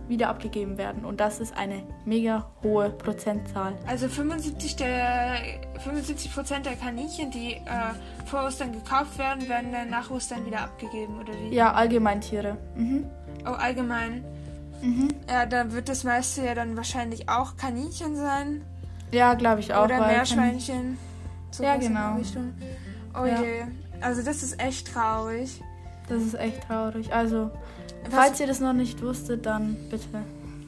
wieder 0.08 0.30
abgegeben 0.30 0.78
werden. 0.78 1.06
Und 1.06 1.20
das 1.20 1.40
ist 1.40 1.56
eine 1.56 1.84
mega 2.06 2.52
hohe 2.62 2.90
Prozentzahl. 2.90 3.74
Also 3.88 4.08
75 4.08 4.76
der 4.76 5.38
75 5.80 6.34
Prozent 6.34 6.66
der 6.66 6.76
Kaninchen, 6.76 7.32
die 7.32 7.54
äh, 7.54 8.26
vor 8.26 8.44
Ostern 8.44 8.74
gekauft 8.74 9.18
werden, 9.18 9.48
werden 9.50 9.72
dann 9.72 9.90
nach 9.90 10.12
Ostern 10.12 10.46
wieder 10.46 10.62
abgegeben, 10.62 11.20
oder 11.20 11.34
wie? 11.34 11.56
Ja, 11.56 11.74
allgemein 11.74 12.22
Tiere. 12.22 12.58
Mhm. 12.76 13.06
Oh, 13.46 13.54
allgemein. 13.54 14.24
Mhm. 14.82 15.10
Ja, 15.30 15.46
da 15.46 15.72
wird 15.72 15.90
das 15.90 16.04
meiste 16.04 16.44
ja 16.46 16.56
dann 16.56 16.76
wahrscheinlich 16.76 17.30
auch 17.30 17.56
Kaninchen 17.58 18.16
sein. 18.16 18.62
Ja, 19.12 19.34
glaube 19.34 19.60
ich 19.60 19.74
auch. 19.74 19.86
oder 19.86 20.08
Meerschweinchen. 20.08 20.98
Ja, 21.60 21.74
in 21.76 21.82
der 21.82 21.90
genau. 21.90 22.18
Oh 23.20 23.26
Ja. 23.26 23.42
je. 23.42 23.64
Also 24.00 24.24
das 24.24 24.42
ist 24.42 24.60
echt 24.62 24.94
traurig. 24.94 25.62
Das 26.10 26.22
ist 26.24 26.34
echt 26.34 26.64
traurig. 26.68 27.14
Also, 27.14 27.52
Was- 28.06 28.14
falls 28.14 28.40
ihr 28.40 28.48
das 28.48 28.60
noch 28.60 28.74
nicht 28.74 29.02
wusstet, 29.02 29.46
dann 29.46 29.76
bitte. 29.90 30.06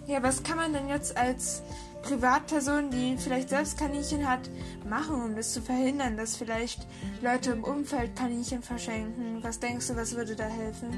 Ja, 0.07 0.22
was 0.22 0.43
kann 0.43 0.57
man 0.57 0.74
denn 0.74 0.88
jetzt 0.89 1.18
als 1.18 1.64
Privatperson, 2.03 2.89
die 2.91 3.15
vielleicht 3.17 3.49
selbst 3.49 3.77
Kaninchen 3.77 4.29
hat, 4.29 4.41
machen, 4.87 5.21
um 5.23 5.35
das 5.35 5.53
zu 5.53 5.61
verhindern, 5.61 6.17
dass 6.17 6.35
vielleicht 6.35 6.85
Leute 7.21 7.51
im 7.51 7.63
Umfeld 7.63 8.15
Kaninchen 8.15 8.61
verschenken? 8.61 9.39
Was 9.41 9.59
denkst 9.59 9.87
du, 9.87 9.95
was 9.95 10.15
würde 10.15 10.35
da 10.35 10.45
helfen? 10.45 10.89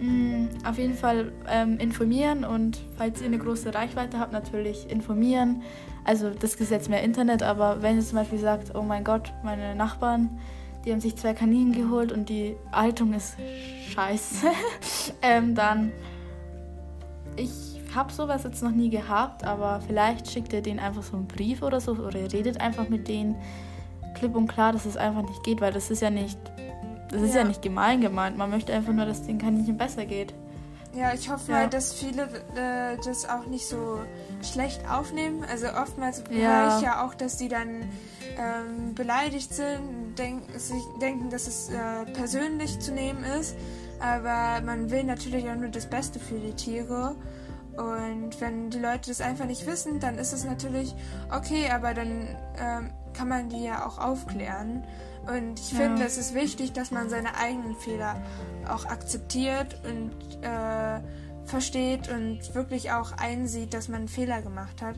Mm, 0.00 0.48
Auf 0.66 0.78
jeden 0.78 0.94
Fall 0.94 1.32
ähm, 1.48 1.78
informieren 1.78 2.44
und 2.44 2.80
falls 2.96 3.20
ihr 3.20 3.26
eine 3.26 3.38
große 3.38 3.74
Reichweite 3.74 4.18
habt, 4.18 4.32
natürlich 4.32 4.90
informieren. 4.90 5.62
Also 6.04 6.30
das 6.30 6.56
Gesetz 6.56 6.88
mehr 6.88 7.02
Internet, 7.02 7.42
aber 7.42 7.82
wenn 7.82 7.96
ihr 7.96 8.02
zum 8.02 8.18
Beispiel 8.18 8.38
sagt, 8.38 8.74
oh 8.74 8.82
mein 8.82 9.04
Gott, 9.04 9.32
meine 9.42 9.74
Nachbarn, 9.74 10.38
die 10.84 10.92
haben 10.92 11.00
sich 11.00 11.16
zwei 11.16 11.32
Kaninchen 11.32 11.72
geholt 11.72 12.12
und 12.12 12.28
die 12.28 12.56
Haltung 12.72 13.14
ist 13.14 13.36
scheiße, 13.90 14.46
ähm, 15.22 15.54
dann 15.54 15.92
ich 17.36 17.73
habe 17.94 18.12
sowas 18.12 18.42
jetzt 18.44 18.62
noch 18.62 18.70
nie 18.70 18.90
gehabt, 18.90 19.44
aber 19.44 19.80
vielleicht 19.86 20.30
schickt 20.30 20.52
ihr 20.52 20.62
denen 20.62 20.78
einfach 20.80 21.02
so 21.02 21.16
einen 21.16 21.26
Brief 21.26 21.62
oder 21.62 21.80
so 21.80 21.92
oder 21.92 22.18
ihr 22.20 22.32
redet 22.32 22.60
einfach 22.60 22.88
mit 22.88 23.08
denen 23.08 23.36
klipp 24.14 24.34
und 24.36 24.46
klar, 24.48 24.72
dass 24.72 24.84
es 24.86 24.96
einfach 24.96 25.22
nicht 25.22 25.42
geht, 25.44 25.60
weil 25.60 25.72
das 25.72 25.90
ist 25.90 26.02
ja 26.02 26.10
nicht 26.10 26.38
das 27.10 27.22
ist 27.22 27.34
ja, 27.34 27.42
Ja. 27.42 27.46
nicht 27.46 27.62
gemein 27.62 28.00
gemeint. 28.00 28.36
Man 28.36 28.50
möchte 28.50 28.72
einfach 28.72 28.92
nur, 28.92 29.06
dass 29.06 29.22
den 29.22 29.38
Kaninchen 29.38 29.76
besser 29.76 30.04
geht. 30.04 30.34
Ja, 30.96 31.12
ich 31.12 31.30
hoffe 31.30 31.52
Ja. 31.52 31.58
mal, 31.58 31.68
dass 31.68 31.92
viele 31.94 32.22
äh, 32.56 32.96
das 33.04 33.28
auch 33.28 33.46
nicht 33.46 33.66
so 33.68 33.98
schlecht 34.42 34.80
aufnehmen. 34.90 35.44
Also 35.48 35.66
oftmals 35.68 36.24
Ja. 36.30 36.36
höre 36.62 36.76
ich 36.76 36.80
ja 36.82 37.04
auch, 37.06 37.14
dass 37.14 37.36
die 37.36 37.48
dann 37.48 37.82
ähm, 38.36 38.94
beleidigt 38.96 39.52
sind, 39.54 40.16
denk, 40.18 40.42
sich, 40.56 40.82
denken, 41.00 41.30
dass 41.30 41.46
es 41.46 41.68
äh, 41.68 42.04
persönlich 42.14 42.80
zu 42.80 42.90
nehmen 42.92 43.22
ist. 43.38 43.54
Aber 44.00 44.60
man 44.64 44.90
will 44.90 45.04
natürlich 45.04 45.48
auch 45.48 45.54
nur 45.56 45.68
das 45.68 45.86
Beste 45.88 46.18
für 46.18 46.38
die 46.38 46.52
Tiere. 46.54 47.14
Und 47.76 48.40
wenn 48.40 48.70
die 48.70 48.78
Leute 48.78 49.08
das 49.10 49.20
einfach 49.20 49.46
nicht 49.46 49.66
wissen, 49.66 50.00
dann 50.00 50.16
ist 50.18 50.32
es 50.32 50.44
natürlich 50.44 50.94
okay, 51.34 51.70
aber 51.72 51.94
dann 51.94 52.28
ähm, 52.58 52.90
kann 53.12 53.28
man 53.28 53.48
die 53.48 53.64
ja 53.64 53.86
auch 53.86 53.98
aufklären. 53.98 54.84
Und 55.26 55.58
ich 55.58 55.72
Ja. 55.72 55.78
finde, 55.78 56.04
es 56.04 56.18
ist 56.18 56.34
wichtig, 56.34 56.72
dass 56.72 56.90
man 56.90 57.08
seine 57.08 57.36
eigenen 57.36 57.74
Fehler 57.76 58.16
auch 58.68 58.84
akzeptiert 58.86 59.80
und 59.84 60.12
äh, 60.44 61.00
versteht 61.46 62.08
und 62.08 62.54
wirklich 62.54 62.92
auch 62.92 63.12
einsieht, 63.18 63.74
dass 63.74 63.88
man 63.88 64.00
einen 64.00 64.08
Fehler 64.08 64.42
gemacht 64.42 64.82
hat. 64.82 64.96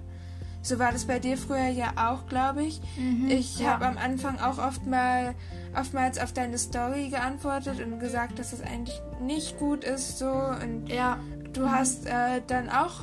So 0.63 0.81
war 0.81 0.91
das 0.91 1.05
bei 1.05 1.21
dir 1.21 1.39
früher 1.39 1.69
ja 1.69 1.93
auch, 1.97 2.27
glaube 2.27 2.65
ich. 2.65 2.81
Ich 3.29 3.61
ja. 3.61 3.69
habe 3.75 3.87
am 3.87 3.97
Anfang 3.99 4.41
auch 4.41 4.59
oft 4.59 4.85
mal, 4.85 5.35
oftmals 5.79 6.19
auf 6.19 6.33
deine 6.33 6.59
Story 6.59 7.09
geantwortet 7.09 7.81
und 7.81 8.01
gesagt, 8.01 8.41
dass 8.41 8.53
es 8.53 8.63
eigentlich 8.63 9.01
nicht 9.21 9.59
gut 9.61 9.85
ist 9.85 10.19
so. 10.19 10.29
Und 10.29 10.89
Ja, 10.89 11.19
du 11.57 11.71
hast 11.71 12.07
äh, 12.07 12.41
dann 12.47 12.69
auch 12.71 13.01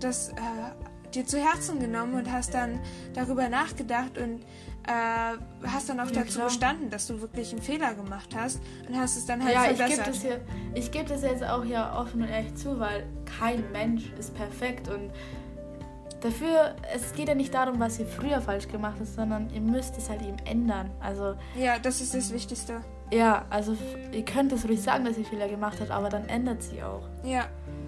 das 0.00 0.30
äh, 0.30 0.32
dir 1.14 1.26
zu 1.26 1.38
Herzen 1.38 1.78
genommen 1.78 2.14
und 2.14 2.30
hast 2.32 2.54
dann 2.54 2.80
darüber 3.14 3.48
nachgedacht 3.48 4.16
und 4.18 4.40
äh, 4.88 5.66
hast 5.68 5.88
dann 5.88 6.00
auch 6.00 6.06
Ja, 6.10 6.22
dazu 6.22 6.34
klar. 6.38 6.48
gestanden, 6.48 6.90
dass 6.90 7.06
du 7.06 7.20
wirklich 7.20 7.52
einen 7.52 7.62
Fehler 7.62 7.94
gemacht 7.94 8.30
hast 8.34 8.60
und 8.88 8.96
hast 8.98 9.16
es 9.16 9.26
dann 9.26 9.44
halt 9.44 9.54
ja 9.54 9.62
ich 9.64 9.68
gebe 9.76 9.78
verbessert. 9.78 10.08
das, 10.08 10.22
hier- 10.22 10.40
ich 10.74 10.90
geb 10.90 11.06
das 11.06 11.22
jetzt 11.22 11.44
auch 11.44 11.62
hier 11.64 11.92
offen 11.96 12.22
und 12.22 12.28
ehrlich 12.28 12.54
zu, 12.56 12.80
weil 12.80 13.04
kein 13.38 13.70
Mensch 13.72 14.10
ist 14.18 14.34
perfekt 14.34 14.88
und 14.88 15.10
dafür, 16.20 16.74
es 16.94 17.12
geht 17.14 17.28
ja 17.28 17.34
nicht 17.34 17.52
darum, 17.54 17.78
was 17.80 17.98
ihr 17.98 18.06
früher 18.06 18.40
falsch 18.40 18.68
gemacht 18.68 18.96
habt, 18.98 19.08
sondern 19.08 19.50
ihr 19.50 19.60
müsst 19.60 19.96
es 19.98 20.08
halt 20.08 20.22
eben 20.22 20.38
ändern. 20.46 20.90
Also 21.00 21.34
ja, 21.56 21.78
das 21.78 22.00
ist 22.00 22.14
das 22.14 22.32
Wichtigste. 22.32 22.80
ja, 23.12 23.44
also 23.50 23.76
ihr 24.12 24.24
könnt 24.24 24.52
es 24.52 24.64
ruhig 24.66 24.80
sagen, 24.82 25.04
dass 25.04 25.18
ihr 25.18 25.24
Fehler 25.24 25.48
gemacht 25.48 25.78
habt, 25.80 25.90
aber 25.90 26.08
dann 26.08 26.28
ändert 26.28 26.62
sie 26.62 26.82
auch. 26.82 27.02
Ja, 27.24 27.44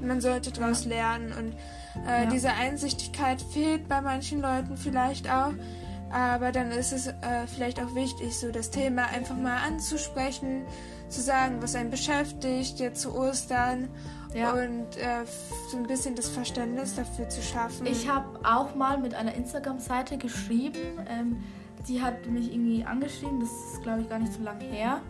man 0.07 0.21
sollte 0.21 0.51
daraus 0.53 0.85
lernen 0.85 1.33
und 1.33 1.55
äh, 2.09 2.25
Ja. 2.25 2.31
diese 2.31 2.51
Einsichtigkeit 2.53 3.41
fehlt 3.43 3.89
bei 3.89 4.01
manchen 4.01 4.41
Leuten 4.41 4.77
vielleicht 4.77 5.31
auch. 5.31 5.53
Aber 6.11 6.53
dann 6.53 6.71
ist 6.71 6.93
es 6.93 7.09
äh, 7.09 7.13
vielleicht 7.53 7.81
auch 7.83 7.95
wichtig, 7.97 8.39
so 8.39 8.53
das 8.53 8.71
Thema 8.71 9.07
einfach 9.07 9.37
mal 9.37 9.57
anzusprechen, 9.67 10.63
zu 11.09 11.21
sagen, 11.21 11.57
was 11.61 11.75
einen 11.75 11.91
beschäftigt, 11.91 12.79
jetzt 12.79 13.01
zu 13.03 13.17
Ostern 13.17 13.89
Ja. 14.33 14.53
und 14.53 14.97
äh, 14.97 15.25
so 15.71 15.77
ein 15.77 15.87
bisschen 15.89 16.15
das 16.15 16.29
Verständnis 16.29 16.95
dafür 16.95 17.29
zu 17.29 17.43
schaffen. 17.43 17.87
Ich 17.87 18.09
habe 18.09 18.39
auch 18.45 18.75
mal 18.77 18.99
mit 18.99 19.15
einer 19.15 19.35
Instagram-Seite 19.35 20.17
geschrieben. 20.19 20.79
Ähm, 21.09 21.43
die 21.89 22.01
hat 22.01 22.27
mich 22.27 22.53
irgendwie 22.53 22.85
angeschrieben, 22.85 23.41
das 23.41 23.51
ist 23.51 23.83
glaube 23.83 24.03
ich 24.03 24.09
gar 24.09 24.19
nicht 24.21 24.33
so 24.33 24.43
lange 24.43 24.65
her. 24.65 25.01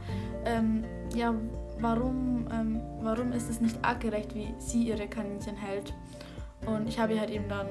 Ähm, 0.46 0.84
ja, 1.14 1.34
warum, 1.80 2.46
ähm, 2.52 2.80
warum 3.00 3.32
ist 3.32 3.50
es 3.50 3.60
nicht 3.60 3.76
artgerecht, 3.82 4.34
wie 4.34 4.54
sie 4.58 4.84
ihre 4.84 5.06
Kaninchen 5.08 5.56
hält? 5.56 5.92
Und 6.66 6.88
ich 6.88 6.98
habe 6.98 7.14
ihr 7.14 7.20
halt 7.20 7.30
eben 7.30 7.48
dann 7.48 7.66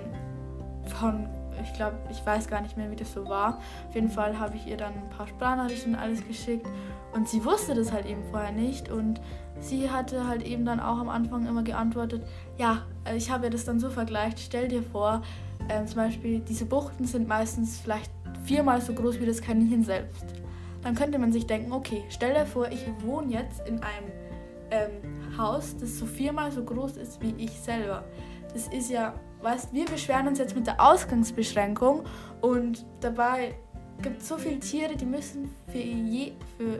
von, 0.85 1.27
ich 1.61 1.73
glaube, 1.73 1.97
ich 2.09 2.25
weiß 2.25 2.47
gar 2.47 2.61
nicht 2.61 2.77
mehr, 2.77 2.91
wie 2.91 2.95
das 2.95 3.13
so 3.13 3.27
war. 3.27 3.59
Auf 3.87 3.95
jeden 3.95 4.09
Fall 4.09 4.37
habe 4.39 4.55
ich 4.55 4.67
ihr 4.67 4.77
dann 4.77 4.93
ein 4.93 5.09
paar 5.09 5.27
Sprachnachrichten 5.27 5.93
und 5.93 5.99
alles 5.99 6.25
geschickt. 6.27 6.67
Und 7.13 7.27
sie 7.27 7.43
wusste 7.45 7.73
das 7.75 7.91
halt 7.91 8.05
eben 8.05 8.23
vorher 8.31 8.51
nicht. 8.51 8.91
Und 8.91 9.21
sie 9.59 9.89
hatte 9.89 10.27
halt 10.27 10.43
eben 10.43 10.65
dann 10.65 10.79
auch 10.79 10.99
am 10.99 11.09
Anfang 11.09 11.47
immer 11.47 11.63
geantwortet, 11.63 12.23
ja, 12.57 12.83
äh, 13.05 13.15
ich 13.15 13.31
habe 13.31 13.45
ihr 13.45 13.51
das 13.51 13.65
dann 13.65 13.79
so 13.79 13.89
vergleicht, 13.89 14.39
stell 14.39 14.67
dir 14.67 14.83
vor, 14.83 15.21
äh, 15.67 15.85
zum 15.85 15.97
Beispiel 15.97 16.39
diese 16.39 16.65
Buchten 16.65 17.05
sind 17.05 17.27
meistens 17.27 17.79
vielleicht 17.79 18.11
viermal 18.43 18.81
so 18.81 18.93
groß 18.93 19.19
wie 19.19 19.25
das 19.25 19.41
Kaninchen 19.41 19.83
selbst. 19.83 20.42
Dann 20.83 20.95
könnte 20.95 21.17
man 21.17 21.31
sich 21.31 21.45
denken, 21.45 21.71
okay, 21.71 22.03
stell 22.09 22.33
dir 22.33 22.45
vor, 22.45 22.67
ich 22.69 22.85
wohne 22.99 23.31
jetzt 23.33 23.67
in 23.67 23.81
einem 23.81 24.11
ähm, 24.71 25.37
Haus, 25.37 25.75
das 25.77 25.97
so 25.97 26.05
viermal 26.05 26.51
so 26.51 26.63
groß 26.63 26.97
ist 26.97 27.21
wie 27.21 27.33
ich 27.37 27.51
selber. 27.51 28.03
Das 28.53 28.67
ist 28.67 28.89
ja, 28.89 29.13
weißt 29.41 29.73
wir 29.73 29.85
beschweren 29.85 30.27
uns 30.27 30.39
jetzt 30.39 30.55
mit 30.55 30.67
der 30.67 30.79
Ausgangsbeschränkung 30.81 32.03
und 32.41 32.85
dabei 32.99 33.55
gibt 34.01 34.21
es 34.21 34.27
so 34.27 34.37
viele 34.37 34.59
Tiere, 34.59 34.95
die 34.95 35.05
müssen 35.05 35.49
für, 35.71 35.77
je, 35.77 36.33
für, 36.57 36.79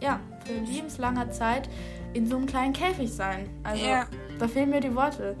ja, 0.00 0.20
für 0.44 0.54
lebenslanger 0.54 1.30
Zeit 1.30 1.68
in 2.14 2.26
so 2.26 2.36
einem 2.36 2.46
kleinen 2.46 2.72
Käfig 2.72 3.12
sein. 3.12 3.48
Also 3.62 3.84
Ja. 3.84 4.06
da 4.38 4.48
fehlen 4.48 4.70
mir 4.70 4.80
die 4.80 4.94
Worte. 4.94 5.36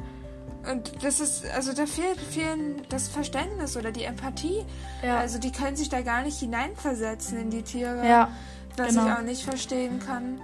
Und 0.70 1.04
das 1.04 1.20
ist, 1.20 1.44
also 1.50 1.72
da 1.72 1.86
fehlt 1.86 2.18
vielen 2.18 2.82
das 2.88 3.08
Verständnis 3.08 3.76
oder 3.76 3.92
die 3.92 4.04
Empathie. 4.04 4.64
Ja. 5.02 5.18
Also 5.18 5.38
die 5.38 5.52
können 5.52 5.76
sich 5.76 5.88
da 5.88 6.02
gar 6.02 6.22
nicht 6.22 6.38
hineinversetzen 6.38 7.38
in 7.38 7.50
die 7.50 7.62
Tiere. 7.62 8.06
ja, 8.06 8.30
was 8.76 8.88
genau. 8.88 9.06
ich 9.06 9.12
auch 9.12 9.22
nicht 9.22 9.42
verstehen 9.44 10.00
kann. 10.00 10.40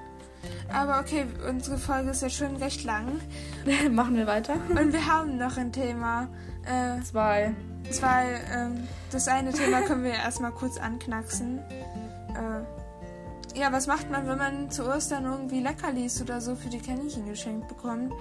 Aber 0.73 1.01
okay, 1.01 1.27
unsere 1.49 1.79
Folge 1.79 2.11
ist 2.11 2.23
ja 2.23 2.31
schon 2.31 2.57
recht 2.57 2.85
lang. 2.85 3.21
machen 3.91 4.17
wir 4.17 4.27
weiter. 4.27 4.55
Und 4.69 4.93
wir 4.93 5.07
haben 5.07 5.37
noch 5.37 5.57
ein 5.57 5.73
Thema. 5.73 6.29
Äh, 6.65 7.03
Zwei. 7.03 7.55
zwei, 7.91 8.41
ähm, 8.55 8.87
das 9.11 9.29
eine 9.29 9.53
Thema 9.53 9.83
können 9.83 10.05
wir 10.05 10.13
erstmal 10.13 10.53
kurz 10.53 10.79
anknacksen. 10.79 11.59
Äh, 11.59 12.80
ja, 13.57 13.73
was 13.73 13.87
macht 13.87 14.11
man, 14.11 14.27
wenn 14.27 14.39
man 14.39 14.71
zu 14.71 14.87
Ostern 14.89 15.25
irgendwie 15.25 15.61
Leckerlis 15.61 16.21
oder 16.23 16.41
so 16.41 16.55
für 16.55 16.69
die 16.69 16.79
Kaninchen 16.79 17.27
geschenkt 17.27 17.69
bekommt, 17.69 18.13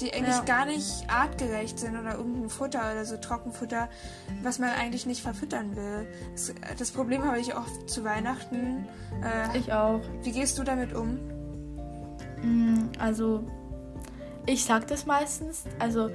die 0.00 0.12
eigentlich 0.12 0.36
Ja. 0.36 0.42
gar 0.44 0.66
nicht 0.66 1.04
artgerecht 1.08 1.78
sind 1.78 1.96
oder 1.98 2.16
irgendein 2.16 2.48
Futter 2.50 2.80
oder 2.92 3.04
so 3.04 3.16
Trockenfutter, 3.16 3.88
was 4.42 4.58
man 4.58 4.70
eigentlich 4.70 5.06
nicht 5.06 5.22
verfüttern 5.22 5.74
will. 5.76 6.06
Das, 6.32 6.52
das 6.78 6.90
Problem 6.90 7.24
habe 7.24 7.38
ich 7.40 7.56
oft 7.56 7.88
zu 7.88 8.04
Weihnachten. 8.04 8.86
Äh, 9.22 9.58
Ich 9.58 9.72
auch. 9.72 10.00
wie 10.22 10.32
gehst 10.32 10.58
du 10.58 10.64
damit 10.64 10.92
um? 10.94 11.18
Mm, 12.42 12.90
Also, 12.98 13.44
ich 14.46 14.64
sag 14.64 14.86
das 14.88 15.06
meistens. 15.06 15.64
Also, 15.78 16.10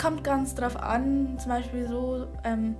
kommt 0.00 0.22
ganz 0.24 0.54
drauf 0.54 0.76
an. 0.76 1.38
Zum 1.38 1.48
Beispiel 1.50 1.88
so, 1.88 2.26
ähm, 2.44 2.76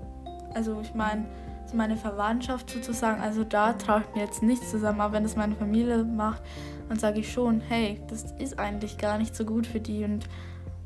also 0.54 0.80
ich 0.80 0.94
meine, 0.94 1.26
meine 1.74 1.96
Verwandtschaft 1.96 2.70
sozusagen. 2.70 3.20
Also, 3.20 3.44
da 3.44 3.72
traue 3.74 4.02
ich 4.08 4.14
mir 4.16 4.22
jetzt 4.24 4.42
nichts 4.42 4.70
zusammen. 4.70 5.00
Aber 5.00 5.14
wenn 5.14 5.22
das 5.22 5.36
meine 5.36 5.54
Familie 5.54 6.04
macht, 6.04 6.42
dann 6.88 6.98
sage 6.98 7.20
ich 7.20 7.32
schon, 7.32 7.60
hey, 7.60 8.00
das 8.08 8.32
ist 8.38 8.58
eigentlich 8.58 8.98
gar 8.98 9.18
nicht 9.18 9.34
so 9.36 9.44
gut 9.44 9.66
für 9.66 9.80
die. 9.80 10.04
Und 10.04 10.28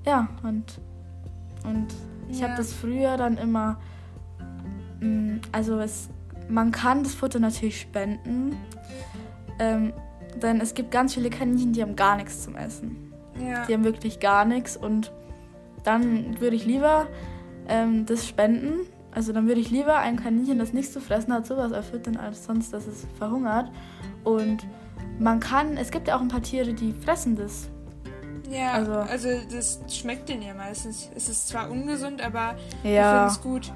ja, 0.07 0.29
und, 0.43 0.81
und 1.65 1.87
ich 2.29 2.41
Ja. 2.41 2.49
habe 2.49 2.57
das 2.57 2.73
früher 2.73 3.17
dann 3.17 3.37
immer. 3.39 3.79
mm, 5.01 5.37
Also, 5.53 5.79
es, 5.79 6.09
man 6.49 6.73
kann 6.73 7.03
das 7.03 7.15
Futter 7.15 7.39
natürlich 7.39 7.81
spenden. 7.81 8.57
Ähm, 9.59 9.93
denn 10.43 10.61
es 10.61 10.75
gibt 10.75 10.91
ganz 10.91 11.15
viele 11.15 11.31
Kaninchen, 11.31 11.73
die 11.73 11.81
haben 11.83 11.95
gar 11.97 12.17
nichts 12.17 12.43
zum 12.43 12.57
Essen. 12.57 13.13
Ja. 13.41 13.65
Die 13.67 13.73
haben 13.75 13.85
wirklich 13.85 14.19
gar 14.21 14.45
nichts. 14.45 14.77
Und 14.77 15.13
dann 15.85 16.41
würde 16.41 16.57
ich 16.57 16.67
lieber 16.67 17.07
ähm, 17.69 18.05
das 18.07 18.27
spenden. 18.27 18.81
Also 19.15 19.33
dann 19.33 19.47
würde 19.47 19.61
ich 19.61 19.71
lieber 19.71 19.97
ein 19.99 20.17
Kaninchen, 20.17 20.59
das 20.59 20.73
nichts 20.73 20.93
zu 20.93 21.01
fressen 21.01 21.33
hat, 21.33 21.47
sowas 21.47 21.73
erfüttern, 21.73 22.17
als 22.17 22.45
sonst, 22.45 22.73
dass 22.73 22.87
es 22.87 23.07
verhungert. 23.19 23.71
Und 24.25 24.67
man 25.19 25.39
kann, 25.41 25.77
es 25.77 25.91
gibt 25.91 26.09
ja 26.09 26.17
auch 26.17 26.21
ein 26.21 26.29
paar 26.29 26.43
Tiere, 26.43 26.75
die 26.75 26.93
fressen 26.93 27.37
das. 27.37 27.69
Ja, 28.51 28.73
also, 28.73 28.93
Also- 28.93 29.29
das 29.53 29.81
schmeckt 29.89 30.29
denen 30.29 30.43
ja 30.43 30.55
meistens. 30.55 31.09
Es 31.15 31.29
ist 31.29 31.49
zwar 31.49 31.71
ungesund, 31.71 32.21
aber 32.23 32.57
Ja. 32.83 33.13
finden 33.29 33.29
es 33.29 33.41
gut. 33.43 33.73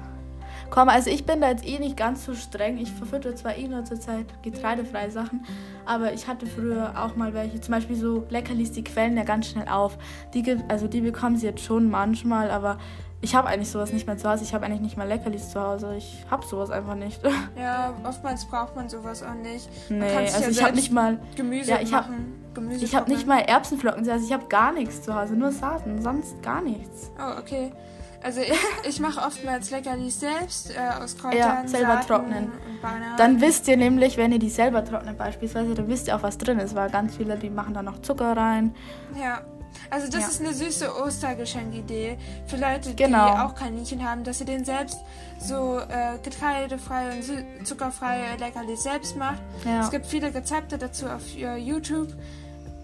Komm, 0.69 0.87
also 0.89 1.09
ich 1.09 1.25
bin 1.25 1.41
da 1.41 1.49
jetzt 1.49 1.65
eh 1.67 1.79
nicht 1.79 1.97
ganz 1.97 2.25
so 2.25 2.35
streng. 2.35 2.77
Ich 2.77 2.91
verfütter 2.91 3.35
zwar 3.35 3.57
eh 3.57 3.67
nur 3.67 3.83
zurzeit 3.85 4.25
getreidefreie 4.43 5.09
Sachen, 5.09 5.43
aber 5.85 6.13
ich 6.13 6.27
hatte 6.27 6.45
früher 6.45 6.93
auch 6.95 7.15
mal 7.15 7.33
welche. 7.33 7.59
Zum 7.59 7.73
Beispiel 7.73 7.95
so 7.95 8.25
Leckerlis, 8.29 8.71
die 8.71 8.83
quellen 8.83 9.17
ja 9.17 9.23
ganz 9.23 9.47
schnell 9.47 9.67
auf. 9.67 9.97
Die 10.35 10.43
gibt, 10.43 10.69
also 10.69 10.87
die 10.87 11.01
bekommen 11.01 11.37
sie 11.37 11.47
jetzt 11.47 11.63
schon 11.63 11.89
manchmal, 11.89 12.51
aber 12.51 12.77
ich 13.21 13.35
habe 13.35 13.47
eigentlich 13.49 13.69
sowas 13.69 13.91
nicht 13.91 14.07
mehr 14.07 14.17
zu 14.17 14.29
Hause. 14.29 14.43
Ich 14.43 14.53
habe 14.53 14.65
eigentlich 14.65 14.81
nicht 14.81 14.97
mal 14.97 15.07
Leckerlis 15.07 15.49
zu 15.51 15.61
Hause. 15.61 15.95
Ich 15.97 16.25
habe 16.31 16.45
sowas 16.45 16.69
einfach 16.69 16.95
nicht. 16.95 17.19
Ja, 17.59 17.93
oftmals 18.07 18.45
braucht 18.45 18.75
man 18.75 18.87
sowas 18.87 19.21
auch 19.23 19.33
nicht. 19.33 19.69
Man 19.89 19.99
nee, 19.99 20.15
also 20.15 20.41
ja 20.43 20.49
ich 20.49 20.63
habe 20.63 20.75
nicht 20.75 20.91
mal, 20.91 21.19
Gemüse 21.35 21.71
Ja, 21.71 21.79
ich 21.81 21.93
hab- 21.93 22.07
machen. 22.09 22.35
Gemüse 22.53 22.85
ich 22.85 22.95
habe 22.95 23.11
nicht 23.11 23.27
mal 23.27 23.39
Erbsenflocken. 23.39 24.09
Also 24.09 24.25
ich 24.25 24.33
habe 24.33 24.45
gar 24.47 24.71
nichts 24.71 25.01
zu 25.01 25.13
Hause, 25.13 25.33
nur 25.33 25.51
Saaten, 25.51 26.01
sonst 26.01 26.41
gar 26.41 26.61
nichts. 26.61 27.11
Oh, 27.19 27.39
okay. 27.39 27.71
Also 28.23 28.41
ich, 28.41 28.53
ich 28.87 28.99
mache 28.99 29.19
oftmals 29.25 29.71
Leckerlis 29.71 30.19
selbst 30.19 30.71
äh, 30.71 31.01
aus 31.01 31.17
Kräutern, 31.17 31.37
Ja, 31.37 31.67
selber 31.67 31.93
Saaten 31.93 32.07
trocknen. 32.07 32.51
Dann 33.17 33.41
wisst 33.41 33.67
ihr 33.67 33.77
nämlich, 33.77 34.17
wenn 34.17 34.31
ihr 34.31 34.39
die 34.39 34.49
selber 34.49 34.83
trocknet 34.83 35.17
beispielsweise, 35.17 35.73
dann 35.75 35.87
wisst 35.87 36.07
ihr 36.07 36.15
auch, 36.15 36.23
was 36.23 36.37
drin 36.37 36.59
ist, 36.59 36.75
weil 36.75 36.89
ganz 36.89 37.17
viele, 37.17 37.37
die 37.37 37.49
machen 37.49 37.73
da 37.73 37.83
noch 37.83 38.01
Zucker 38.01 38.35
rein. 38.35 38.73
Ja. 39.19 39.41
Also 39.91 40.07
das 40.09 40.21
Ja. 40.21 40.27
ist 40.27 40.41
eine 40.41 40.53
süße 40.53 40.93
Ostergeschenkidee 41.03 42.17
für 42.47 42.57
Leute, 42.57 42.93
Genau. 42.93 43.33
die 43.33 43.39
auch 43.39 43.55
Kaninchen 43.55 44.03
haben, 44.07 44.23
dass 44.23 44.39
ihr 44.39 44.45
den 44.45 44.63
selbst 44.65 44.99
so 45.39 45.79
äh, 45.79 46.17
getreidefreie 46.23 47.11
und 47.57 47.65
zuckerfreie 47.67 48.37
Leckerlis 48.37 48.83
selbst 48.83 49.15
macht. 49.17 49.41
Ja. 49.65 49.81
Es 49.81 49.89
gibt 49.91 50.05
viele 50.05 50.33
Rezepte 50.33 50.77
dazu 50.77 51.07
auf 51.07 51.23
äh, 51.35 51.57
YouTube. 51.57 52.09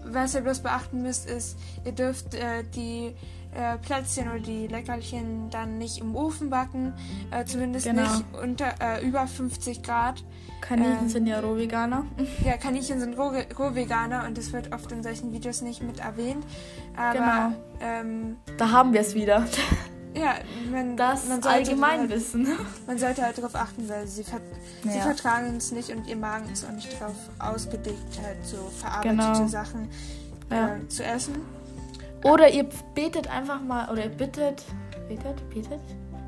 Was 0.04 0.34
ihr 0.34 0.40
bloß 0.42 0.60
beachten 0.60 1.02
müsst, 1.02 1.28
ist, 1.28 1.56
ihr 1.84 1.92
dürft 1.92 2.34
äh, 2.34 2.62
die 2.74 3.14
äh, 3.54 3.78
Plätzchen 3.78 4.28
oder 4.28 4.40
die 4.40 4.66
Leckerchen 4.66 5.50
dann 5.50 5.78
nicht 5.78 5.98
im 5.98 6.14
Ofen 6.14 6.50
backen. 6.50 6.92
Äh, 7.30 7.44
zumindest 7.44 7.86
Genau. 7.86 8.02
nicht 8.02 8.24
unter 8.42 8.74
äh, 8.80 9.06
über 9.06 9.26
50 9.26 9.82
Grad. 9.82 10.24
Kaninchen 10.60 11.06
Äh, 11.06 11.10
sind 11.10 11.26
ja 11.26 11.40
Rohveganer. 11.40 12.04
Ja, 12.44 12.56
Kaninchen 12.56 12.98
sind 13.00 13.18
roh, 13.18 13.32
Rohveganer 13.58 14.24
und 14.26 14.36
das 14.38 14.52
wird 14.52 14.72
oft 14.72 14.90
in 14.92 15.02
solchen 15.02 15.32
Videos 15.32 15.60
nicht 15.62 15.82
mit 15.82 16.00
erwähnt. 16.00 16.44
Aber 16.96 17.12
Genau. 17.12 17.52
ähm, 17.80 18.36
Da 18.58 18.70
haben 18.70 18.92
wir 18.92 19.00
es 19.00 19.14
wieder. 19.14 19.44
ja, 20.14 20.34
man, 20.72 20.96
Das 20.96 21.28
man, 21.28 21.42
sollte, 21.42 21.48
halt, 21.50 21.68
Allgemeinwissen. 21.68 22.48
man 22.86 22.98
sollte 22.98 23.22
halt 23.22 23.36
darauf 23.38 23.54
achten, 23.54 23.88
weil 23.88 24.06
sie, 24.06 24.24
ver 24.24 24.40
sie 24.82 24.96
Ja. 24.96 25.02
vertragen 25.02 25.54
es 25.56 25.72
nicht 25.72 25.90
und 25.90 26.06
ihr 26.08 26.16
Magen 26.16 26.50
ist 26.50 26.64
auch 26.66 26.72
nicht 26.72 26.88
darauf 27.00 27.14
ausgelegt, 27.38 28.18
halt 28.22 28.38
so 28.44 28.56
verarbeitete 28.78 29.16
Genau. 29.16 29.46
Sachen 29.48 29.88
Ja. 30.50 30.76
äh, 30.76 30.88
zu 30.88 31.04
essen. 31.04 31.34
Oder 32.30 32.50
ihr 32.50 32.66
betet 32.94 33.30
einfach 33.30 33.60
mal, 33.60 33.88
oder 33.90 34.04
ihr 34.04 34.10
bittet, 34.10 34.64
betet, 35.08 35.48
betet, 35.50 35.80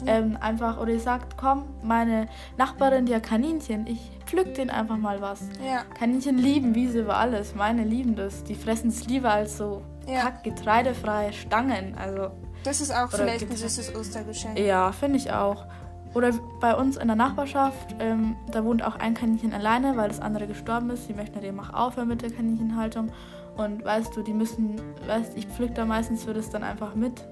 ähm, 0.06 0.38
einfach, 0.40 0.78
oder 0.80 0.92
ihr 0.92 1.00
sagt, 1.00 1.36
komm, 1.36 1.64
meine 1.82 2.28
Nachbarin, 2.56 3.06
die 3.06 3.14
hat 3.14 3.24
Kaninchen, 3.24 3.86
ich 3.86 4.10
pflück 4.26 4.54
den 4.54 4.70
einfach 4.70 4.96
mal 4.96 5.20
was. 5.20 5.40
Ja, 5.64 5.82
Kaninchen 5.98 6.38
lieben 6.38 6.74
Wiese 6.74 7.00
über 7.00 7.16
alles, 7.16 7.54
meine 7.54 7.82
lieben 7.84 8.14
das. 8.14 8.44
Die 8.44 8.54
fressen 8.54 8.88
es 8.90 9.06
lieber 9.06 9.30
als 9.32 9.58
so 9.58 9.82
Ja. 10.06 10.22
kack 10.22 10.44
getreidefreie 10.44 11.32
Stangen. 11.32 11.96
Also, 11.98 12.30
das 12.64 12.80
ist 12.80 12.92
auch 12.94 13.10
vielleicht 13.10 13.50
ein 13.50 13.56
süßes 13.56 13.94
Ostergeschenk. 13.96 14.58
ja, 14.58 14.92
finde 14.92 15.16
ich 15.18 15.32
auch. 15.32 15.66
Oder 16.14 16.32
bei 16.60 16.74
uns 16.74 16.96
in 16.96 17.06
der 17.06 17.16
Nachbarschaft, 17.16 17.94
ähm, 18.00 18.36
da 18.50 18.64
wohnt 18.64 18.82
auch 18.82 18.96
ein 18.96 19.14
Kaninchen 19.14 19.52
alleine, 19.52 19.96
weil 19.96 20.08
das 20.08 20.20
andere 20.20 20.46
gestorben 20.46 20.90
ist. 20.90 21.08
Die 21.08 21.12
möchten 21.12 21.38
auch 21.60 21.74
aufhören 21.74 22.08
mit 22.08 22.22
der 22.22 22.30
Kaninchenhaltung. 22.30 23.10
Und 23.58 23.84
weißt 23.84 24.16
du, 24.16 24.22
die 24.22 24.32
müssen, 24.32 24.80
weißt 25.06 25.32
ich 25.36 25.46
pflück 25.46 25.74
da 25.74 25.84
meistens 25.84 26.24
für 26.24 26.32
das 26.32 26.48
dann 26.48 26.62
einfach 26.62 26.94
mit. 26.94 27.24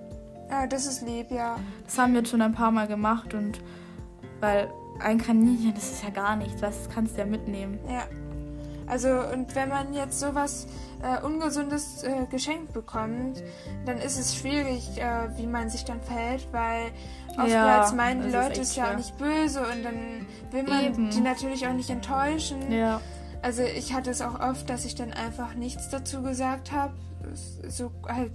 Ah, 0.51 0.66
das 0.66 0.87
ist 0.87 1.03
lieb, 1.03 1.31
ja. 1.31 1.57
Das 1.85 1.97
haben 1.99 2.12
wir 2.12 2.20
jetzt 2.20 2.31
schon 2.31 2.43
ein 2.43 2.53
paar 2.53 2.70
Mal 2.70 2.87
gemacht 2.87 3.33
und 3.33 3.61
weil 4.41 4.68
ein 5.01 5.18
Kaninchen, 5.18 5.72
das 5.74 5.93
ist 5.93 6.03
ja 6.05 6.11
gar 6.11 6.37
nichts, 6.37 6.61
weißt, 6.61 6.87
das 6.87 6.95
kannst 6.95 7.14
du 7.16 7.20
ja 7.20 7.27
mitnehmen. 7.27 7.79
Ja. 7.89 8.03
Also, 8.89 9.09
und 9.33 9.55
wenn 9.57 9.68
man 9.68 9.95
jetzt 9.95 10.20
sowas 10.20 10.66
äh, 11.03 11.24
Ungesundes 11.24 12.05
äh, 12.05 12.27
geschenkt 12.31 12.72
bekommt, 12.72 13.43
dann 13.85 13.99
ist 13.99 14.18
es 14.18 14.37
schwierig, 14.37 14.99
äh, 14.99 15.37
wie 15.37 15.47
man 15.47 15.70
sich 15.70 15.85
dann 15.85 16.01
verhält, 16.01 16.47
weil 16.53 16.93
oftmals 17.31 17.91
Ja, 17.91 17.93
meinen 17.97 18.22
die 18.22 18.31
Leute 18.31 18.61
es 18.61 18.77
ja 18.77 18.93
auch 18.93 18.97
nicht 18.97 19.16
böse 19.18 19.61
und 19.61 19.85
dann 19.85 20.27
will 20.53 20.62
man 20.62 20.85
Eben. 20.85 21.11
die 21.11 21.20
natürlich 21.20 21.66
auch 21.66 21.72
nicht 21.72 21.91
enttäuschen. 21.91 22.70
Ja, 22.70 23.01
Also, 23.47 23.63
ich 23.63 23.95
hatte 23.95 24.11
es 24.11 24.23
auch 24.23 24.41
oft, 24.41 24.69
dass 24.69 24.85
ich 24.85 24.97
dann 24.97 25.13
einfach 25.13 25.55
nichts 25.55 25.89
dazu 25.89 26.21
gesagt 26.21 26.73
habe. 26.73 26.95
So 27.69 27.93
halt, 28.05 28.33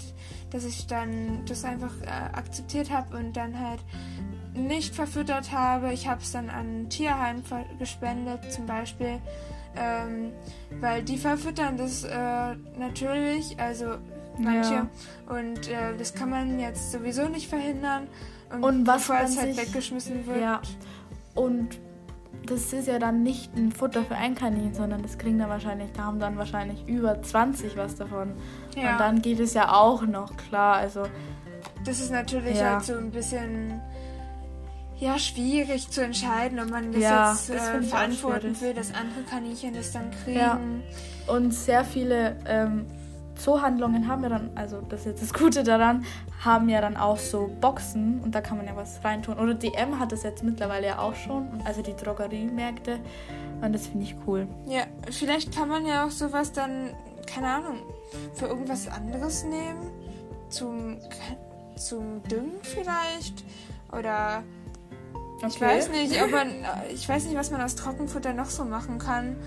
dass 0.52 0.64
ich 0.64 0.88
dann 0.88 1.44
das 1.46 1.66
einfach 1.66 1.92
äh, 2.02 2.08
akzeptiert 2.08 2.90
habe 2.90 3.18
und 3.18 3.34
dann 3.34 3.60
halt 3.60 3.82
nicht 4.54 4.96
verfüttert 4.96 5.52
habe. 5.52 5.92
Ich 5.92 6.08
habe 6.08 6.22
es 6.22 6.32
dann 6.32 6.50
an 6.50 6.84
ein 6.84 6.90
Tierheim 6.90 7.44
gespendet 7.78 8.54
zum 8.54 8.66
Beispiel. 8.66 9.20
Ähm, 9.76 10.32
weil 10.80 11.04
die 11.04 11.18
verfüttern 11.18 11.76
das 11.76 12.06
äh, 12.06 12.56
natürlich, 12.80 13.60
also 13.60 13.98
manche. 14.38 14.74
Ja. 14.76 14.88
Und 15.28 15.68
äh, 15.68 15.98
das 15.98 16.14
kann 16.14 16.30
man 16.30 16.58
jetzt 16.58 16.94
sowieso 16.94 17.28
nicht 17.28 17.50
verhindern. 17.50 18.08
Und, 18.50 18.64
und 18.64 18.88
was 18.88 19.08
bevor 19.08 19.20
es 19.20 19.38
halt 19.38 19.58
weggeschmissen 19.58 20.26
wird. 20.26 20.40
Ja. 20.40 20.62
Und 21.36 21.78
das 22.46 22.74
ist 22.74 22.88
ja 22.88 23.00
dann 23.00 23.24
nicht 23.24 23.56
ein 23.56 23.72
Futter 23.72 24.04
für 24.04 24.16
ein 24.16 24.36
Kaninchen, 24.36 24.74
sondern 24.74 25.02
das 25.02 25.18
kriegen 25.18 25.38
dann 25.40 25.50
wahrscheinlich, 25.50 25.92
da 25.94 26.06
haben 26.06 26.20
dann 26.20 26.38
wahrscheinlich 26.38 26.88
über 26.88 27.22
20 27.22 27.78
was 27.78 27.96
davon. 27.96 28.34
Ja. 28.76 28.94
Und 28.94 29.00
dann 29.00 29.22
geht 29.22 29.40
es 29.40 29.54
ja 29.54 29.74
auch 29.74 30.04
noch, 30.04 30.36
klar. 30.38 30.76
Also. 30.76 31.04
Das 31.86 32.00
ist 32.00 32.12
natürlich 32.12 32.58
ja. 32.58 32.74
halt 32.74 32.84
so 32.84 32.94
ein 32.94 33.12
bisschen 33.12 33.82
ja, 34.98 35.18
schwierig 35.18 35.90
zu 35.90 36.04
entscheiden, 36.04 36.60
ob 36.60 36.70
man 36.70 36.92
das 36.92 37.02
ja, 37.02 37.32
jetzt 37.32 37.50
das 37.50 37.70
äh, 37.70 37.82
verantworten 37.82 38.60
will, 38.62 38.74
dass 38.74 38.94
andere 38.94 39.24
Kaninchen 39.30 39.74
das 39.74 39.92
dann 39.92 40.12
kriegen. 40.24 40.38
Ja. 40.38 40.60
Und 41.28 41.54
sehr 41.54 41.84
viele 41.84 42.38
ähm, 42.46 42.86
Zoohandlungen 43.42 44.08
haben 44.08 44.24
ja 44.24 44.30
dann, 44.30 44.52
also 44.56 44.82
das 44.82 45.02
ist 45.02 45.06
jetzt 45.08 45.22
das 45.24 45.34
Gute 45.34 45.64
daran, 45.64 46.06
haben 46.44 46.70
ja 46.70 46.80
dann 46.80 46.96
auch 46.96 47.18
so 47.18 47.50
Boxen 47.60 48.22
und 48.22 48.36
da 48.36 48.42
kann 48.42 48.58
man 48.58 48.68
ja 48.68 48.76
was 48.76 49.04
reintun. 49.04 49.40
Oder 49.40 49.56
DM 49.56 50.00
hat 50.00 50.12
das 50.12 50.24
jetzt 50.24 50.44
mittlerweile 50.44 50.88
ja 50.88 51.00
auch 51.00 51.16
schon, 51.16 51.48
also 51.66 51.82
die 51.82 51.96
Drogeriemärkte. 51.96 53.00
Und 53.62 53.74
das 53.74 53.88
finde 53.88 54.06
ich 54.06 54.16
cool. 54.28 54.48
Ja, 54.68 54.84
vielleicht 55.10 55.56
kann 55.56 55.70
man 55.70 55.86
ja 55.86 56.06
auch 56.06 56.12
sowas 56.12 56.52
dann, 56.52 56.92
keine 57.26 57.48
Ahnung, 57.48 57.78
für 58.34 58.46
irgendwas 58.46 58.88
anderes 58.88 59.44
nehmen. 59.44 59.92
Zum, 60.50 60.98
zum 61.78 62.22
Düngen 62.24 62.60
vielleicht. 62.62 63.44
Oder 63.92 64.44
okay. 65.38 65.48
ich 65.48 65.62
weiß 65.62 65.90
nicht, 65.90 66.22
ob 66.24 66.32
man, 66.32 66.48
ich 66.94 67.08
weiß 67.08 67.26
nicht, 67.26 67.38
was 67.38 67.52
man 67.52 67.62
aus 67.62 67.76
Trockenfutter 67.76 68.34
noch 68.34 68.50
so 68.50 68.66
machen 68.66 69.00
kann. 69.00 69.38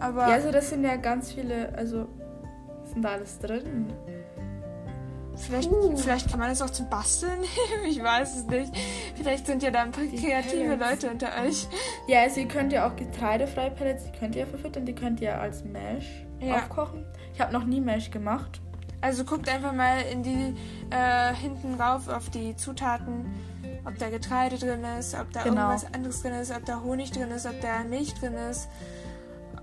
Aber 0.00 0.28
ja, 0.28 0.34
also 0.34 0.50
das 0.50 0.70
sind 0.70 0.84
ja 0.84 0.96
ganz 0.96 1.32
viele, 1.32 1.74
also 1.76 2.06
denn 2.94 3.02
da 3.02 3.10
alles 3.10 3.38
drin? 3.38 3.92
Vielleicht, 5.36 5.70
uh. 5.70 5.96
vielleicht 5.96 6.30
kann 6.30 6.38
man 6.38 6.48
das 6.48 6.62
auch 6.62 6.70
zum 6.70 6.88
Basteln 6.88 7.40
nehmen, 7.40 7.84
ich 7.88 8.02
weiß 8.02 8.36
es 8.36 8.46
nicht. 8.46 8.72
Vielleicht 9.16 9.46
sind 9.46 9.62
ja 9.62 9.70
da 9.70 9.82
ein 9.82 9.90
paar 9.90 10.04
die 10.04 10.16
kreative 10.16 10.76
Pellets. 10.76 11.02
Leute 11.02 11.10
unter 11.10 11.28
euch. 11.44 11.66
Ja, 12.06 12.22
also 12.22 12.40
ihr 12.40 12.48
könnt 12.48 12.72
ja 12.72 12.88
auch 12.88 12.96
getreidefreie 12.96 13.70
Pellets, 13.70 14.04
die 14.04 14.18
könnt 14.18 14.36
ihr 14.36 14.46
verfüttern, 14.46 14.86
die 14.86 14.94
könnt 14.94 15.20
ihr 15.20 15.40
als 15.40 15.64
Mesh 15.64 16.24
ja. 16.40 16.56
aufkochen. 16.56 17.04
Ich 17.32 17.40
habe 17.40 17.52
noch 17.52 17.64
nie 17.64 17.80
Mesh 17.80 18.10
gemacht. 18.10 18.60
Also 19.00 19.24
guckt 19.24 19.48
einfach 19.48 19.72
mal 19.72 20.00
in 20.10 20.22
die 20.22 20.54
äh, 20.90 21.34
hinten 21.34 21.74
rauf 21.74 22.08
auf 22.08 22.30
die 22.30 22.56
Zutaten, 22.56 23.26
ob 23.84 23.98
da 23.98 24.08
Getreide 24.08 24.56
drin 24.56 24.82
ist, 24.98 25.14
ob 25.14 25.30
da 25.32 25.42
genau. 25.42 25.72
irgendwas 25.72 25.92
anderes 25.92 26.22
drin 26.22 26.32
ist, 26.34 26.52
ob 26.52 26.64
da 26.64 26.80
Honig 26.80 27.10
drin 27.10 27.30
ist, 27.30 27.44
ob 27.44 27.60
da 27.60 27.84
Milch 27.84 28.14
drin 28.14 28.34
ist 28.34 28.68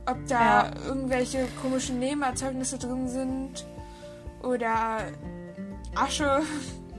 ob 0.06 0.26
da 0.28 0.66
ja. 0.66 0.72
irgendwelche 0.88 1.48
komischen 1.62 2.00
Nebenerzeugnisse 2.00 2.78
drin 2.78 3.08
sind 3.08 3.66
oder 4.44 5.00
Asche. 5.96 6.42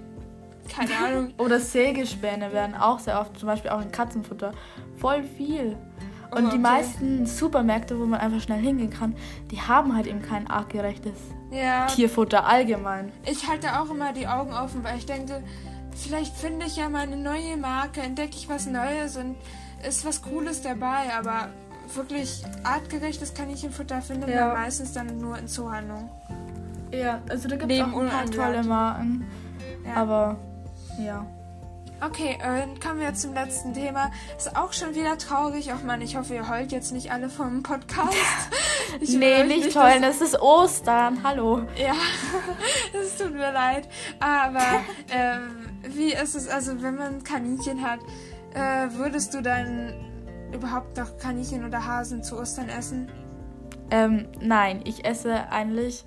Keine 0.68 0.96
Ahnung. 0.96 1.34
oder 1.38 1.60
Sägespäne 1.60 2.52
werden 2.52 2.74
auch 2.74 2.98
sehr 2.98 3.20
oft, 3.20 3.38
zum 3.38 3.48
Beispiel 3.48 3.70
auch 3.70 3.80
in 3.80 3.90
Katzenfutter, 3.90 4.52
voll 4.96 5.22
viel. 5.22 5.76
Oh, 6.30 6.36
Und 6.36 6.44
oh, 6.44 6.46
okay. 6.46 6.56
die 6.56 6.62
meisten 6.62 7.26
Supermärkte, 7.26 7.98
wo 7.98 8.06
man 8.06 8.20
einfach 8.20 8.40
schnell 8.40 8.60
hingehen 8.60 8.90
kann, 8.90 9.14
die 9.50 9.60
haben 9.60 9.94
halt 9.94 10.06
eben 10.06 10.22
kein 10.22 10.48
artgerechtes 10.48 11.12
ja. 11.50 11.86
Tierfutter 11.86 12.46
allgemein. 12.46 13.12
Ich 13.26 13.46
halte 13.48 13.80
auch 13.80 13.90
immer 13.90 14.12
die 14.12 14.26
Augen 14.26 14.54
offen, 14.54 14.82
weil 14.82 14.96
ich 14.96 15.06
denke, 15.06 15.42
vielleicht 15.94 16.34
finde 16.34 16.66
ich 16.66 16.76
ja 16.76 16.88
mal 16.88 17.02
eine 17.02 17.16
neue 17.16 17.56
Marke, 17.56 18.00
entdecke 18.00 18.36
ich 18.36 18.48
was 18.48 18.66
Neues 18.66 19.16
und 19.16 19.36
ist 19.86 20.06
was 20.06 20.22
Cooles 20.22 20.62
dabei, 20.62 21.12
aber 21.18 21.50
wirklich 21.94 22.42
artgerechtes 22.64 23.34
Kaninchenfutter 23.34 24.02
findet 24.02 24.30
ja. 24.30 24.48
man 24.48 24.62
meistens 24.62 24.92
dann 24.92 25.18
nur 25.18 25.38
in 25.38 25.48
Zoohandlungen. 25.48 26.08
Ja, 26.92 27.20
also 27.28 27.48
da 27.48 27.56
gibt 27.56 27.72
es 27.72 27.80
auch 27.80 27.96
ein 27.98 28.08
paar 28.08 28.26
tolle 28.26 28.62
Marken. 28.62 29.26
Ja. 29.86 29.94
Aber 29.94 30.36
ja. 30.98 31.26
Okay, 32.04 32.36
äh, 32.40 32.60
dann 32.60 32.80
kommen 32.80 32.98
wir 32.98 33.06
jetzt 33.06 33.22
zum 33.22 33.32
letzten 33.32 33.74
Thema. 33.74 34.10
Ist 34.36 34.56
auch 34.56 34.72
schon 34.72 34.96
wieder 34.96 35.16
traurig. 35.18 35.72
Ach 35.72 35.84
man, 35.84 36.00
ich 36.00 36.16
hoffe, 36.16 36.34
ihr 36.34 36.48
heult 36.48 36.72
jetzt 36.72 36.92
nicht 36.92 37.12
alle 37.12 37.28
vom 37.28 37.62
Podcast. 37.62 38.12
Ich 39.00 39.16
nee, 39.16 39.42
nicht, 39.44 39.64
nicht 39.64 39.76
heulen, 39.76 40.02
es 40.02 40.20
ist 40.20 40.38
Ostern. 40.42 41.20
Hallo. 41.24 41.62
Ja, 41.76 41.94
es 43.02 43.16
tut 43.16 43.32
mir 43.32 43.50
leid. 43.50 43.88
Aber 44.20 44.60
ähm, 45.10 45.70
wie 45.82 46.12
ist 46.12 46.34
es, 46.34 46.46
also 46.46 46.82
wenn 46.82 46.96
man 46.96 47.24
Kaninchen 47.24 47.82
hat, 47.82 48.00
äh, 48.52 48.94
würdest 48.94 49.32
du 49.32 49.40
dann 49.40 49.94
überhaupt 50.54 50.96
noch 50.96 51.16
Kaninchen 51.18 51.64
oder 51.64 51.86
Hasen 51.86 52.22
zu 52.22 52.38
Ostern 52.38 52.68
essen? 52.68 53.08
Ähm, 53.90 54.26
nein, 54.40 54.80
ich 54.84 55.04
esse 55.04 55.50
eigentlich. 55.50 56.04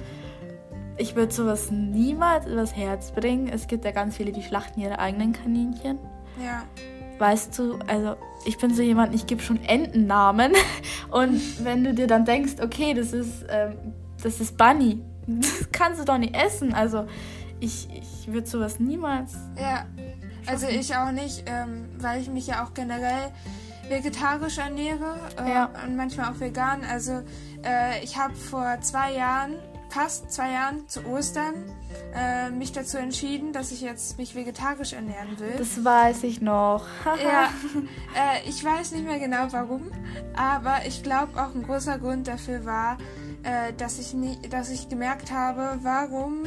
Ich 0.98 1.16
würde 1.16 1.34
sowas 1.34 1.72
niemals 1.72 2.48
übers 2.48 2.76
Herz 2.76 3.12
bringen. 3.12 3.48
Es 3.48 3.68
gibt 3.68 3.84
ja 3.84 3.92
ganz 3.92 4.16
viele, 4.16 4.32
die 4.32 4.44
schlachten 4.44 4.80
ihre 4.80 4.98
eigenen 5.00 5.34
Kaninchen. 5.34 6.00
Ja. 6.44 6.64
Weißt 7.20 7.58
du, 7.60 7.78
also 7.88 8.16
ich 8.46 8.58
bin 8.58 8.74
so 8.74 8.82
jemand, 8.82 9.14
ich 9.14 9.28
gebe 9.28 9.42
schon 9.42 9.64
Entennamen. 9.64 10.54
Und 11.12 11.64
wenn 11.64 11.84
du 11.84 11.94
dir 11.94 12.08
dann 12.08 12.26
denkst, 12.26 12.56
okay, 12.62 12.94
das 12.94 13.14
ist, 13.14 13.46
ähm, 13.50 13.94
das 14.24 14.40
ist 14.40 14.58
Bunny, 14.58 15.02
das 15.28 15.68
kannst 15.72 16.00
du 16.00 16.06
doch 16.06 16.18
nicht 16.18 16.36
essen. 16.36 16.74
Also 16.74 17.06
ich, 17.60 17.88
ich 17.92 18.32
würde 18.32 18.48
sowas 18.48 18.80
niemals. 18.80 19.34
Ja, 19.60 19.86
also 20.46 20.68
ich 20.68 20.96
auch 20.96 21.12
nicht, 21.12 21.44
ähm, 21.48 21.90
weil 21.98 22.22
ich 22.22 22.30
mich 22.30 22.48
ja 22.48 22.64
auch 22.64 22.74
generell 22.74 23.32
vegetarisch 23.90 24.58
ernähre 24.58 25.20
äh, 25.38 25.50
ja. 25.50 25.70
und 25.86 25.96
manchmal 25.96 26.32
auch 26.32 26.40
vegan. 26.40 26.84
Also 26.84 27.24
äh, 27.64 28.04
ich 28.04 28.18
habe 28.18 28.34
vor 28.34 28.78
zwei 28.82 29.14
Jahren, 29.14 29.56
fast 29.90 30.32
zwei 30.32 30.52
Jahren 30.52 30.88
zu 30.88 31.06
Ostern, 31.06 31.54
äh, 32.14 32.50
mich 32.50 32.72
dazu 32.72 32.98
entschieden, 32.98 33.54
dass 33.54 33.72
ich 33.72 33.82
jetzt 33.82 34.18
mich 34.18 34.36
vegetarisch 34.36 34.94
ernähren 34.94 35.40
will. 35.40 35.56
Das 35.58 35.84
weiß 35.84 36.24
ich 36.24 36.42
noch. 36.42 36.86
ja, 37.24 37.50
äh, 38.16 38.50
ich 38.50 38.64
weiß 38.64 38.92
nicht 38.92 39.06
mehr 39.06 39.20
genau 39.20 39.48
warum, 39.52 39.92
aber 40.36 40.86
ich 40.86 41.04
glaube 41.04 41.42
auch 41.42 41.54
ein 41.54 41.64
großer 41.64 41.98
Grund 42.00 42.28
dafür 42.28 42.66
war, 42.66 42.98
äh, 43.44 43.74
dass 43.74 44.00
ich 44.00 44.14
nie, 44.14 44.38
dass 44.50 44.70
ich 44.70 44.90
gemerkt 44.90 45.32
habe, 45.32 45.80
warum 45.82 46.44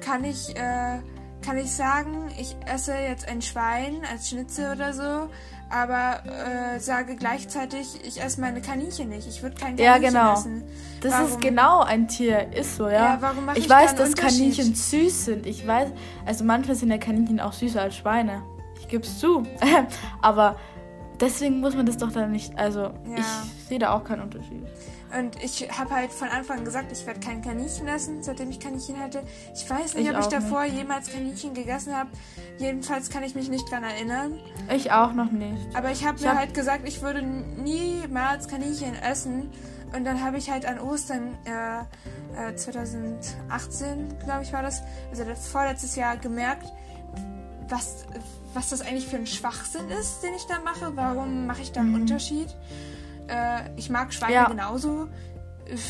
kann 0.00 0.24
ich 0.24 0.56
äh, 0.56 0.98
kann 1.44 1.56
ich 1.56 1.70
sagen, 1.70 2.28
ich 2.38 2.56
esse 2.66 2.94
jetzt 2.94 3.28
ein 3.28 3.42
Schwein 3.42 4.02
als 4.10 4.28
Schnitzel 4.28 4.72
oder 4.72 4.92
so, 4.92 5.30
aber 5.70 6.22
äh, 6.26 6.80
sage 6.80 7.16
gleichzeitig, 7.16 8.00
ich 8.04 8.22
esse 8.22 8.40
meine 8.40 8.60
Kaninchen 8.60 9.08
nicht. 9.08 9.28
Ich 9.28 9.42
würde 9.42 9.56
kein 9.56 9.76
Kaninchen 9.76 9.84
ja, 9.84 9.98
genau. 9.98 10.32
essen. 10.34 10.62
Das 11.00 11.12
warum? 11.12 11.26
ist 11.26 11.40
genau 11.40 11.80
ein 11.80 12.08
Tier, 12.08 12.52
ist 12.52 12.76
so, 12.76 12.84
ja. 12.88 13.14
ja 13.14 13.18
warum 13.20 13.48
ich, 13.50 13.64
ich 13.64 13.70
weiß, 13.70 13.94
dass 13.94 14.14
Kaninchen 14.14 14.74
süß 14.74 15.26
sind. 15.26 15.46
Ich 15.46 15.66
weiß, 15.66 15.90
also 16.26 16.44
manchmal 16.44 16.76
sind 16.76 16.90
ja 16.90 16.98
Kaninchen 16.98 17.40
auch 17.40 17.52
süßer 17.52 17.82
als 17.82 17.96
Schweine. 17.96 18.42
Ich 18.80 18.88
gebe 18.88 19.04
es 19.04 19.18
zu. 19.18 19.42
aber 20.22 20.56
deswegen 21.20 21.60
muss 21.60 21.74
man 21.74 21.86
das 21.86 21.96
doch 21.96 22.12
dann 22.12 22.32
nicht, 22.32 22.58
also 22.58 22.80
ja. 22.80 22.92
ich 23.16 23.66
sehe 23.68 23.78
da 23.78 23.90
auch 23.94 24.04
keinen 24.04 24.22
Unterschied. 24.22 24.64
Und 25.16 25.42
ich 25.42 25.70
habe 25.70 25.90
halt 25.90 26.12
von 26.12 26.28
Anfang 26.28 26.58
an 26.58 26.64
gesagt, 26.64 26.92
ich 26.92 27.06
werde 27.06 27.20
kein 27.20 27.42
Kaninchen 27.42 27.88
essen, 27.88 28.22
seitdem 28.22 28.50
ich 28.50 28.60
Kaninchen 28.60 28.98
hatte. 28.98 29.22
Ich 29.54 29.68
weiß 29.68 29.94
nicht, 29.94 30.08
ich 30.08 30.14
ob 30.14 30.20
ich 30.20 30.26
davor 30.26 30.64
nicht. 30.64 30.76
jemals 30.76 31.10
Kaninchen 31.10 31.54
gegessen 31.54 31.96
habe. 31.96 32.10
Jedenfalls 32.58 33.08
kann 33.08 33.22
ich 33.22 33.34
mich 33.34 33.48
nicht 33.48 33.70
dran 33.70 33.84
erinnern. 33.84 34.38
Ich 34.74 34.92
auch 34.92 35.14
noch 35.14 35.30
nicht. 35.30 35.74
Aber 35.74 35.90
ich 35.90 36.04
habe 36.04 36.20
mir 36.20 36.30
hab... 36.30 36.38
halt 36.38 36.54
gesagt, 36.54 36.86
ich 36.86 37.00
würde 37.00 37.22
niemals 37.22 38.48
Kaninchen 38.48 38.94
essen. 38.94 39.50
Und 39.94 40.04
dann 40.04 40.22
habe 40.22 40.36
ich 40.36 40.50
halt 40.50 40.66
an 40.66 40.78
Ostern 40.78 41.38
äh, 41.46 42.50
äh, 42.50 42.54
2018, 42.54 44.18
glaube 44.22 44.42
ich, 44.42 44.52
war 44.52 44.62
das, 44.62 44.82
also 45.10 45.24
das 45.24 45.48
vorletztes 45.48 45.96
Jahr 45.96 46.18
gemerkt, 46.18 46.66
was, 47.68 48.04
was 48.52 48.68
das 48.70 48.82
eigentlich 48.82 49.06
für 49.06 49.16
ein 49.16 49.26
Schwachsinn 49.26 49.88
ist, 49.88 50.22
den 50.22 50.34
ich 50.34 50.44
da 50.44 50.60
mache. 50.60 50.92
Warum 50.94 51.46
mache 51.46 51.62
ich 51.62 51.72
da 51.72 51.80
einen 51.80 51.90
mhm. 51.90 52.02
Unterschied? 52.02 52.48
Äh, 53.28 53.70
ich 53.76 53.90
mag 53.90 54.12
Schweine 54.12 54.34
ja. 54.34 54.48
genauso. 54.48 55.08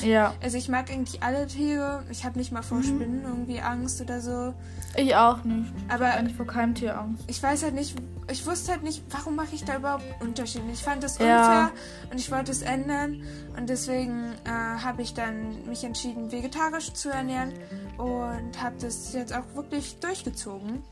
Ja. 0.03 0.35
Also 0.43 0.59
ich 0.59 0.69
mag 0.69 0.91
eigentlich 0.91 1.23
alle 1.23 1.47
Tiere. 1.47 2.03
Ich 2.11 2.25
habe 2.25 2.39
nicht 2.39 2.53
mal 2.53 2.63
vor 2.63 2.79
mhm. 2.79 2.83
Spinnen 2.83 3.25
irgendwie 3.25 3.61
Angst 3.61 4.01
oder 4.01 4.21
so. 4.21 4.55
Ich 4.97 5.15
auch 5.15 5.45
nicht. 5.45 5.73
Aber 5.89 6.09
ich 6.09 6.15
eigentlich 6.15 6.37
vor 6.37 6.47
keinem 6.47 6.75
Tier 6.75 6.99
Angst. 6.99 7.25
Ich 7.29 7.43
weiß 7.43 7.63
halt 7.63 7.75
nicht, 7.75 7.97
ich 8.31 8.47
wusste 8.47 8.73
halt 8.73 8.83
nicht, 8.83 9.03
warum 9.11 9.37
mache 9.37 9.55
ich 9.55 9.65
da 9.65 9.77
überhaupt 9.77 10.05
Unterschiede. 10.21 10.65
Ich 10.73 10.83
fand 10.83 11.03
das 11.03 11.13
unfair 11.13 11.29
ja. 11.29 11.71
und 12.11 12.19
ich 12.19 12.31
wollte 12.31 12.51
es 12.51 12.63
ändern 12.63 13.23
und 13.57 13.69
deswegen 13.69 14.33
äh, 14.45 14.51
habe 14.51 15.03
ich 15.03 15.15
dann 15.15 15.65
mich 15.67 15.85
entschieden, 15.85 16.33
vegetarisch 16.33 16.93
zu 16.93 17.11
ernähren 17.11 17.53
und 17.97 18.63
habe 18.63 18.77
das 18.81 19.13
jetzt 19.13 19.33
auch 19.33 19.45
wirklich 19.55 20.01
durchgezogen. 20.01 20.83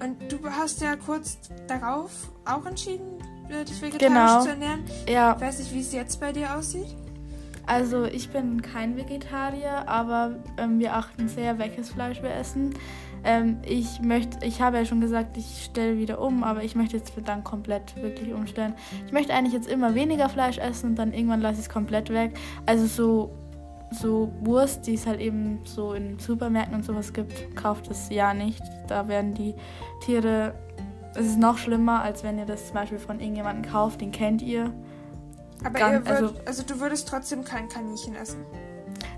Und 0.00 0.32
du 0.32 0.38
hast 0.50 0.80
ja 0.80 0.96
kurz 0.96 1.38
darauf 1.68 2.10
auch 2.44 2.66
entschieden, 2.66 3.18
dich 3.48 3.80
vegetarisch 3.80 4.00
genau. 4.00 4.42
zu 4.42 4.48
ernähren. 4.50 4.84
Ja. 5.08 5.34
Ich 5.34 5.42
weiß 5.42 5.58
nicht, 5.58 5.74
wie 5.74 5.80
es 5.80 5.92
jetzt 5.92 6.20
bei 6.20 6.32
dir 6.32 6.56
aussieht. 6.56 6.94
Also 7.66 8.04
ich 8.04 8.30
bin 8.30 8.62
kein 8.62 8.96
Vegetarier, 8.96 9.88
aber 9.88 10.36
ähm, 10.56 10.78
wir 10.78 10.94
achten 10.94 11.28
sehr, 11.28 11.58
welches 11.58 11.90
Fleisch 11.90 12.22
wir 12.22 12.32
essen. 12.32 12.74
Ähm, 13.24 13.58
ich 13.66 14.00
möchte, 14.00 14.46
ich 14.46 14.60
habe 14.60 14.76
ja 14.76 14.84
schon 14.84 15.00
gesagt, 15.00 15.36
ich 15.36 15.64
stelle 15.64 15.98
wieder 15.98 16.20
um, 16.20 16.44
aber 16.44 16.62
ich 16.62 16.76
möchte 16.76 16.96
jetzt 16.96 17.12
dann 17.24 17.42
komplett 17.42 18.00
wirklich 18.00 18.32
umstellen. 18.32 18.74
Ich 19.06 19.12
möchte 19.12 19.34
eigentlich 19.34 19.52
jetzt 19.52 19.68
immer 19.68 19.96
weniger 19.96 20.28
Fleisch 20.28 20.58
essen 20.58 20.90
und 20.90 20.96
dann 20.96 21.12
irgendwann 21.12 21.40
lasse 21.40 21.54
ich 21.54 21.66
es 21.66 21.68
komplett 21.68 22.10
weg. 22.10 22.38
Also 22.66 22.86
so, 22.86 23.30
so 23.90 24.32
Wurst, 24.42 24.86
die 24.86 24.94
es 24.94 25.06
halt 25.06 25.20
eben 25.20 25.58
so 25.64 25.92
in 25.92 26.20
Supermärkten 26.20 26.76
und 26.76 26.84
sowas 26.84 27.12
gibt, 27.12 27.56
kauft 27.56 27.90
es 27.90 28.10
ja 28.10 28.32
nicht. 28.32 28.62
Da 28.86 29.08
werden 29.08 29.34
die 29.34 29.54
Tiere, 30.04 30.54
es 31.18 31.26
ist 31.26 31.38
noch 31.38 31.58
schlimmer, 31.58 32.02
als 32.02 32.22
wenn 32.24 32.38
ihr 32.38 32.46
das 32.46 32.66
zum 32.66 32.74
Beispiel 32.74 32.98
von 32.98 33.20
irgendjemandem 33.20 33.70
kauft, 33.70 34.00
den 34.00 34.12
kennt 34.12 34.42
ihr. 34.42 34.72
Aber 35.64 35.78
Gan- 35.78 35.92
ihr 35.94 36.06
würd, 36.06 36.08
also- 36.22 36.34
also, 36.46 36.62
du 36.62 36.80
würdest 36.80 37.08
trotzdem 37.08 37.44
kein 37.44 37.68
Kaninchen 37.68 38.14
essen. 38.14 38.44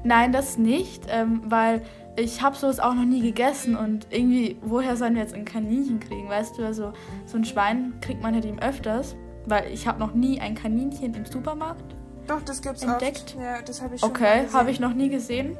Nein, 0.05 0.33
das 0.33 0.57
nicht, 0.59 1.05
ähm, 1.11 1.43
weil 1.47 1.83
ich 2.17 2.43
habe 2.43 2.57
sowas 2.57 2.81
auch 2.81 2.95
noch 2.95 3.05
nie 3.05 3.21
gegessen 3.21 3.77
und 3.77 4.07
irgendwie, 4.11 4.57
woher 4.63 4.97
sollen 4.97 5.15
wir 5.15 5.23
jetzt 5.23 5.35
ein 5.35 5.45
Kaninchen 5.45 6.01
kriegen, 6.01 6.29
weißt 6.29 6.59
du? 6.59 6.65
Also 6.65 6.93
so 7.27 7.37
ein 7.37 7.45
Schwein 7.45 7.95
kriegt 8.01 8.23
man 8.23 8.35
halt 8.35 8.45
eben 8.45 8.59
öfters, 8.61 9.17
weil 9.47 9.71
ich 9.73 9.87
habe 9.87 9.99
noch 9.99 10.15
nie 10.15 10.41
ein 10.41 10.55
Kaninchen 10.55 11.15
im 11.15 11.25
Supermarkt. 11.27 11.95
Doch, 12.27 12.43
das 12.43 12.61
gibt's 12.63 12.83
Entdeckt? 12.83 13.35
oft. 13.37 13.43
Ja, 13.43 13.63
das 13.63 13.83
habe 13.83 13.95
ich 13.95 14.01
schon 14.01 14.11
Okay, 14.11 14.47
habe 14.53 14.71
ich 14.71 14.81
noch 14.81 14.95
nie 14.95 15.09
gesehen. 15.09 15.57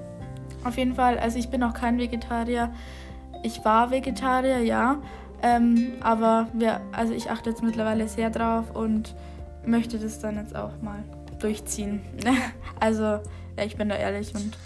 Auf 0.65 0.77
jeden 0.77 0.95
Fall, 0.95 1.19
also 1.19 1.39
ich 1.39 1.49
bin 1.49 1.61
noch 1.61 1.75
kein 1.75 1.99
Vegetarier. 1.99 2.73
Ich 3.43 3.65
war 3.65 3.91
Vegetarier, 3.91 4.59
ja, 4.59 4.99
ähm, 5.43 5.93
aber 6.01 6.49
wir, 6.53 6.81
also 6.93 7.13
ich 7.13 7.31
achte 7.31 7.51
jetzt 7.51 7.63
mittlerweile 7.63 8.09
sehr 8.09 8.31
drauf 8.31 8.75
und 8.75 9.15
möchte 9.65 9.99
das 9.99 10.19
dann 10.21 10.37
jetzt 10.37 10.57
auch 10.57 10.81
mal 10.83 11.03
durchziehen. 11.39 12.01
also 12.81 13.03
ja, 13.57 13.65
ich 13.65 13.77
bin 13.77 13.89
da 13.89 13.97
ehrlich 13.97 14.35
und 14.35 14.57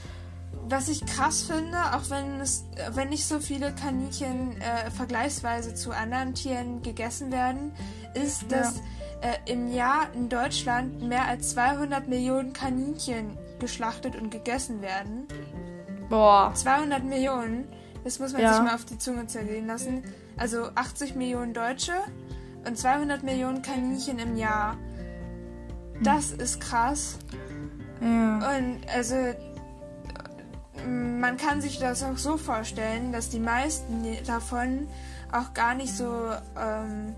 Was 0.69 0.89
ich 0.89 1.05
krass 1.05 1.43
finde, 1.43 1.77
auch 1.95 2.09
wenn 2.11 2.41
es, 2.41 2.65
wenn 2.93 3.09
nicht 3.11 3.27
so 3.27 3.41
viele 3.41 3.73
Kaninchen 3.73 4.53
äh, 4.61 4.91
vergleichsweise 4.91 5.75
zu 5.75 5.91
anderen 5.93 6.35
Tieren 6.35 6.83
gegessen 6.83 7.31
werden, 7.33 7.73
ist, 8.15 8.51
Ja. 8.51 8.59
dass 8.59 8.77
äh, 9.21 9.53
im 9.53 9.73
Jahr 9.73 10.07
in 10.15 10.29
Deutschland 10.29 11.03
mehr 11.03 11.27
als 11.27 11.51
200 11.51 12.09
Millionen 12.09 12.53
Kaninchen 12.53 13.37
geschlachtet 13.59 14.17
und 14.17 14.31
gegessen 14.31 14.83
werden. 14.83 15.27
boah, 16.09 16.53
200 16.55 17.05
Millionen, 17.05 17.65
das 18.05 18.19
muss 18.19 18.33
man 18.33 18.43
Ja. 18.43 18.55
sich 18.55 18.63
mal 18.63 18.75
auf 18.75 18.85
die 18.85 18.99
Zunge 18.99 19.27
zergehen 19.27 19.67
lassen. 19.67 20.03
Also 20.37 20.71
80 20.75 21.15
Millionen 21.15 21.55
Deutsche 21.55 21.93
und 22.67 22.77
200 22.79 23.23
Millionen 23.23 23.63
Kaninchen 23.63 24.19
im 24.19 24.37
Jahr. 24.37 24.77
Das 26.03 26.33
ist 26.33 26.61
krass. 26.61 27.19
ja. 28.01 28.57
Und 28.57 28.81
also 28.93 29.15
man 30.85 31.37
kann 31.37 31.61
sich 31.61 31.79
das 31.79 32.03
auch 32.03 32.19
so 32.19 32.37
vorstellen, 32.37 33.13
dass 33.13 33.29
die 33.29 33.39
meisten 33.39 34.05
davon 34.27 34.89
auch 35.31 35.55
gar 35.55 35.75
nicht 35.75 35.95
so 35.97 36.31
ähm, 36.59 37.15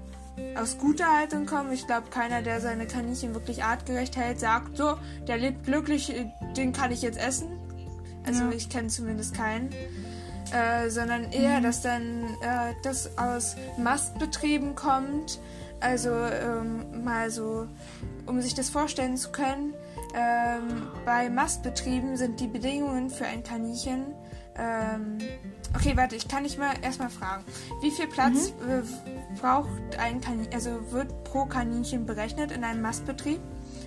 aus 0.57 0.77
guter 0.77 1.07
Haltung 1.17 1.47
kommen. 1.47 1.73
Ich 1.73 1.87
glaube, 1.87 2.11
keiner, 2.11 2.43
der 2.43 2.61
seine 2.61 2.87
Kaninchen 2.87 3.33
wirklich 3.33 3.65
artgerecht 3.65 4.17
hält, 4.17 4.39
sagt 4.41 4.77
so, 4.77 4.99
der 5.27 5.39
lebt 5.39 5.65
glücklich, 5.65 6.15
äh, 6.15 6.27
den 6.57 6.73
kann 6.73 6.93
ich 6.93 7.01
jetzt 7.03 7.19
essen. 7.19 7.59
Also 8.27 8.45
Ja. 8.45 8.51
ich 8.51 8.69
kenne 8.69 8.89
zumindest 8.89 9.35
keinen. 9.35 9.71
Äh, 10.53 10.90
sondern 10.90 11.32
eher, 11.32 11.61
dass 11.61 11.82
dann 11.82 12.24
äh, 12.40 12.74
das 12.82 13.18
aus 13.18 13.57
Mastbetrieben 13.78 14.74
kommt. 14.74 15.40
Also 15.80 16.11
ähm, 16.11 17.05
mal 17.05 17.30
so, 17.30 17.66
um 18.26 18.40
sich 18.40 18.55
das 18.55 18.70
vorstellen 18.70 19.16
zu 19.16 19.32
können, 19.32 19.74
ähm, 20.14 20.88
bei 21.05 21.28
Mastbetrieben 21.28 22.16
sind 22.16 22.40
die 22.40 22.47
Bedingungen 22.47 23.11
für 23.11 23.26
ein 23.26 23.42
Kaninchen. 23.42 24.14
Ähm, 24.57 25.18
okay, 25.74 25.97
warte, 25.97 26.14
ich 26.14 26.28
kann 26.28 26.45
dich 26.45 26.57
mal 26.57 26.72
erstmal 26.80 27.11
fragen. 27.11 27.45
Wie 27.82 27.90
viel 27.90 28.07
Platz 28.07 28.51
äh, 28.68 28.82
braucht 29.40 29.99
ein 29.99 30.20
Kaninchen, 30.20 30.55
also 30.55 30.92
wird 30.92 31.24
pro 31.24 31.47
Kaninchen 31.47 32.07
berechnet 32.07 32.53
in 32.53 32.64
einem 32.64 32.80
Mastbetrieb? 32.80 33.40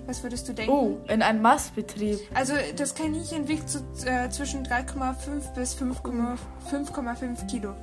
Was 0.08 0.24
würdest 0.24 0.48
du 0.48 0.54
denken? 0.54 0.72
Oh, 0.72 0.98
in 1.08 1.22
einem 1.22 1.42
Mastbetrieb. 1.42 2.20
Also 2.34 2.54
das 2.76 2.96
Kaninchen 2.96 3.48
wiegt 3.48 3.70
so, 3.70 3.80
äh, 4.06 4.30
zwischen 4.30 4.66
3,5 4.66 5.54
bis 5.54 5.76
5,5 5.76 6.38
5,5 6.72 7.48
Kilo. 7.48 7.76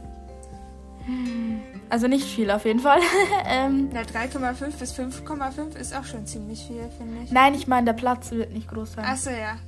Also 1.90 2.08
nicht 2.08 2.24
viel 2.24 2.50
auf 2.50 2.64
jeden 2.64 2.80
Fall. 2.80 3.00
ähm, 3.46 3.90
Na, 3.92 4.00
3,5 4.00 4.78
bis 4.78 4.98
5,5 4.98 5.76
ist 5.76 5.94
auch 5.94 6.04
schon 6.04 6.26
ziemlich 6.26 6.66
viel, 6.66 6.88
finde 6.96 7.24
ich. 7.24 7.30
nein, 7.30 7.54
ich 7.54 7.66
meine, 7.66 7.84
der 7.84 7.92
Platz 7.92 8.30
wird 8.30 8.52
nicht 8.52 8.68
groß 8.68 8.94
sein. 8.94 9.04
Achso, 9.04 9.30
ja. 9.30 9.58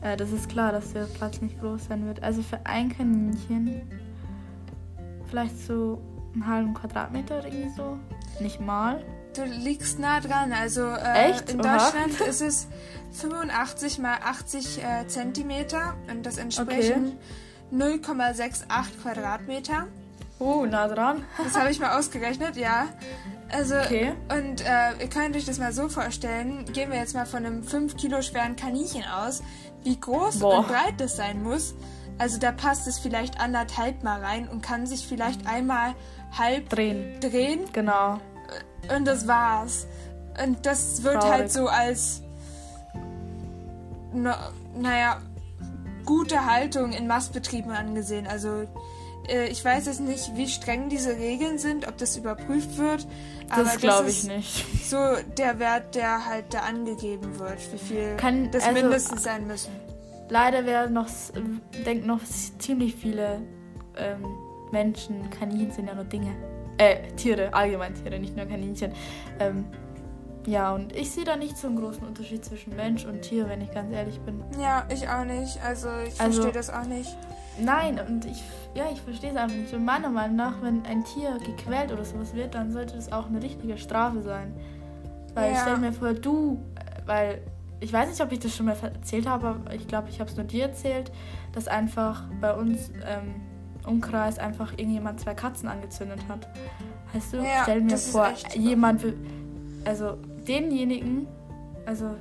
Äh, 0.00 0.16
das 0.16 0.32
ist 0.32 0.48
klar, 0.48 0.72
dass 0.72 0.94
der 0.94 1.04
Platz 1.04 1.42
nicht 1.42 1.60
groß 1.60 1.86
sein 1.88 2.06
wird. 2.06 2.22
Also 2.22 2.42
für 2.42 2.58
ein 2.64 2.88
Kaninchen 2.96 3.82
vielleicht 5.28 5.58
so 5.66 6.00
einen 6.32 6.46
halben 6.46 6.74
Quadratmeter 6.74 7.38
oder 7.38 7.48
irgendwie 7.48 7.74
so. 7.76 7.98
Nicht 8.40 8.60
mal. 8.60 9.04
Du 9.34 9.44
liegst 9.44 9.98
nah 9.98 10.20
dran. 10.20 10.52
Also 10.52 10.82
äh, 10.82 11.30
Echt? 11.30 11.50
in 11.50 11.60
Oha. 11.60 11.78
Deutschland 11.78 12.20
ist 12.28 12.40
es 12.40 12.66
85 13.12 13.98
mal 13.98 14.16
80 14.24 14.82
äh, 14.82 15.06
Zentimeter 15.06 15.94
und 16.10 16.24
das 16.24 16.38
entsprechen 16.38 17.18
0,68 17.72 18.64
Quadratmeter. 19.02 19.86
Oh, 20.38 20.66
nah 20.66 20.88
dran. 20.88 21.24
Das 21.42 21.56
habe 21.56 21.70
ich 21.70 21.78
mal 21.78 21.96
ausgerechnet, 21.98 22.56
ja. 22.56 22.88
Also, 23.50 23.76
Okay. 23.76 24.12
und 24.36 24.60
äh, 24.62 24.92
ihr 25.00 25.08
könnt 25.08 25.36
euch 25.36 25.44
das 25.46 25.58
mal 25.58 25.72
so 25.72 25.88
vorstellen, 25.88 26.64
gehen 26.72 26.90
wir 26.90 26.98
jetzt 26.98 27.14
mal 27.14 27.24
von 27.24 27.46
einem 27.46 27.62
5 27.62 27.96
Kilo 27.96 28.20
schweren 28.20 28.56
Kaninchen 28.56 29.04
aus, 29.04 29.42
wie 29.84 29.98
groß 29.98 30.40
Boah. 30.40 30.58
und 30.58 30.68
breit 30.68 30.94
das 30.98 31.16
sein 31.16 31.42
muss. 31.42 31.74
Also 32.18 32.38
da 32.38 32.52
passt 32.52 32.86
es 32.88 32.98
vielleicht 32.98 33.40
anderthalb 33.40 34.02
mal 34.02 34.20
rein 34.20 34.48
und 34.48 34.60
kann 34.60 34.86
sich 34.86 35.06
vielleicht 35.06 35.46
einmal 35.46 35.94
halb 36.36 36.68
Drehen. 36.68 37.20
drehen 37.20 37.60
Genau. 37.72 38.20
Und 38.96 39.04
das 39.06 39.26
war's. 39.26 39.86
Und 40.42 40.66
das 40.66 41.02
wird 41.02 41.14
Traurig. 41.14 41.30
halt 41.32 41.52
so 41.52 41.68
als, 41.68 42.22
na, 44.12 44.50
naja, 44.76 45.20
gute 46.04 46.44
Haltung 46.46 46.92
in 46.92 47.06
Mastbetrieben 47.06 47.70
angesehen. 47.72 48.26
Also 48.26 48.64
äh, 49.28 49.46
ich 49.48 49.64
weiß 49.64 49.86
jetzt 49.86 50.00
nicht, 50.00 50.36
wie 50.36 50.48
streng 50.48 50.88
diese 50.88 51.16
Regeln 51.16 51.58
sind, 51.58 51.88
ob 51.88 51.96
das 51.98 52.16
überprüft 52.16 52.76
wird. 52.78 53.06
aber 53.48 53.64
Das 53.64 53.78
glaube 53.78 54.10
ich 54.10 54.18
ist 54.18 54.28
nicht. 54.28 54.90
so 54.90 54.98
der 55.38 55.58
Wert, 55.58 55.94
der 55.94 56.26
halt 56.26 56.52
da 56.52 56.60
angegeben 56.60 57.38
wird, 57.38 57.58
wie 57.72 57.78
viel 57.78 58.16
Kann- 58.16 58.50
das 58.50 58.64
also- 58.64 58.80
mindestens 58.82 59.22
sein 59.22 59.46
müssen. 59.46 59.72
Leider 60.30 60.64
werden 60.64 60.94
noch, 60.94 61.06
denken 61.84 62.06
noch 62.06 62.20
ziemlich 62.58 62.94
viele 62.96 63.42
ähm, 63.96 64.24
Menschen, 64.72 65.28
Kaninchen 65.28 65.70
sind 65.70 65.86
ja 65.86 65.94
nur 65.94 66.04
Dinge. 66.04 66.34
Äh, 66.78 67.08
Tiere, 67.16 67.52
allgemein 67.54 67.94
Tiere, 67.94 68.18
nicht 68.18 68.36
nur 68.36 68.46
Kaninchen. 68.46 68.92
Ähm, 69.38 69.64
ja, 70.46 70.74
und 70.74 70.94
ich 70.94 71.10
sehe 71.10 71.24
da 71.24 71.36
nicht 71.36 71.56
so 71.56 71.68
einen 71.68 71.76
großen 71.76 72.06
Unterschied 72.06 72.44
zwischen 72.44 72.76
Mensch 72.76 73.04
und 73.06 73.22
Tier, 73.22 73.48
wenn 73.48 73.60
ich 73.62 73.70
ganz 73.70 73.92
ehrlich 73.92 74.20
bin. 74.20 74.42
Ja, 74.60 74.84
ich 74.92 75.08
auch 75.08 75.24
nicht. 75.24 75.58
Also 75.64 75.88
ich 76.06 76.20
Also- 76.20 76.42
verstehe 76.42 76.52
das 76.52 76.70
auch 76.70 76.84
nicht. 76.86 77.16
Nein, 77.58 78.00
und 78.06 78.24
ich, 78.24 78.42
ja, 78.74 78.84
ich 78.92 79.00
verstehe 79.00 79.30
es 79.30 79.36
einfach 79.36 79.56
nicht. 79.56 79.72
Und 79.72 79.84
meiner 79.84 80.10
Meinung 80.10 80.36
nach, 80.36 80.60
wenn 80.60 80.84
ein 80.86 81.04
Tier 81.04 81.38
gequält 81.46 81.92
oder 81.92 82.04
sowas 82.04 82.34
wird, 82.34 82.54
dann 82.54 82.72
sollte 82.72 82.96
das 82.96 83.12
auch 83.12 83.26
eine 83.26 83.40
richtige 83.42 83.78
Strafe 83.78 84.22
sein. 84.22 84.54
Weil 85.34 85.52
Ja. 85.52 85.58
stell 85.62 85.76
mir 85.78 85.92
vor, 85.92 86.12
du, 86.12 86.60
äh, 86.74 87.06
weil 87.06 87.40
ich 87.80 87.92
weiß 87.92 88.08
nicht, 88.08 88.20
ob 88.20 88.32
ich 88.32 88.40
das 88.40 88.54
schon 88.56 88.66
mal 88.66 88.76
erzählt 88.82 89.26
habe, 89.28 89.46
aber 89.48 89.72
ich 89.74 89.86
glaube, 89.86 90.08
ich 90.08 90.18
habe 90.20 90.28
es 90.30 90.36
nur 90.36 90.44
dir 90.46 90.64
erzählt, 90.64 91.12
dass 91.52 91.68
einfach 91.68 92.24
bei 92.40 92.52
uns 92.54 92.90
ähm, 93.06 93.40
Umkreis 93.86 94.38
einfach 94.38 94.72
irgendjemand 94.72 95.20
zwei 95.20 95.34
Katzen 95.34 95.68
angezündet 95.68 96.20
hat. 96.28 96.48
Weißt 97.12 97.32
du? 97.32 97.36
Ja, 97.38 97.62
stell 97.62 97.80
mir 97.82 97.96
vor, 97.98 98.28
jemand, 98.54 99.02
will- 99.02 99.16
also 99.84 100.16
denjenigen, 100.48 101.26
also 101.86 102.14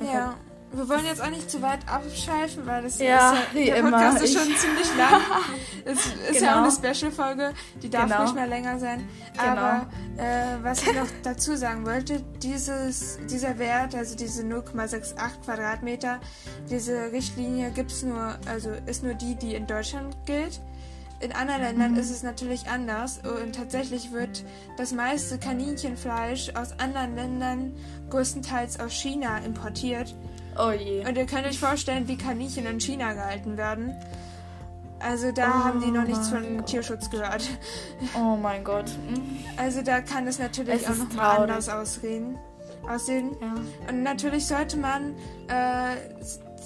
Ja. 0.00 0.12
halt, 0.28 0.36
Wir 0.76 0.88
wollen 0.88 1.04
jetzt 1.06 1.22
auch 1.22 1.30
nicht 1.30 1.48
zu 1.48 1.62
weit 1.62 1.78
abschweifen, 1.88 2.66
weil 2.66 2.82
das 2.82 2.98
Ja, 2.98 3.30
ist 3.34 3.54
wie 3.54 3.66
der 3.66 3.76
immer. 3.76 3.92
Podcast 3.92 4.22
ist 4.24 4.30
Ich- 4.34 4.38
schon 4.42 4.56
ziemlich 4.56 4.96
lang. 4.96 5.20
Es 5.84 5.98
ist 6.06 6.40
ja 6.40 6.54
Genau. 6.54 6.66
auch 6.68 6.78
eine 6.80 6.92
Special-Folge, 6.94 7.52
die 7.80 7.90
darf 7.90 8.06
Genau. 8.10 8.22
ruhig 8.22 8.34
mal 8.34 8.48
länger 8.48 8.78
sein. 8.80 9.06
Genau. 9.34 9.46
Aber 9.52 9.86
äh, 10.16 10.56
was 10.62 10.82
ich 10.82 10.92
noch 10.92 11.06
dazu 11.22 11.54
sagen 11.56 11.86
wollte, 11.86 12.24
dieses, 12.42 13.20
dieser 13.30 13.56
Wert, 13.60 13.94
also 13.94 14.16
diese 14.16 14.42
0,68 14.42 15.14
Quadratmeter, 15.44 16.18
diese 16.68 17.12
Richtlinie 17.12 17.70
gibt's 17.70 18.02
nur, 18.02 18.34
also 18.46 18.70
ist 18.86 19.04
nur 19.04 19.14
die, 19.14 19.36
die 19.36 19.54
in 19.54 19.68
Deutschland 19.68 20.16
gilt. 20.26 20.60
In 21.24 21.32
anderen 21.32 21.62
Ländern 21.62 21.96
ist 21.96 22.10
es 22.10 22.22
natürlich 22.22 22.66
anders 22.68 23.18
und 23.24 23.54
tatsächlich 23.54 24.12
wird 24.12 24.44
das 24.76 24.92
meiste 24.92 25.38
Kaninchenfleisch 25.38 26.50
aus 26.54 26.78
anderen 26.78 27.16
Ländern, 27.16 27.72
größtenteils 28.10 28.78
aus 28.78 28.92
China, 28.92 29.38
importiert. 29.38 30.14
oh 30.58 30.70
je. 30.70 31.06
Und 31.08 31.16
ihr 31.16 31.24
könnt 31.24 31.46
euch 31.46 31.58
vorstellen, 31.58 32.06
wie 32.08 32.18
Kaninchen 32.18 32.66
in 32.66 32.78
China 32.78 33.14
gehalten 33.14 33.56
werden. 33.56 33.94
Also 35.00 35.32
da 35.32 35.48
Oh 35.48 35.64
haben 35.64 35.80
die 35.80 35.90
noch 35.90 36.04
nichts 36.06 36.28
von 36.28 36.58
Gott. 36.58 36.66
Tierschutz 36.66 37.08
gehört. 37.10 37.48
Oh 38.14 38.36
mein 38.36 38.62
Gott. 38.62 38.90
Mhm. 39.08 39.22
Also 39.56 39.80
da 39.82 40.02
kann 40.02 40.26
es 40.26 40.38
natürlich 40.38 40.74
Es 40.82 40.86
auch 40.86 40.90
ist 40.90 40.98
noch 40.98 41.12
mal 41.14 41.22
traurig. 41.36 41.40
anders 41.50 41.68
ausreden. 41.70 42.36
aussehen. 42.86 43.34
Ja. 43.40 43.54
Und 43.88 44.02
natürlich 44.02 44.46
sollte 44.46 44.76
man 44.76 45.14
äh, 45.48 45.96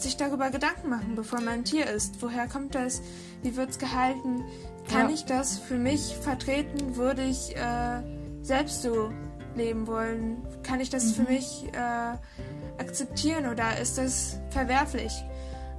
sich 0.02 0.16
darüber 0.16 0.50
Gedanken 0.50 0.88
machen, 0.88 1.14
bevor 1.16 1.40
man 1.40 1.48
ein 1.54 1.64
Tier 1.64 1.86
isst. 1.90 2.20
Woher 2.22 2.46
kommt 2.48 2.74
das? 2.74 3.02
Wie 3.42 3.56
wird 3.56 3.70
es 3.70 3.78
gehalten? 3.78 4.44
Kann 4.90 5.08
Ja. 5.08 5.14
ich 5.14 5.24
das 5.24 5.58
für 5.58 5.76
mich 5.78 6.16
vertreten? 6.20 6.96
Würde 6.96 7.22
ich 7.22 7.54
äh, 7.56 8.02
selbst 8.42 8.82
so 8.82 9.10
leben 9.54 9.86
wollen? 9.86 10.38
Kann 10.62 10.80
ich 10.80 10.90
das 10.90 11.12
für 11.12 11.22
Mhm. 11.22 11.28
mich 11.28 11.64
äh, 11.72 12.80
akzeptieren 12.82 13.46
oder 13.46 13.78
ist 13.80 13.98
das 13.98 14.38
verwerflich? 14.50 15.12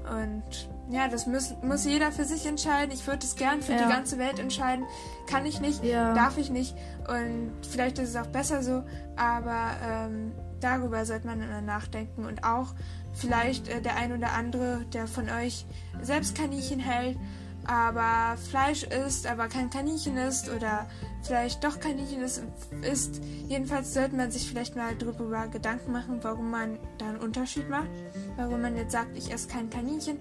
Und 0.09 0.69
ja, 0.91 1.07
das 1.07 1.27
muss, 1.27 1.53
muss 1.61 1.85
jeder 1.85 2.11
für 2.11 2.25
sich 2.25 2.45
entscheiden. 2.47 2.91
Ich 2.91 3.05
würde 3.05 3.23
es 3.25 3.35
gern 3.35 3.61
für 3.61 3.73
Ja. 3.73 3.83
die 3.83 3.89
ganze 3.93 4.17
Welt 4.17 4.39
entscheiden. 4.39 4.85
Kann 5.27 5.45
ich 5.45 5.61
nicht, 5.61 5.83
Ja. 5.83 6.13
darf 6.13 6.37
ich 6.37 6.49
nicht. 6.49 6.75
Und 7.07 7.51
vielleicht 7.69 7.99
ist 7.99 8.09
es 8.09 8.15
auch 8.15 8.25
besser 8.27 8.63
so, 8.63 8.83
aber 9.15 9.69
ähm, 9.83 10.31
darüber 10.61 11.05
sollte 11.05 11.27
man 11.27 11.41
immer 11.41 11.61
nachdenken. 11.61 12.25
Und 12.25 12.43
auch 12.43 12.73
vielleicht 13.19 13.67
äh, 13.67 13.81
der 13.81 13.95
ein 13.95 14.15
oder 14.15 14.31
andere, 14.33 14.85
der 14.93 15.07
von 15.07 15.29
euch 15.29 15.65
selbst 16.01 16.35
Kaninchen 16.35 16.79
hält, 16.79 17.17
aber 17.65 18.37
Fleisch 18.37 18.83
isst, 18.83 19.27
aber 19.27 19.47
kein 19.47 19.69
Kaninchen 19.69 20.17
isst 20.17 20.49
oder 20.49 20.87
vielleicht 21.21 21.63
doch 21.63 21.79
Kaninchen 21.79 22.21
isst. 22.23 23.21
Jedenfalls 23.47 23.93
sollte 23.93 24.15
man 24.15 24.31
sich 24.31 24.49
vielleicht 24.49 24.75
mal 24.75 24.95
darüber 24.95 25.47
Gedanken 25.47 25.91
machen, 25.91 26.19
warum 26.21 26.49
man 26.49 26.79
da 26.97 27.09
einen 27.09 27.17
Unterschied 27.19 27.69
macht. 27.69 27.89
Warum 28.37 28.61
man 28.61 28.75
jetzt 28.75 28.93
sagt, 28.93 29.15
ich 29.17 29.31
esse 29.31 29.47
kein 29.47 29.69
Kaninchen, 29.69 30.17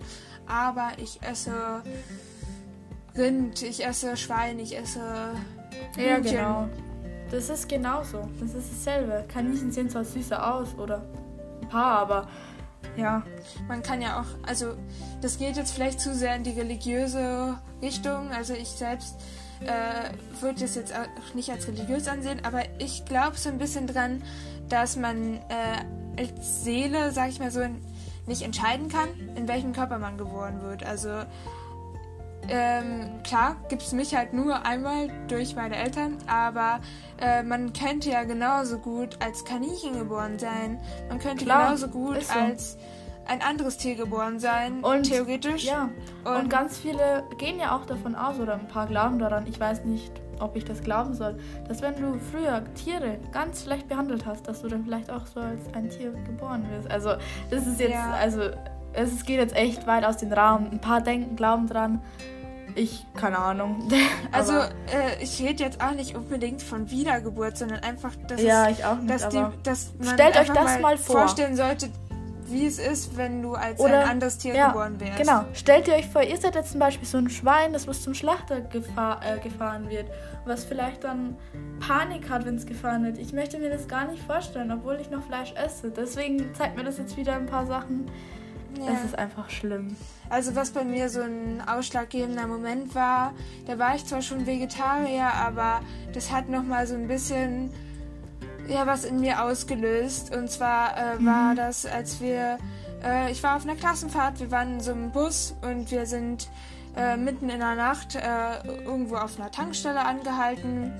aber 0.46 0.90
ich 0.98 1.20
esse 1.22 1.82
Rind, 3.16 3.62
ich 3.62 3.84
esse 3.84 4.16
Schwein, 4.16 4.58
ich 4.58 4.76
esse 4.76 5.00
Ja, 5.96 6.16
Hühnchen. 6.16 6.22
genau. 6.22 6.68
Das 7.30 7.48
ist 7.50 7.68
genauso. 7.68 8.28
Das 8.40 8.54
ist 8.54 8.72
dasselbe. 8.72 9.24
Kaninchen 9.28 9.70
sehen 9.70 9.88
zwar 9.90 10.04
süßer 10.04 10.54
aus 10.54 10.74
oder 10.76 11.04
ein 11.62 11.68
paar, 11.68 11.98
aber 11.98 12.28
ja. 12.98 13.22
Man 13.66 13.82
kann 13.82 14.02
ja 14.02 14.20
auch, 14.20 14.26
also 14.46 14.74
das 15.20 15.38
geht 15.38 15.56
jetzt 15.56 15.72
vielleicht 15.72 16.00
zu 16.00 16.14
sehr 16.14 16.36
in 16.36 16.44
die 16.44 16.52
religiöse 16.52 17.58
Richtung. 17.80 18.30
Also 18.30 18.54
ich 18.54 18.68
selbst 18.68 19.16
äh, 19.60 20.10
würde 20.40 20.64
es 20.64 20.74
jetzt 20.74 20.92
auch 20.94 21.34
nicht 21.34 21.50
als 21.50 21.66
religiös 21.68 22.08
ansehen, 22.08 22.40
aber 22.44 22.62
ich 22.78 23.04
glaube 23.04 23.36
so 23.36 23.48
ein 23.48 23.58
bisschen 23.58 23.86
dran, 23.86 24.22
dass 24.68 24.96
man 24.96 25.36
äh, 25.48 26.20
als 26.20 26.64
Seele, 26.64 27.12
sag 27.12 27.30
ich 27.30 27.40
mal 27.40 27.50
so, 27.50 27.60
nicht 28.26 28.42
entscheiden 28.42 28.88
kann, 28.88 29.08
in 29.36 29.48
welchem 29.48 29.72
Körper 29.72 29.98
man 29.98 30.18
geboren 30.18 30.60
wird. 30.62 30.84
Also 30.84 31.08
ähm, 32.48 33.22
klar 33.24 33.56
gibt 33.68 33.82
es 33.82 33.92
mich 33.92 34.14
halt 34.16 34.32
nur 34.32 34.64
einmal 34.64 35.08
durch 35.28 35.54
meine 35.54 35.76
Eltern, 35.76 36.18
aber 36.26 36.80
äh, 37.20 37.42
man 37.42 37.72
könnte 37.72 38.10
ja 38.10 38.24
genauso 38.24 38.78
gut 38.78 39.18
als 39.22 39.44
Kaninchen 39.44 39.98
geboren 39.98 40.38
sein. 40.38 40.78
Man 41.08 41.18
könnte 41.18 41.44
Klar, 41.44 41.64
genauso 41.66 41.88
gut 41.88 42.22
so. 42.22 42.38
als 42.38 42.78
ein 43.26 43.42
anderes 43.42 43.76
Tier 43.76 43.94
geboren 43.94 44.38
sein, 44.40 44.80
Und- 44.82 45.02
theoretisch. 45.10 45.64
Ja. 45.64 45.90
Und, 46.24 46.34
Und- 46.44 46.48
ganz 46.50 46.78
viele 46.78 47.24
gehen 47.38 47.58
ja 47.58 47.76
auch 47.76 47.84
davon 47.84 48.14
aus, 48.14 48.38
oder 48.40 48.54
ein 48.54 48.68
paar 48.68 48.86
glauben 48.86 49.18
daran, 49.18 49.46
ich 49.46 49.60
weiß 49.60 49.84
nicht, 49.84 50.10
ob 50.40 50.56
ich 50.56 50.64
das 50.64 50.80
glauben 50.82 51.12
soll, 51.14 51.36
dass 51.66 51.82
wenn 51.82 51.96
du 51.96 52.18
früher 52.32 52.62
Tiere 52.74 53.18
ganz 53.32 53.64
schlecht 53.64 53.88
behandelt 53.88 54.24
hast, 54.24 54.46
dass 54.48 54.62
du 54.62 54.68
dann 54.68 54.84
vielleicht 54.84 55.10
auch 55.10 55.26
so 55.26 55.40
als 55.40 55.60
ein 55.74 55.90
Tier 55.90 56.12
geboren 56.12 56.64
wirst. 56.70 56.90
Also 56.90 57.10
das 57.50 57.66
ist 57.66 57.80
jetzt, 57.80 57.90
Ja. 57.92 58.12
also 58.12 58.42
es 58.94 59.24
geht 59.24 59.38
jetzt 59.38 59.54
echt 59.54 59.86
weit 59.86 60.04
aus 60.04 60.16
dem 60.16 60.32
Raum. 60.32 60.68
Ein 60.70 60.80
paar 60.80 61.00
denken, 61.02 61.36
glauben 61.36 61.66
dran. 61.66 62.00
Ich, 62.78 63.04
keine 63.14 63.38
Ahnung. 63.38 63.88
Also 64.30 64.52
äh, 64.52 65.22
ich 65.22 65.40
rede 65.40 65.64
jetzt 65.64 65.80
auch 65.82 65.92
nicht 65.92 66.14
unbedingt 66.14 66.62
von 66.62 66.90
Wiedergeburt, 66.90 67.56
sondern 67.56 67.80
einfach, 67.80 68.14
dass, 68.28 68.42
ja, 68.42 68.68
ich 68.68 68.84
auch 68.84 68.96
nicht. 68.98 69.10
dass, 69.10 69.28
die, 69.30 69.42
dass 69.62 69.92
man 69.98 70.14
Stellt 70.14 70.36
euch 70.36 70.48
das 70.48 70.64
mal, 70.64 70.80
mal 70.80 70.98
vor. 70.98 71.20
vorstellen 71.20 71.56
sollte, 71.56 71.88
wie 72.44 72.66
es 72.66 72.78
ist, 72.78 73.16
wenn 73.16 73.42
du 73.42 73.54
als 73.54 73.80
Oder- 73.80 74.02
ein 74.02 74.08
anderes 74.10 74.38
Tier 74.38 74.54
ja, 74.54 74.68
geboren 74.68 75.00
wärst. 75.00 75.18
Genau. 75.18 75.44
Stellt 75.54 75.88
ihr 75.88 75.94
euch 75.94 76.06
vor, 76.08 76.22
ihr 76.22 76.36
seid 76.36 76.54
jetzt 76.54 76.72
zum 76.72 76.80
Beispiel 76.80 77.06
so 77.08 77.18
ein 77.18 77.30
Schwein, 77.30 77.72
das 77.72 77.88
was 77.88 78.02
zum 78.02 78.14
Schlachter 78.14 78.60
gefahr, 78.60 79.20
äh, 79.24 79.38
gefahren 79.38 79.88
wird, 79.88 80.06
was 80.44 80.64
vielleicht 80.64 81.04
dann 81.04 81.36
Panik 81.80 82.28
hat, 82.28 82.44
wenn 82.44 82.56
es 82.56 82.66
gefahren 82.66 83.04
wird. 83.04 83.18
Ich 83.18 83.32
möchte 83.32 83.58
mir 83.58 83.70
das 83.70 83.88
gar 83.88 84.06
nicht 84.06 84.22
vorstellen, 84.22 84.70
obwohl 84.70 84.98
ich 85.00 85.10
noch 85.10 85.22
Fleisch 85.22 85.54
esse. 85.54 85.90
Deswegen 85.90 86.54
zeigt 86.54 86.76
mir 86.76 86.84
das 86.84 86.98
jetzt 86.98 87.16
wieder 87.16 87.34
ein 87.34 87.46
paar 87.46 87.66
Sachen. 87.66 88.10
Ja. 88.78 88.92
Es 88.92 89.04
ist 89.04 89.18
einfach 89.18 89.48
schlimm. 89.50 89.96
Also 90.30 90.54
was 90.54 90.70
bei 90.70 90.84
mir 90.84 91.08
so 91.08 91.20
ein 91.22 91.62
ausschlaggebender 91.66 92.46
Moment 92.46 92.94
war, 92.94 93.32
da 93.66 93.78
war 93.78 93.94
ich 93.94 94.04
zwar 94.04 94.22
schon 94.22 94.46
Vegetarier, 94.46 95.32
aber 95.34 95.80
das 96.12 96.30
hat 96.30 96.48
noch 96.48 96.62
mal 96.62 96.86
so 96.86 96.94
ein 96.94 97.08
bisschen 97.08 97.70
ja 98.68 98.86
was 98.86 99.04
in 99.04 99.20
mir 99.20 99.42
ausgelöst. 99.42 100.34
Und 100.34 100.50
zwar 100.50 100.96
äh, 100.96 101.24
war 101.24 101.54
das, 101.54 101.86
als 101.86 102.20
wir, 102.20 102.58
äh, 103.02 103.32
ich 103.32 103.42
war 103.42 103.56
auf 103.56 103.64
einer 103.64 103.76
Klassenfahrt, 103.76 104.40
wir 104.40 104.50
waren 104.50 104.74
in 104.74 104.80
so 104.80 104.92
einem 104.92 105.10
Bus 105.10 105.54
und 105.62 105.90
wir 105.90 106.06
sind 106.06 106.48
äh, 106.96 107.16
mitten 107.16 107.48
in 107.48 107.60
der 107.60 107.74
Nacht 107.74 108.14
äh, 108.14 108.66
irgendwo 108.84 109.16
auf 109.16 109.38
einer 109.38 109.50
Tankstelle 109.50 110.04
angehalten 110.04 110.92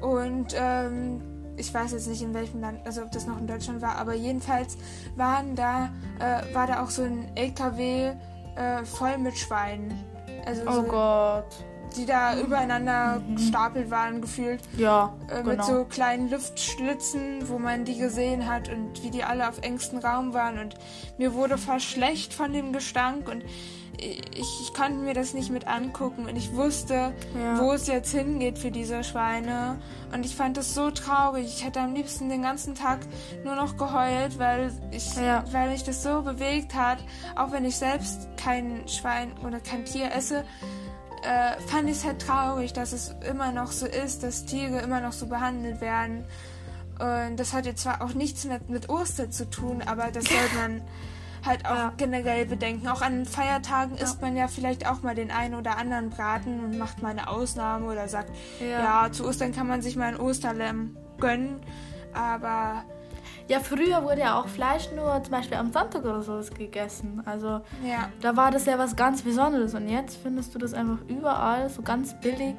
und 0.00 0.54
ähm, 0.54 1.20
ich 1.56 1.72
weiß 1.72 1.92
jetzt 1.92 2.08
nicht 2.08 2.22
in 2.22 2.32
welchem 2.32 2.60
Land, 2.60 2.80
also 2.86 3.02
ob 3.02 3.12
das 3.12 3.26
noch 3.26 3.38
in 3.38 3.46
Deutschland 3.46 3.82
war, 3.82 3.96
aber 3.96 4.14
jedenfalls 4.14 4.78
waren 5.16 5.54
da, 5.54 5.90
äh, 6.18 6.54
war 6.54 6.66
da 6.66 6.82
auch 6.82 6.90
so 6.90 7.02
ein 7.02 7.26
LKW 7.36 8.12
äh, 8.56 8.84
voll 8.84 9.18
mit 9.18 9.36
Schweinen. 9.38 9.92
Also 10.46 10.62
Oh 10.66 10.72
so, 10.72 10.82
Gott. 10.84 11.44
die 11.96 12.06
da 12.06 12.36
übereinander 12.38 13.20
Mhm. 13.20 13.36
gestapelt 13.36 13.90
waren, 13.90 14.20
gefühlt. 14.20 14.60
Ja, 14.76 15.12
Äh, 15.28 15.36
genau. 15.42 15.48
Mit 15.50 15.64
so 15.64 15.84
kleinen 15.84 16.30
Luftschlitzen, 16.30 17.48
wo 17.48 17.58
man 17.58 17.84
die 17.84 17.98
gesehen 17.98 18.48
hat 18.48 18.68
und 18.68 19.02
wie 19.02 19.10
die 19.10 19.24
alle 19.24 19.48
auf 19.48 19.58
engstem 19.62 19.98
Raum 19.98 20.32
waren. 20.34 20.58
Und 20.58 20.74
mir 21.18 21.34
wurde 21.34 21.58
fast 21.58 21.84
schlecht 21.86 22.32
von 22.34 22.52
dem 22.52 22.72
Gestank 22.72 23.28
und 23.28 23.44
ich, 23.98 24.60
ich 24.62 24.74
konnte 24.74 24.94
mir 24.98 25.14
das 25.14 25.34
nicht 25.34 25.50
mit 25.50 25.66
angucken. 25.66 26.26
Und 26.26 26.36
ich 26.36 26.54
wusste, 26.54 27.12
Ja. 27.38 27.58
wo 27.60 27.72
es 27.72 27.86
jetzt 27.86 28.10
hingeht 28.12 28.58
für 28.58 28.70
diese 28.70 29.04
Schweine. 29.04 29.78
Und 30.12 30.26
ich 30.26 30.34
fand 30.34 30.56
das 30.56 30.74
so 30.74 30.90
traurig. 30.90 31.46
Ich 31.46 31.64
hätte 31.64 31.80
am 31.80 31.94
liebsten 31.94 32.28
den 32.28 32.42
ganzen 32.42 32.74
Tag 32.74 33.00
nur 33.44 33.54
noch 33.54 33.76
geheult, 33.76 34.38
weil 34.38 34.72
ich, 34.90 35.14
Ja. 35.16 35.44
weil 35.52 35.70
mich 35.70 35.84
das 35.84 36.02
so 36.02 36.22
bewegt 36.22 36.74
hat. 36.74 36.98
Auch 37.36 37.52
wenn 37.52 37.64
ich 37.64 37.76
selbst 37.76 38.28
kein 38.36 38.86
Schwein 38.88 39.32
oder 39.46 39.60
kein 39.60 39.84
Tier 39.84 40.12
esse, 40.12 40.44
äh, 41.22 41.60
fand 41.68 41.88
ich 41.88 41.98
es 41.98 42.04
halt 42.04 42.20
traurig, 42.20 42.72
dass 42.72 42.92
es 42.92 43.14
immer 43.28 43.52
noch 43.52 43.70
so 43.70 43.86
ist, 43.86 44.22
dass 44.24 44.44
Tiere 44.44 44.80
immer 44.80 45.00
noch 45.00 45.12
so 45.12 45.26
behandelt 45.26 45.80
werden. 45.80 46.24
Und 46.98 47.36
das 47.38 47.52
hat 47.52 47.66
jetzt 47.66 47.82
zwar 47.82 48.02
auch 48.02 48.14
nichts 48.14 48.44
mit, 48.44 48.68
mit 48.68 48.88
Ostern 48.88 49.30
zu 49.32 49.48
tun, 49.48 49.82
aber 49.86 50.10
das 50.10 50.24
sollte 50.28 50.54
man 50.56 50.82
halt 51.44 51.66
auch 51.66 51.74
Ja. 51.74 51.92
generell 51.96 52.46
bedenken. 52.46 52.88
Auch 52.88 53.02
an 53.02 53.24
Feiertagen 53.26 53.96
isst 53.96 54.20
man 54.22 54.36
ja 54.36 54.48
vielleicht 54.48 54.86
auch 54.88 55.02
mal 55.02 55.14
den 55.14 55.30
einen 55.30 55.54
oder 55.54 55.76
anderen 55.78 56.10
Braten 56.10 56.60
und 56.64 56.78
macht 56.78 57.02
mal 57.02 57.10
eine 57.10 57.28
Ausnahme 57.28 57.86
oder 57.86 58.08
sagt, 58.08 58.30
ja, 58.60 59.08
zu 59.10 59.26
Ostern 59.26 59.52
kann 59.52 59.66
man 59.66 59.82
sich 59.82 59.96
mal 59.96 60.06
ein 60.08 60.20
Osterlamm 60.20 60.96
gönnen. 61.18 61.60
Aber 62.14 62.84
Ja, 63.48 63.58
früher 63.58 64.04
wurde 64.04 64.20
ja 64.20 64.38
auch 64.38 64.46
Fleisch 64.46 64.90
nur 64.94 65.20
zum 65.24 65.32
Beispiel 65.32 65.56
am 65.58 65.72
Sonntag 65.72 66.04
oder 66.04 66.22
sowas 66.22 66.50
gegessen. 66.50 67.22
Also 67.26 67.60
ja, 67.84 68.08
da 68.20 68.36
war 68.36 68.50
das 68.52 68.66
ja 68.66 68.78
was 68.78 68.94
ganz 68.94 69.22
Besonderes. 69.22 69.74
Und 69.74 69.88
jetzt 69.88 70.16
findest 70.22 70.54
du 70.54 70.58
das 70.60 70.72
einfach 70.74 70.98
überall 71.08 71.68
so 71.68 71.82
ganz 71.82 72.14
billig 72.20 72.54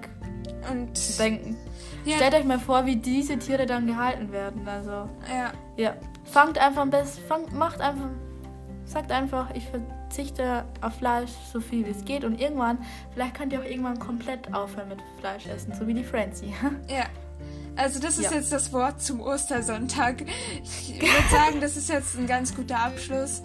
und 0.69 1.19
denken. 1.19 1.55
ja, 2.03 2.17
Stellt 2.17 2.36
euch 2.36 2.43
mal 2.43 2.59
vor, 2.59 2.86
wie 2.86 2.97
diese 2.97 3.39
Tiere 3.39 3.65
dann 3.65 3.88
gehalten 3.88 4.31
werden. 4.34 4.67
Also, 4.67 4.91
ja, 5.31 5.51
ja. 5.77 5.93
Fangt 6.25 6.57
einfach 6.57 6.81
am 6.81 6.89
besten, 6.89 7.25
fangt, 7.27 7.53
macht 7.53 7.79
einfach, 7.81 8.09
sagt 8.93 9.11
einfach, 9.11 9.49
ich 9.53 9.67
verzichte 9.67 10.63
auf 10.81 10.93
Fleisch 10.95 11.31
so 11.51 11.59
viel 11.59 11.85
wie 11.85 11.89
es 11.91 12.05
geht. 12.05 12.23
Und 12.23 12.39
irgendwann, 12.39 12.77
vielleicht 13.13 13.33
könnt 13.35 13.51
ihr 13.53 13.59
auch 13.59 13.65
irgendwann 13.65 13.99
komplett 13.99 14.53
aufhören 14.53 14.89
mit 14.89 14.99
Fleisch 15.19 15.45
essen, 15.47 15.73
so 15.77 15.85
wie 15.87 15.93
die 15.93 16.03
Francie. 16.03 16.53
ja. 16.87 17.05
Also 17.75 17.99
das 17.99 18.19
ist 18.19 18.25
Ja. 18.31 18.37
jetzt 18.37 18.51
das 18.53 18.71
Wort 18.71 19.01
zum 19.01 19.19
Ostersonntag. 19.19 20.23
Ich 20.63 21.01
würde 21.01 21.29
sagen, 21.31 21.59
das 21.59 21.75
ist 21.75 21.89
jetzt 21.89 22.15
ein 22.15 22.27
ganz 22.27 22.55
guter 22.55 22.79
Abschluss. 22.79 23.41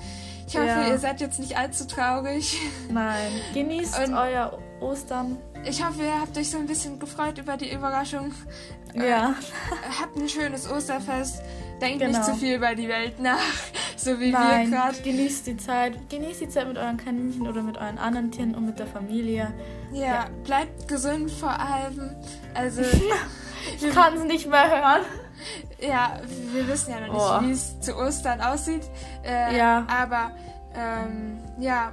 Ich 0.47 0.55
hoffe, 0.57 0.67
Ja. 0.67 0.87
ihr 0.89 0.99
seid 0.99 1.21
jetzt 1.21 1.41
nicht 1.41 1.57
allzu 1.59 1.87
traurig. 1.87 2.59
Nein. 2.91 3.31
Genießt 3.55 3.99
Und- 4.07 4.15
euer 4.15 4.59
Ostern. 4.81 5.39
Ich 5.65 5.85
hoffe, 5.85 6.03
ihr 6.03 6.21
habt 6.21 6.37
euch 6.39 6.51
so 6.51 6.59
ein 6.59 6.67
bisschen 6.67 6.99
gefreut 6.99 7.39
über 7.39 7.57
die 7.57 7.73
Überraschung. 7.73 8.33
Ja. 8.95 9.35
Habt 10.01 10.17
ein 10.17 10.29
schönes 10.29 10.71
Osterfest. 10.71 11.43
Denkt 11.81 12.01
Genau. 12.01 12.19
nicht 12.19 12.25
zu 12.25 12.35
viel 12.35 12.57
über 12.57 12.75
die 12.75 12.89
Welt 12.89 13.21
nach, 13.21 13.39
so 13.97 14.19
wie 14.19 14.31
Nein, 14.33 14.71
wir 14.71 14.77
gerade. 14.79 15.01
genießt 15.01 15.47
die 15.47 15.57
Zeit. 15.57 16.11
Genießt 16.11 16.41
die 16.41 16.49
Zeit 16.49 16.67
mit 16.67 16.77
euren 16.77 16.97
Kaninchen 16.97 17.47
oder 17.47 17.63
mit 17.63 17.77
euren 17.79 17.99
anderen 17.99 18.31
Tieren 18.33 18.55
und 18.55 18.67
mit 18.67 18.79
der 18.79 18.87
Familie. 18.89 19.53
Ja, 19.93 20.01
Ja. 20.07 20.27
bleibt 20.45 20.89
gesund 20.89 21.31
vor 21.31 21.51
allem. 21.59 22.17
Also, 22.55 22.83
Ich 23.81 23.91
kann 23.95 24.15
es 24.17 24.25
nicht 24.25 24.49
mehr 24.49 24.69
hören. 24.71 25.03
ja, 25.81 26.21
wir 26.53 26.67
wissen 26.69 26.91
ja 26.91 27.07
noch 27.07 27.39
Oh. 27.39 27.41
nicht, 27.41 27.49
wie 27.49 27.53
es 27.53 27.81
zu 27.81 27.97
Ostern 27.97 28.41
aussieht. 28.41 28.83
Äh, 29.25 29.57
Ja. 29.57 29.87
Aber, 29.89 30.33
ähm, 30.75 31.39
ja, 31.61 31.93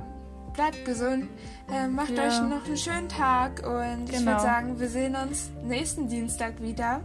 bleibt 0.53 0.83
gesund. 0.86 1.27
Äh, 1.71 1.88
macht 1.88 2.11
Ja. 2.11 2.23
euch 2.27 2.39
noch 2.41 2.65
einen 2.65 2.77
schönen 2.77 3.09
Tag 3.09 3.65
und 3.67 4.09
ich 4.09 4.17
Genau. 4.17 4.31
würde 4.31 4.41
sagen, 4.41 4.79
wir 4.79 4.88
sehen 4.89 5.15
uns 5.15 5.49
nächsten 5.63 6.07
Dienstag 6.07 6.61
wieder. 6.61 7.01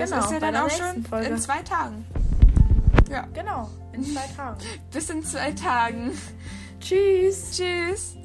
Das 0.00 0.10
genau, 0.10 0.24
ist 0.24 0.32
ja 0.32 0.40
dann 0.40 0.56
auch 0.56 0.70
schon 0.70 1.04
Folge. 1.04 1.26
in 1.26 1.38
zwei 1.38 1.62
Tagen. 1.62 2.06
Ja. 3.10 3.26
Genau, 3.34 3.68
in 3.92 4.02
zwei 4.02 4.26
Tagen. 4.34 4.58
Bis 4.92 5.10
in 5.10 5.22
zwei 5.22 5.52
Tagen. 5.52 6.12
Tschüss. 6.80 7.58
Tschüss. 7.58 8.16